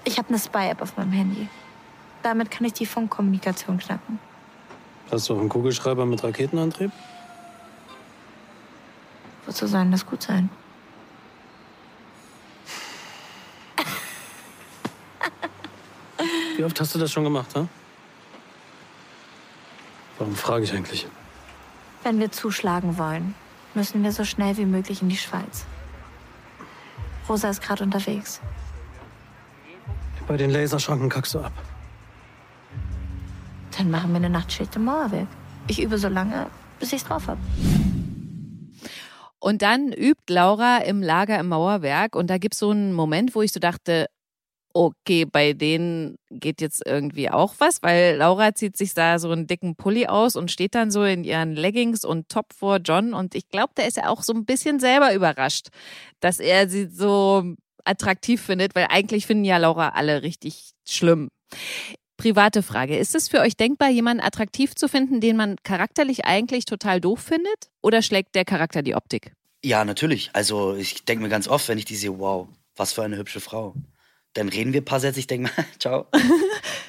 Ich 0.04 0.18
habe 0.18 0.28
eine 0.28 0.38
Spy-App 0.38 0.80
auf 0.80 0.96
meinem 0.96 1.12
Handy. 1.12 1.48
Damit 2.22 2.50
kann 2.50 2.66
ich 2.66 2.72
die 2.72 2.86
Funkkommunikation 2.86 3.78
knacken. 3.78 4.18
Hast 5.10 5.28
du 5.28 5.34
auch 5.34 5.40
einen 5.40 5.48
Kugelschreiber 5.48 6.06
mit 6.06 6.22
Raketenantrieb? 6.22 6.90
Wozu 9.46 9.66
soll 9.66 9.82
denn 9.82 9.92
das 9.92 10.06
gut 10.06 10.22
sein? 10.22 10.48
Wie 16.56 16.64
oft 16.64 16.80
hast 16.80 16.94
du 16.94 16.98
das 16.98 17.10
schon 17.10 17.24
gemacht, 17.24 17.54
ha? 17.56 17.66
Warum 20.18 20.36
frage 20.36 20.64
ich 20.64 20.72
eigentlich? 20.72 21.06
Wenn 22.04 22.20
wir 22.20 22.30
zuschlagen 22.30 22.98
wollen, 22.98 23.34
müssen 23.74 24.02
wir 24.02 24.12
so 24.12 24.24
schnell 24.24 24.56
wie 24.56 24.66
möglich 24.66 25.02
in 25.02 25.08
die 25.08 25.16
Schweiz. 25.16 25.64
Rosa 27.28 27.50
ist 27.50 27.62
gerade 27.62 27.84
unterwegs. 27.84 28.40
Bei 30.26 30.36
den 30.36 30.50
Laserschranken 30.50 31.08
kackst 31.08 31.34
du 31.34 31.40
ab. 31.40 31.52
Dann 33.76 33.90
machen 33.90 34.10
wir 34.10 34.16
eine 34.16 34.30
Nachtschicht 34.30 34.76
im 34.76 34.84
Mauerwerk. 34.84 35.28
Ich 35.66 35.80
übe 35.80 35.98
so 35.98 36.08
lange, 36.08 36.46
bis 36.78 36.92
ich's 36.92 37.04
drauf 37.04 37.26
hab. 37.26 37.38
Und 39.38 39.62
dann 39.62 39.92
übt 39.92 40.32
Laura 40.32 40.78
im 40.78 41.02
Lager 41.02 41.38
im 41.40 41.48
Mauerwerk 41.48 42.14
und 42.14 42.28
da 42.28 42.38
gibt's 42.38 42.58
so 42.58 42.70
einen 42.70 42.92
Moment, 42.92 43.34
wo 43.34 43.42
ich 43.42 43.52
so 43.52 43.58
dachte, 43.58 44.06
okay, 44.74 45.24
bei 45.24 45.52
denen 45.52 46.16
geht 46.30 46.60
jetzt 46.60 46.82
irgendwie 46.86 47.30
auch 47.30 47.54
was, 47.58 47.82
weil 47.82 48.16
Laura 48.16 48.54
zieht 48.54 48.76
sich 48.76 48.94
da 48.94 49.18
so 49.18 49.30
einen 49.30 49.46
dicken 49.46 49.76
Pulli 49.76 50.06
aus 50.06 50.36
und 50.36 50.50
steht 50.50 50.74
dann 50.74 50.90
so 50.90 51.04
in 51.04 51.24
ihren 51.24 51.54
Leggings 51.54 52.04
und 52.04 52.28
Top 52.28 52.52
vor 52.54 52.78
John 52.78 53.14
und 53.14 53.34
ich 53.34 53.48
glaube, 53.48 53.72
da 53.74 53.84
ist 53.84 53.98
er 53.98 54.10
auch 54.10 54.22
so 54.22 54.32
ein 54.32 54.44
bisschen 54.44 54.80
selber 54.80 55.14
überrascht, 55.14 55.68
dass 56.20 56.38
er 56.38 56.68
sie 56.68 56.86
so 56.86 57.54
attraktiv 57.84 58.40
findet, 58.40 58.74
weil 58.74 58.86
eigentlich 58.88 59.26
finden 59.26 59.44
ja 59.44 59.56
Laura 59.56 59.90
alle 59.90 60.22
richtig 60.22 60.72
schlimm. 60.86 61.28
Private 62.16 62.62
Frage. 62.62 62.96
Ist 62.96 63.16
es 63.16 63.28
für 63.28 63.40
euch 63.40 63.56
denkbar, 63.56 63.90
jemanden 63.90 64.22
attraktiv 64.22 64.76
zu 64.76 64.88
finden, 64.88 65.20
den 65.20 65.36
man 65.36 65.56
charakterlich 65.64 66.24
eigentlich 66.24 66.66
total 66.66 67.00
doof 67.00 67.20
findet? 67.20 67.70
Oder 67.82 68.00
schlägt 68.00 68.36
der 68.36 68.44
Charakter 68.44 68.82
die 68.82 68.94
Optik? 68.94 69.32
Ja, 69.64 69.84
natürlich. 69.84 70.30
Also 70.32 70.74
ich 70.76 71.04
denke 71.04 71.24
mir 71.24 71.28
ganz 71.28 71.48
oft, 71.48 71.68
wenn 71.68 71.78
ich 71.78 71.84
die 71.84 71.96
sehe, 71.96 72.18
wow, 72.18 72.48
was 72.76 72.92
für 72.92 73.02
eine 73.02 73.16
hübsche 73.16 73.40
Frau. 73.40 73.74
Dann 74.34 74.48
reden 74.48 74.72
wir 74.72 74.80
ein 74.80 74.84
paar 74.84 75.00
Sätze, 75.00 75.20
ich 75.20 75.26
denke 75.26 75.50
mir, 75.54 75.64
ciao. 75.78 76.06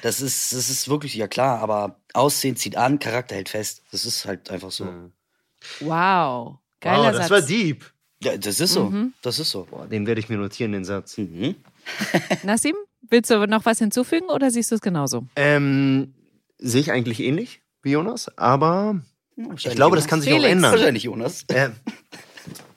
Das 0.02 0.20
ist, 0.20 0.52
das 0.52 0.68
ist 0.70 0.88
wirklich, 0.88 1.14
ja 1.14 1.28
klar, 1.28 1.60
aber 1.60 2.00
Aussehen 2.12 2.56
zieht 2.56 2.76
an, 2.76 2.98
Charakter 2.98 3.34
hält 3.34 3.48
fest. 3.48 3.82
Das 3.90 4.04
ist 4.06 4.24
halt 4.24 4.50
einfach 4.50 4.70
so. 4.70 4.86
Wow. 5.80 6.58
Geiler 6.80 7.04
wow, 7.04 7.12
das 7.12 7.16
Satz. 7.28 7.30
war 7.30 7.40
deep. 7.42 7.84
Ja, 8.22 8.36
das 8.36 8.60
ist 8.60 8.72
so. 8.72 8.86
Mhm. 8.90 9.12
Das 9.22 9.38
ist 9.38 9.50
so. 9.50 9.66
Boah, 9.70 9.86
den 9.86 10.06
werde 10.06 10.20
ich 10.20 10.28
mir 10.28 10.36
notieren, 10.38 10.72
den 10.72 10.84
Satz. 10.84 11.18
Mhm. 11.18 11.56
Nassim, 12.42 12.74
willst 13.02 13.30
du 13.30 13.46
noch 13.46 13.64
was 13.66 13.78
hinzufügen 13.78 14.26
oder 14.28 14.50
siehst 14.50 14.70
du 14.70 14.76
es 14.76 14.80
genauso? 14.80 15.26
Ähm, 15.36 16.14
sehe 16.58 16.80
ich 16.80 16.92
eigentlich 16.92 17.20
ähnlich 17.20 17.60
wie 17.82 17.90
Jonas, 17.92 18.30
aber 18.38 19.02
Wahrscheinlich 19.36 19.66
ich 19.66 19.74
glaube, 19.76 19.96
das 19.96 20.04
Jonas. 20.04 20.10
kann 20.10 20.20
sich 20.22 20.32
auch 20.32 20.36
Felix. 20.36 20.52
ändern. 20.52 20.72
Wahrscheinlich 20.72 21.02
Jonas. 21.02 21.44
Ähm, 21.48 21.72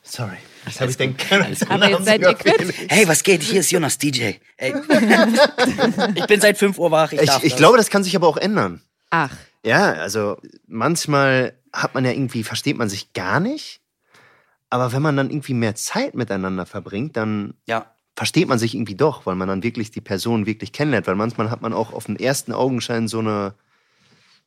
sorry. 0.02 0.36
Das 0.68 0.80
habe 0.80 0.90
ich 0.90 0.96
denken 0.96 1.16
können. 1.16 1.56
Aber 1.68 1.88
jetzt 1.88 2.04
seid 2.04 2.20
ihr 2.20 2.34
quitt. 2.34 2.74
Hey, 2.88 3.06
was 3.08 3.22
geht? 3.22 3.42
Hier 3.42 3.60
ist 3.60 3.70
Jonas 3.70 3.98
DJ. 3.98 4.32
Ey. 4.56 4.74
ich 6.14 6.26
bin 6.26 6.40
seit 6.40 6.58
5 6.58 6.78
Uhr 6.78 6.90
wach. 6.90 7.12
Ich, 7.12 7.20
Ich, 7.20 7.26
darf 7.26 7.42
ich 7.44 7.50
das. 7.52 7.58
glaube, 7.58 7.76
das 7.76 7.90
kann 7.90 8.04
sich 8.04 8.14
aber 8.16 8.28
auch 8.28 8.36
ändern. 8.36 8.82
Ach, 9.10 9.34
Ja, 9.64 9.92
also 9.92 10.36
manchmal 10.66 11.54
hat 11.72 11.94
man 11.94 12.04
ja 12.04 12.12
irgendwie, 12.12 12.44
versteht 12.44 12.76
man 12.76 12.88
sich 12.88 13.12
gar 13.12 13.40
nicht. 13.40 13.80
Aber 14.70 14.92
wenn 14.92 15.02
man 15.02 15.16
dann 15.16 15.30
irgendwie 15.30 15.54
mehr 15.54 15.74
Zeit 15.74 16.14
miteinander 16.14 16.66
verbringt, 16.66 17.16
dann 17.16 17.54
Ja, 17.66 17.94
versteht 18.16 18.48
man 18.48 18.58
sich 18.58 18.74
irgendwie 18.74 18.94
doch, 18.96 19.24
weil 19.26 19.34
man 19.34 19.48
dann 19.48 19.62
wirklich 19.62 19.90
die 19.90 20.00
Person 20.00 20.44
wirklich 20.46 20.72
kennenlernt. 20.72 21.06
Weil 21.06 21.14
manchmal 21.14 21.50
hat 21.50 21.62
man 21.62 21.72
auch 21.72 21.92
auf 21.92 22.06
den 22.06 22.16
ersten 22.16 22.52
Augenschein 22.52 23.08
so 23.08 23.20
eine, 23.20 23.54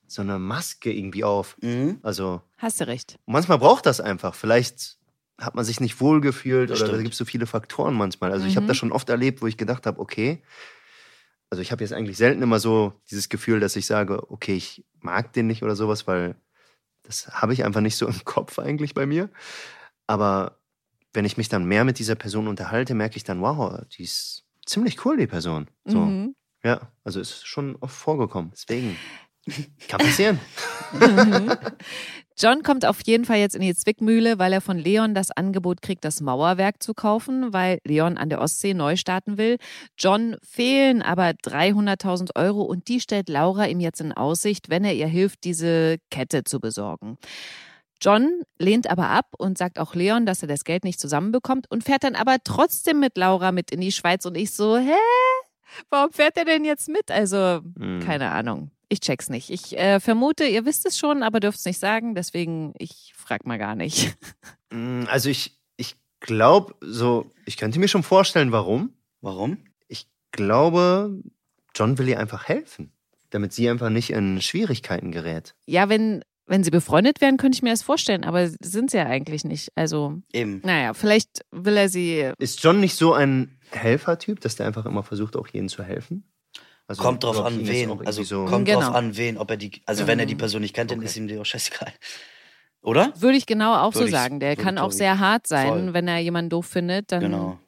so 0.07 0.22
eine 0.22 0.38
Maske 0.39 0.91
irgendwie 0.91 1.24
auf. 1.24 1.55
mhm. 1.61 1.99
Also 2.03 2.41
hast 2.57 2.80
du 2.82 2.88
recht. 2.88 3.17
manchmal 3.26 3.57
braucht 3.57 3.86
das 3.86 3.99
einfach. 4.01 4.36
Vielleicht 4.36 4.97
hat 5.41 5.55
man 5.55 5.65
sich 5.65 5.79
nicht 5.79 5.99
wohlgefühlt 5.99 6.69
oder 6.71 6.79
da 6.79 6.85
stimmt. 6.85 7.03
gibt 7.03 7.13
es 7.13 7.17
so 7.17 7.25
viele 7.25 7.45
Faktoren 7.47 7.95
manchmal. 7.95 8.31
Also 8.31 8.45
ich 8.45 8.55
habe 8.55 8.65
Mhm. 8.65 8.67
das 8.67 8.77
schon 8.77 8.91
oft 8.91 9.09
erlebt, 9.09 9.41
wo 9.41 9.47
ich 9.47 9.57
gedacht 9.57 9.85
habe, 9.85 9.99
okay, 9.99 10.41
also 11.49 11.61
ich 11.61 11.71
habe 11.71 11.83
jetzt 11.83 11.91
eigentlich 11.93 12.17
selten 12.17 12.41
immer 12.41 12.59
so 12.59 12.93
dieses 13.09 13.27
Gefühl, 13.29 13.59
dass 13.59 13.75
ich 13.75 13.85
sage, 13.85 14.31
okay, 14.31 14.55
ich 14.55 14.85
mag 14.99 15.33
den 15.33 15.47
nicht 15.47 15.63
oder 15.63 15.75
sowas, 15.75 16.07
weil 16.07 16.35
das 17.03 17.27
habe 17.27 17.53
ich 17.53 17.65
einfach 17.65 17.81
nicht 17.81 17.97
so 17.97 18.07
im 18.07 18.23
Kopf 18.23 18.59
eigentlich 18.59 18.93
bei 18.93 19.05
mir. 19.05 19.29
Aber 20.07 20.57
wenn 21.13 21.25
ich 21.25 21.35
mich 21.37 21.49
dann 21.49 21.65
mehr 21.65 21.83
mit 21.83 21.99
dieser 21.99 22.15
Person 22.15 22.47
unterhalte, 22.47 22.93
merke 22.95 23.17
ich 23.17 23.23
dann, 23.25 23.41
wow, 23.41 23.81
die 23.97 24.03
ist 24.03 24.45
ziemlich 24.65 25.03
cool, 25.05 25.17
die 25.17 25.27
Person. 25.27 25.67
So, 25.85 25.99
Mhm. 25.99 26.35
ja, 26.63 26.91
also 27.03 27.19
ist 27.19 27.45
schon 27.45 27.75
oft 27.81 27.95
vorgekommen. 27.95 28.51
Deswegen 28.53 28.95
kann 29.89 29.99
passieren. 29.99 30.39
Mhm. 30.93 31.49
John 32.41 32.63
kommt 32.63 32.87
auf 32.87 33.01
jeden 33.05 33.23
Fall 33.23 33.37
jetzt 33.37 33.55
in 33.55 33.61
die 33.61 33.75
Zwickmühle, 33.75 34.39
weil 34.39 34.51
er 34.51 34.61
von 34.61 34.79
Leon 34.79 35.13
das 35.13 35.29
Angebot 35.29 35.83
kriegt, 35.83 36.03
das 36.03 36.21
Mauerwerk 36.21 36.81
zu 36.81 36.95
kaufen, 36.95 37.53
weil 37.53 37.77
Leon 37.85 38.17
an 38.17 38.29
der 38.29 38.41
Ostsee 38.41 38.73
neu 38.73 38.95
starten 38.95 39.37
will. 39.37 39.57
John 39.99 40.37
fehlen 40.41 41.03
aber 41.03 41.29
300.000 41.33 42.35
Euro 42.35 42.63
und 42.63 42.87
die 42.87 42.99
stellt 42.99 43.29
Laura 43.29 43.67
ihm 43.67 43.79
jetzt 43.79 44.01
in 44.01 44.11
Aussicht, 44.11 44.69
wenn 44.69 44.83
er 44.83 44.95
ihr 44.95 45.05
hilft, 45.05 45.43
diese 45.43 45.97
Kette 46.09 46.43
zu 46.43 46.59
besorgen. 46.59 47.19
John 48.01 48.41
lehnt 48.57 48.89
aber 48.89 49.09
ab 49.09 49.27
und 49.37 49.59
sagt 49.59 49.77
auch 49.77 49.93
Leon, 49.93 50.25
dass 50.25 50.41
er 50.41 50.47
das 50.47 50.63
Geld 50.63 50.83
nicht 50.83 50.99
zusammenbekommt 50.99 51.69
und 51.69 51.83
fährt 51.83 52.03
dann 52.03 52.15
aber 52.15 52.37
trotzdem 52.43 52.99
mit 52.99 53.17
Laura 53.17 53.51
mit 53.51 53.69
in 53.69 53.81
die 53.81 53.91
Schweiz 53.91 54.25
und 54.25 54.35
ich 54.35 54.49
so, 54.49 54.79
hä? 54.79 54.97
Warum 55.91 56.11
fährt 56.11 56.37
er 56.37 56.45
denn 56.45 56.65
jetzt 56.65 56.89
mit? 56.89 57.11
Also, 57.11 57.59
Mhm. 57.77 57.99
keine 57.99 58.31
Ahnung. 58.31 58.71
Ich 58.91 58.99
check's 58.99 59.29
nicht. 59.29 59.49
Ich 59.49 59.77
äh, 59.77 60.01
vermute, 60.01 60.43
ihr 60.43 60.65
wisst 60.65 60.85
es 60.85 60.97
schon, 60.97 61.23
aber 61.23 61.39
dürft 61.39 61.59
es 61.59 61.65
nicht 61.65 61.79
sagen. 61.79 62.13
Deswegen, 62.13 62.73
ich 62.77 63.13
frag 63.15 63.45
mal 63.45 63.57
gar 63.57 63.75
nicht. 63.75 64.15
Mm, 64.73 65.03
Also 65.09 65.29
ich, 65.29 65.57
ich 65.75 65.95
glaube, 66.21 66.75
so, 66.79 67.29
ich 67.45 67.57
könnte 67.57 67.77
mir 67.79 67.89
schon 67.89 68.03
vorstellen, 68.03 68.51
warum. 68.53 68.93
Warum? 69.19 69.57
Ich 69.89 70.07
glaube, 70.31 71.21
John 71.75 71.97
will 71.97 72.07
ihr 72.07 72.19
einfach 72.19 72.47
helfen, 72.47 72.91
damit 73.31 73.51
sie 73.51 73.69
einfach 73.69 73.89
nicht 73.89 74.11
in 74.11 74.41
Schwierigkeiten 74.41 75.11
gerät. 75.11 75.55
Ja, 75.65 75.89
wenn 75.89 76.21
Wenn 76.45 76.63
sie 76.63 76.71
befreundet 76.71 77.19
wären, 77.21 77.35
könnte 77.37 77.57
ich 77.57 77.63
mir 77.63 77.71
das 77.71 77.81
vorstellen, 77.83 78.23
aber 78.23 78.49
sind 78.61 78.91
sie 78.91 78.97
ja 78.97 79.05
eigentlich 79.07 79.43
nicht. 79.45 79.69
Also, 79.75 80.21
Eben. 80.33 80.61
naja, 80.63 80.93
vielleicht 80.93 81.45
will 81.51 81.75
er 81.77 81.89
sie. 81.89 82.31
Ist 82.39 82.63
John 82.63 82.79
nicht 82.79 82.95
so 82.95 83.13
ein 83.13 83.57
Helfertyp, 83.71 84.39
dass 84.41 84.55
der 84.55 84.67
einfach 84.67 84.85
immer 84.85 85.03
versucht, 85.03 85.35
auch 85.35 85.47
jedem 85.47 85.67
zu 85.69 85.83
helfen? 85.83 86.23
Also, 86.91 87.03
kommt 87.03 87.23
drauf 87.23 87.39
an, 87.43 87.67
wen. 87.67 88.05
Also 88.05 88.23
so, 88.23 88.45
kommt 88.45 88.65
Genau. 88.65 88.81
drauf 88.81 88.95
an, 88.95 89.17
wen, 89.17 89.37
ob 89.37 89.49
er 89.49 89.57
die, 89.57 89.81
also 89.85 90.07
wenn 90.07 90.19
er 90.19 90.25
die 90.25 90.35
Person 90.35 90.61
nicht 90.61 90.73
kennt, 90.75 90.91
dann 90.91 90.99
Okay. 90.99 91.07
ist 91.07 91.17
ihm 91.17 91.27
die 91.27 91.37
auch 91.39 91.45
scheißegal. 91.45 91.91
Oder? 92.81 93.13
Würde 93.19 93.37
ich 93.37 93.45
genau 93.45 93.75
auch 93.75 93.93
so 93.93 93.99
Würde 93.99 94.09
ich- 94.09 94.15
sagen. 94.15 94.39
Der 94.39 94.55
kann 94.55 94.77
auch 94.77 94.91
sehr 94.91 95.19
hart 95.19 95.45
sein, 95.47 95.67
Voll. 95.67 95.93
wenn 95.93 96.07
er 96.07 96.17
jemanden 96.19 96.49
doof 96.49 96.65
findet. 96.65 97.11
Dann, 97.11 97.21
Genau. 97.21 97.59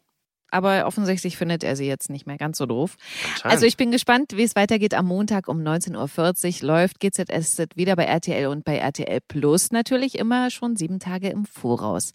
Aber 0.49 0.85
offensichtlich 0.85 1.35
findet 1.35 1.63
er 1.63 1.75
sie 1.75 1.87
jetzt 1.87 2.11
nicht 2.11 2.27
mehr 2.27 2.37
ganz 2.37 2.59
so 2.59 2.67
doof. 2.67 2.95
Also 3.41 3.65
ich 3.65 3.75
bin 3.75 3.89
gespannt, 3.89 4.33
wie 4.35 4.43
es 4.43 4.55
weitergeht. 4.55 4.93
Am 4.93 5.07
Montag 5.07 5.47
um 5.47 5.57
19.40 5.63 6.61
Uhr 6.61 6.67
läuft 6.67 6.99
GZSZ 6.99 7.75
wieder 7.75 7.95
bei 7.95 8.03
RTL 8.05 8.45
und 8.47 8.63
bei 8.63 8.77
RTL 8.77 9.19
Plus 9.27 9.71
natürlich 9.71 10.15
immer 10.19 10.51
schon 10.51 10.75
sieben 10.75 10.99
Tage 10.99 11.29
im 11.29 11.45
Voraus. 11.45 12.11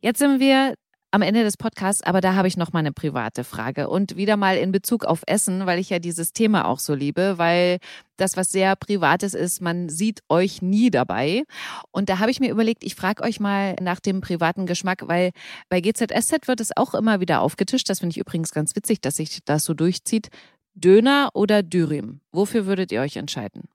Jetzt 0.00 0.18
sind 0.18 0.40
wir 0.40 0.74
am 1.10 1.22
Ende 1.22 1.42
des 1.42 1.56
Podcasts, 1.56 2.02
aber 2.02 2.20
da 2.20 2.34
habe 2.34 2.48
ich 2.48 2.56
noch 2.56 2.72
mal 2.72 2.80
eine 2.80 2.92
private 2.92 3.44
Frage 3.44 3.88
und 3.88 4.16
wieder 4.16 4.36
mal 4.36 4.56
in 4.58 4.72
Bezug 4.72 5.04
auf 5.04 5.22
Essen, 5.26 5.64
weil 5.64 5.78
ich 5.78 5.88
ja 5.88 5.98
dieses 5.98 6.32
Thema 6.32 6.66
auch 6.66 6.78
so 6.78 6.94
liebe, 6.94 7.38
weil 7.38 7.78
das 8.18 8.36
was 8.36 8.50
sehr 8.50 8.76
Privates 8.76 9.32
ist, 9.32 9.62
man 9.62 9.88
sieht 9.88 10.20
euch 10.28 10.60
nie 10.60 10.90
dabei. 10.90 11.44
Und 11.92 12.10
da 12.10 12.18
habe 12.18 12.30
ich 12.30 12.40
mir 12.40 12.50
überlegt, 12.50 12.84
ich 12.84 12.94
frage 12.94 13.22
euch 13.22 13.40
mal 13.40 13.74
nach 13.80 14.00
dem 14.00 14.20
privaten 14.20 14.66
Geschmack, 14.66 15.08
weil 15.08 15.30
bei 15.68 15.80
GZSZ 15.80 16.46
wird 16.46 16.60
es 16.60 16.76
auch 16.76 16.94
immer 16.94 17.20
wieder 17.20 17.40
aufgetischt. 17.40 17.88
Das 17.88 18.00
finde 18.00 18.12
ich 18.12 18.18
übrigens 18.18 18.52
ganz 18.52 18.76
witzig, 18.76 19.00
dass 19.00 19.16
sich 19.16 19.38
das 19.44 19.64
so 19.64 19.72
durchzieht. 19.72 20.28
Döner 20.74 21.30
oder 21.32 21.62
Dürüm? 21.62 22.20
Wofür 22.32 22.66
würdet 22.66 22.92
ihr 22.92 23.00
euch 23.00 23.16
entscheiden? 23.16 23.68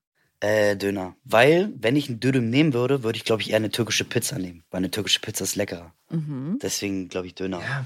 Äh, 0.43 0.75
Döner. 0.75 1.15
Weil, 1.23 1.71
wenn 1.79 1.95
ich 1.95 2.09
einen 2.09 2.19
Dürüm 2.19 2.49
nehmen 2.49 2.73
würde, 2.73 3.01
würde 3.03 3.15
ich, 3.17 3.23
glaube 3.23 3.41
ich, 3.41 3.51
eher 3.51 3.55
eine 3.57 3.69
türkische 3.69 4.03
Pizza 4.03 4.37
nehmen. 4.37 4.63
Weil 4.71 4.79
eine 4.79 4.91
türkische 4.91 5.21
Pizza 5.21 5.45
ist 5.45 5.55
leckerer. 5.55 5.93
Mhm. 6.09 6.59
Deswegen, 6.61 7.07
glaube 7.07 7.27
ich, 7.27 7.35
Döner. 7.35 7.61
Ja. 7.61 7.85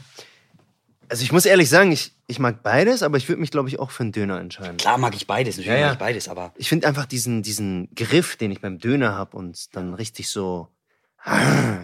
Also 1.09 1.23
ich 1.23 1.31
muss 1.31 1.45
ehrlich 1.45 1.69
sagen, 1.69 1.91
ich, 1.91 2.13
ich 2.25 2.39
mag 2.39 2.63
beides, 2.63 3.03
aber 3.03 3.17
ich 3.17 3.29
würde 3.29 3.39
mich, 3.41 3.51
glaube 3.51 3.69
ich, 3.69 3.77
auch 3.79 3.91
für 3.91 4.01
einen 4.03 4.11
Döner 4.11 4.39
entscheiden. 4.39 4.77
Klar 4.77 4.97
mag 4.97 5.15
ich 5.15 5.27
beides, 5.27 5.55
natürlich 5.57 5.71
Ja, 5.71 5.77
ja. 5.79 5.85
mag 5.87 5.93
ich 5.93 5.99
beides, 5.99 6.27
aber 6.29 6.51
Ich 6.57 6.67
finde 6.67 6.87
einfach 6.87 7.05
diesen, 7.05 7.43
diesen 7.43 7.89
Griff, 7.95 8.35
den 8.37 8.51
ich 8.51 8.59
beim 8.59 8.79
Döner 8.79 9.13
habe 9.15 9.37
und 9.37 9.75
dann 9.75 9.93
richtig 9.93 10.27
so. 10.29 10.67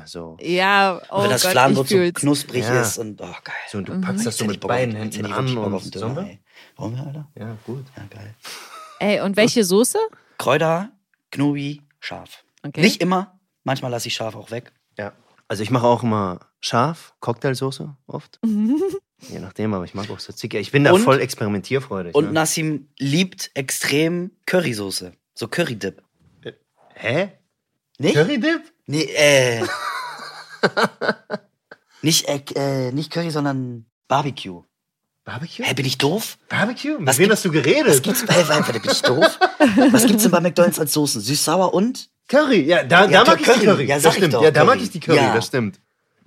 So. 0.05 0.37
Ja, 0.41 1.01
oh 1.09 1.23
wenn 1.23 1.29
das 1.29 1.43
Gott, 1.43 1.51
Fladenbrot 1.51 1.91
ich 1.91 2.07
so 2.07 2.11
knusprig 2.13 2.63
Ja. 2.63 2.81
ist 2.81 2.97
und, 2.97 3.21
oh, 3.21 3.25
geil. 3.43 3.53
so 3.69 3.77
und 3.77 3.89
du 3.89 3.93
Mhm. 3.93 4.01
packst 4.01 4.25
das 4.25 4.37
so 4.37 4.45
mit 4.45 4.63
auf- 4.63 4.67
beiden 4.69 4.95
Händen 4.95 5.25
an 5.25 5.33
auf 5.33 5.39
und 5.39 5.73
einen 5.73 5.91
Sollen 5.91 6.15
Döner. 6.15 6.29
Wollen 6.77 6.95
wir, 6.95 7.05
Alter? 7.07 7.27
Ja, 7.37 7.57
gut. 7.65 7.85
Ja, 7.95 8.03
geil. 8.09 8.33
Ey, 8.99 9.19
und 9.21 9.35
welche 9.37 9.63
Soße? 9.65 9.97
Kräuter, 10.43 10.91
Knobi, 11.31 11.81
scharf. 12.01 12.43
Okay. 12.63 12.81
Nicht 12.81 13.01
immer. 13.01 13.39
Manchmal 13.63 13.91
lasse 13.91 14.09
ich 14.09 14.13
scharf 14.13 14.35
auch 14.35 14.51
weg. 14.51 14.73
Ja. 14.97 15.13
Also 15.47 15.63
ich 15.63 15.69
mache 15.69 15.87
auch 15.87 16.03
immer 16.03 16.41
scharf, 16.59 17.13
Cocktailsoße 17.21 17.95
oft. 18.07 18.41
Je 18.43 19.39
nachdem, 19.39 19.73
aber 19.73 19.85
ich 19.85 19.93
mag 19.93 20.09
auch 20.09 20.19
so 20.19 20.33
Zicker. 20.33 20.59
Ich 20.59 20.73
bin 20.73 20.83
da 20.83 20.91
Und- 20.91 20.99
voll 20.99 21.21
experimentierfreudig. 21.21 22.13
Und 22.13 22.25
ne? 22.25 22.31
Nassim 22.33 22.89
liebt 22.99 23.51
extrem 23.53 24.31
Currysoße. 24.45 25.13
So 25.33 25.47
Currydip. 25.47 26.03
Hä? 26.95 27.31
Nicht? 27.97 28.15
Currydip? 28.15 28.73
Nee, 28.85 29.03
äh. 29.15 29.65
nicht, 32.01 32.27
äh, 32.27 32.43
äh, 32.55 32.91
nicht 32.91 33.11
Curry, 33.13 33.31
sondern 33.31 33.85
Barbecue. 34.09 34.63
Barbecue? 35.25 35.63
Hä, 35.65 35.73
bin 35.73 35.85
ich 35.85 35.97
doof? 35.97 36.37
Barbecue? 36.49 36.97
Mit 36.99 37.07
Was 37.07 37.17
wem 37.17 37.31
hast 37.31 37.45
du 37.45 37.51
geredet? 37.51 37.87
Was 37.87 38.01
gibt's 38.01 38.25
bei, 38.25 38.45
warte, 38.47 38.73
bin 38.79 38.91
ich 38.91 39.01
doof? 39.01 39.39
Was 39.91 40.05
gibt's 40.05 40.23
denn 40.23 40.31
bei 40.31 40.41
McDonalds 40.41 40.79
als 40.79 40.93
Soßen? 40.93 41.21
Süß-sauer 41.21 41.73
und? 41.73 42.09
Curry, 42.27 42.61
ja, 42.65 42.83
da, 42.83 43.05
Ja, 43.05 43.23
da 43.23 43.31
mag 43.31 43.39
ich 43.39 43.45
Curry. 43.45 43.59
die 43.59 43.65
Curry. 43.65 43.85
Ja, 43.85 43.95
das 43.95 44.05
ich 44.05 44.13
stimmt. 44.17 44.33
doch, 44.33 44.43
ja, 44.43 44.51
da 44.51 44.63
mag 44.65 44.73
Curry. 44.75 44.83
ich 44.85 44.91
die 44.91 44.99
Curry, 44.99 45.17
Ja. 45.17 45.33
das 45.33 45.47
stimmt. 45.47 45.79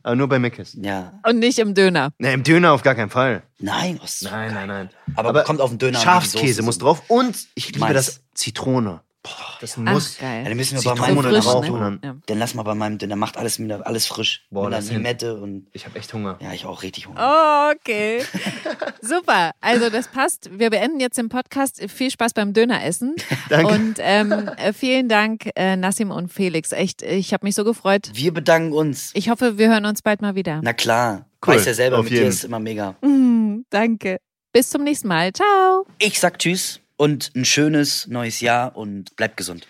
Aber 0.03 0.15
nur 0.15 0.29
bei 0.29 0.39
Mc's. 0.39 0.77
Ja. 0.81 1.19
Und 1.27 1.41
nicht 1.41 1.59
im 1.59 1.75
Döner. 1.75 2.11
Ne, 2.19 2.33
im 2.33 2.43
Döner 2.45 2.73
auf 2.73 2.83
gar 2.83 2.95
keinen 2.95 3.11
Fall. 3.11 3.43
Nein, 3.59 3.99
oh, 4.03 4.07
so 4.07 4.29
Nein, 4.31 4.55
nein, 4.55 4.69
nein. 4.69 4.91
Aber, 5.17 5.43
kommt 5.43 5.61
auf 5.61 5.71
den 5.71 5.79
Döner 5.79 5.99
Schafskäse 5.99 6.63
muss 6.63 6.79
drauf 6.79 7.03
und 7.09 7.37
ich 7.55 7.67
liebe 7.69 7.81
Mais. 7.81 7.93
das 7.95 8.21
Zitrone. 8.35 9.01
Boah, 9.27 9.59
das 9.61 9.77
muss. 9.77 10.17
Ach, 10.17 10.21
geil. 10.21 10.43
Ja, 10.43 10.49
dann 10.49 10.57
müssen 10.57 10.83
wir 10.83 10.95
bei 10.95 11.01
meinem 11.01 11.23
frisch, 11.23 11.45
drauf 11.45 11.69
ne? 11.69 11.99
dann. 12.27 12.39
Lass 12.39 12.55
mal 12.55 12.63
bei 12.63 12.75
meinem 12.77 12.99
Döner, 12.99 13.17
macht 13.17 13.37
alles 13.37 13.59
wieder 13.59 13.85
alles 13.85 14.07
frisch. 14.07 14.47
Boah, 14.51 14.73
hin. 14.73 14.89
Limette 14.89 15.37
und. 15.37 15.67
Ich 15.73 15.85
habe 15.85 15.99
echt 15.99 16.13
Hunger. 16.13 16.39
Ja, 16.41 16.53
ich 16.53 16.65
auch 16.65 16.83
richtig 16.85 17.09
Hunger. 17.09 17.19
Oh, 17.21 17.75
okay. 17.75 18.23
Super. 19.01 19.51
Also 19.61 19.91
das 19.91 20.09
passt. 20.09 20.51
Wir 20.57 20.71
beenden 20.71 21.01
jetzt 21.01 21.19
den 21.19 21.29
Podcast. 21.29 21.83
Viel 21.91 22.11
Spaß 22.11 22.35
beim 22.35 22.53
Döneressen. 22.53 23.17
Danke. 23.49 23.75
Und 23.75 23.95
ähm, 23.99 24.33
äh, 24.33 24.73
vielen 24.73 25.09
Dank, 25.09 25.51
äh, 25.57 25.77
Nassim 25.77 26.13
und 26.13 26.33
Felix. 26.33 26.71
Echt, 26.71 27.03
ich 27.03 27.33
habe 27.33 27.45
mich 27.45 27.57
so 27.57 27.65
gefreut. 27.65 28.11
Wir 28.15 28.33
bedanken 28.33 28.73
uns. 28.73 29.11
Ich 29.15 29.29
hoffe, 29.29 29.59
wir 29.59 29.69
hören 29.69 29.87
uns 29.87 30.03
bald 30.03 30.23
mal 30.23 30.37
wieder. 30.37 30.61
Na 30.63 30.73
klar. 30.73 31.27
Cool, 31.45 31.55
Weiß 31.55 31.67
ja 31.67 31.75
selber, 31.75 31.99
auf 31.99 32.05
mit 32.05 32.13
dir 32.13 32.19
jeden. 32.19 32.29
ist 32.29 32.45
immer 32.45 32.61
mega. 32.61 32.95
Mm, 33.03 33.65
danke. 33.71 34.19
Bis 34.53 34.71
zum 34.71 34.85
nächsten 34.85 35.09
Mal. 35.09 35.33
Ciao. 35.33 35.85
Ich 35.99 36.19
sag 36.19 36.39
Tschüss 36.39 36.81
und 36.97 37.33
ein 37.35 37.45
schönes 37.45 38.07
neues 38.07 38.41
Jahr 38.41 38.77
und 38.77 39.17
bleibt 39.17 39.37
gesund. 39.37 39.67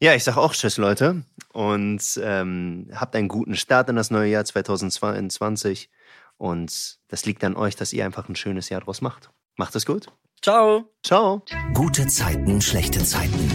Ja, 0.00 0.14
ich 0.14 0.24
sag 0.24 0.36
auch 0.36 0.54
Tschüss, 0.54 0.78
Leute. 0.78 1.24
Und 1.52 2.02
ähm, 2.22 2.88
habt 2.94 3.14
einen 3.14 3.28
guten 3.28 3.56
Start 3.56 3.88
in 3.90 3.96
das 3.96 4.10
neue 4.10 4.30
Jahr 4.30 4.44
2022. 4.44 5.90
Und 6.38 6.98
das 7.08 7.26
liegt 7.26 7.44
an 7.44 7.56
euch, 7.56 7.76
dass 7.76 7.92
ihr 7.92 8.04
einfach 8.04 8.28
ein 8.28 8.36
schönes 8.36 8.70
Jahr 8.70 8.80
draus 8.80 9.02
macht. 9.02 9.30
Macht 9.56 9.76
es 9.76 9.84
gut. 9.84 10.06
Ciao. 10.42 10.90
Ciao. 11.04 11.44
Gute 11.74 12.06
Zeiten, 12.06 12.62
schlechte 12.62 13.04
Zeiten. 13.04 13.50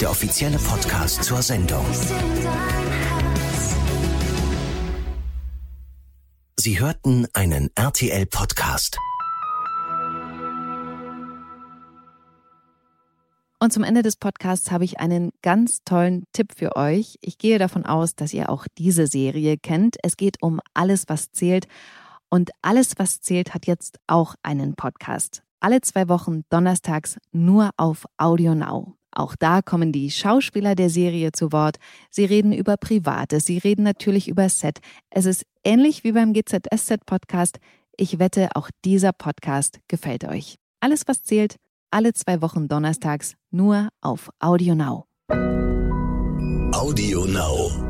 Der 0.00 0.10
offizielle 0.10 0.58
Podcast 0.58 1.22
zur 1.22 1.40
Sendung. 1.40 1.86
Sie 6.58 6.80
hörten 6.80 7.28
einen 7.32 7.70
RTL-Podcast. 7.76 8.98
Und 13.58 13.72
zum 13.72 13.84
Ende 13.84 14.02
des 14.02 14.16
Podcasts 14.16 14.70
habe 14.70 14.84
ich 14.84 15.00
einen 15.00 15.30
ganz 15.40 15.82
tollen 15.82 16.24
Tipp 16.32 16.52
für 16.54 16.76
euch. 16.76 17.16
Ich 17.22 17.38
gehe 17.38 17.58
davon 17.58 17.86
aus, 17.86 18.14
dass 18.14 18.34
ihr 18.34 18.50
auch 18.50 18.66
diese 18.76 19.06
Serie 19.06 19.56
kennt. 19.56 19.96
Es 20.02 20.18
geht 20.18 20.42
um 20.42 20.60
alles, 20.74 21.04
was 21.08 21.32
zählt. 21.32 21.66
Und 22.28 22.50
alles, 22.60 22.92
was 22.98 23.22
zählt, 23.22 23.54
hat 23.54 23.66
jetzt 23.66 23.98
auch 24.06 24.34
einen 24.42 24.74
Podcast. 24.74 25.42
Alle 25.58 25.80
zwei 25.80 26.08
Wochen 26.10 26.42
donnerstags 26.50 27.16
nur 27.32 27.70
auf 27.78 28.04
Audio 28.18 28.54
Now. 28.54 28.94
Auch 29.10 29.34
da 29.34 29.62
kommen 29.62 29.90
die 29.90 30.10
Schauspieler 30.10 30.74
der 30.74 30.90
Serie 30.90 31.32
zu 31.32 31.50
Wort. 31.50 31.76
Sie 32.10 32.26
reden 32.26 32.52
über 32.52 32.76
Privates, 32.76 33.46
sie 33.46 33.56
reden 33.56 33.84
natürlich 33.84 34.28
über 34.28 34.50
Set. 34.50 34.80
Es 35.08 35.24
ist 35.24 35.46
ähnlich 35.64 36.04
wie 36.04 36.12
beim 36.12 36.34
GZSZ-Podcast. 36.34 37.58
Ich 37.96 38.18
wette, 38.18 38.50
auch 38.54 38.68
dieser 38.84 39.12
Podcast 39.12 39.80
gefällt 39.88 40.24
euch. 40.24 40.56
Alles, 40.80 41.04
was 41.06 41.22
zählt, 41.22 41.56
alle 41.90 42.12
zwei 42.12 42.42
Wochen 42.42 42.68
donnerstags 42.68 43.34
nur 43.50 43.88
auf 44.00 44.30
Audio 44.40 44.74
Now. 44.74 45.04
Audio 46.72 47.24
Now. 47.24 47.85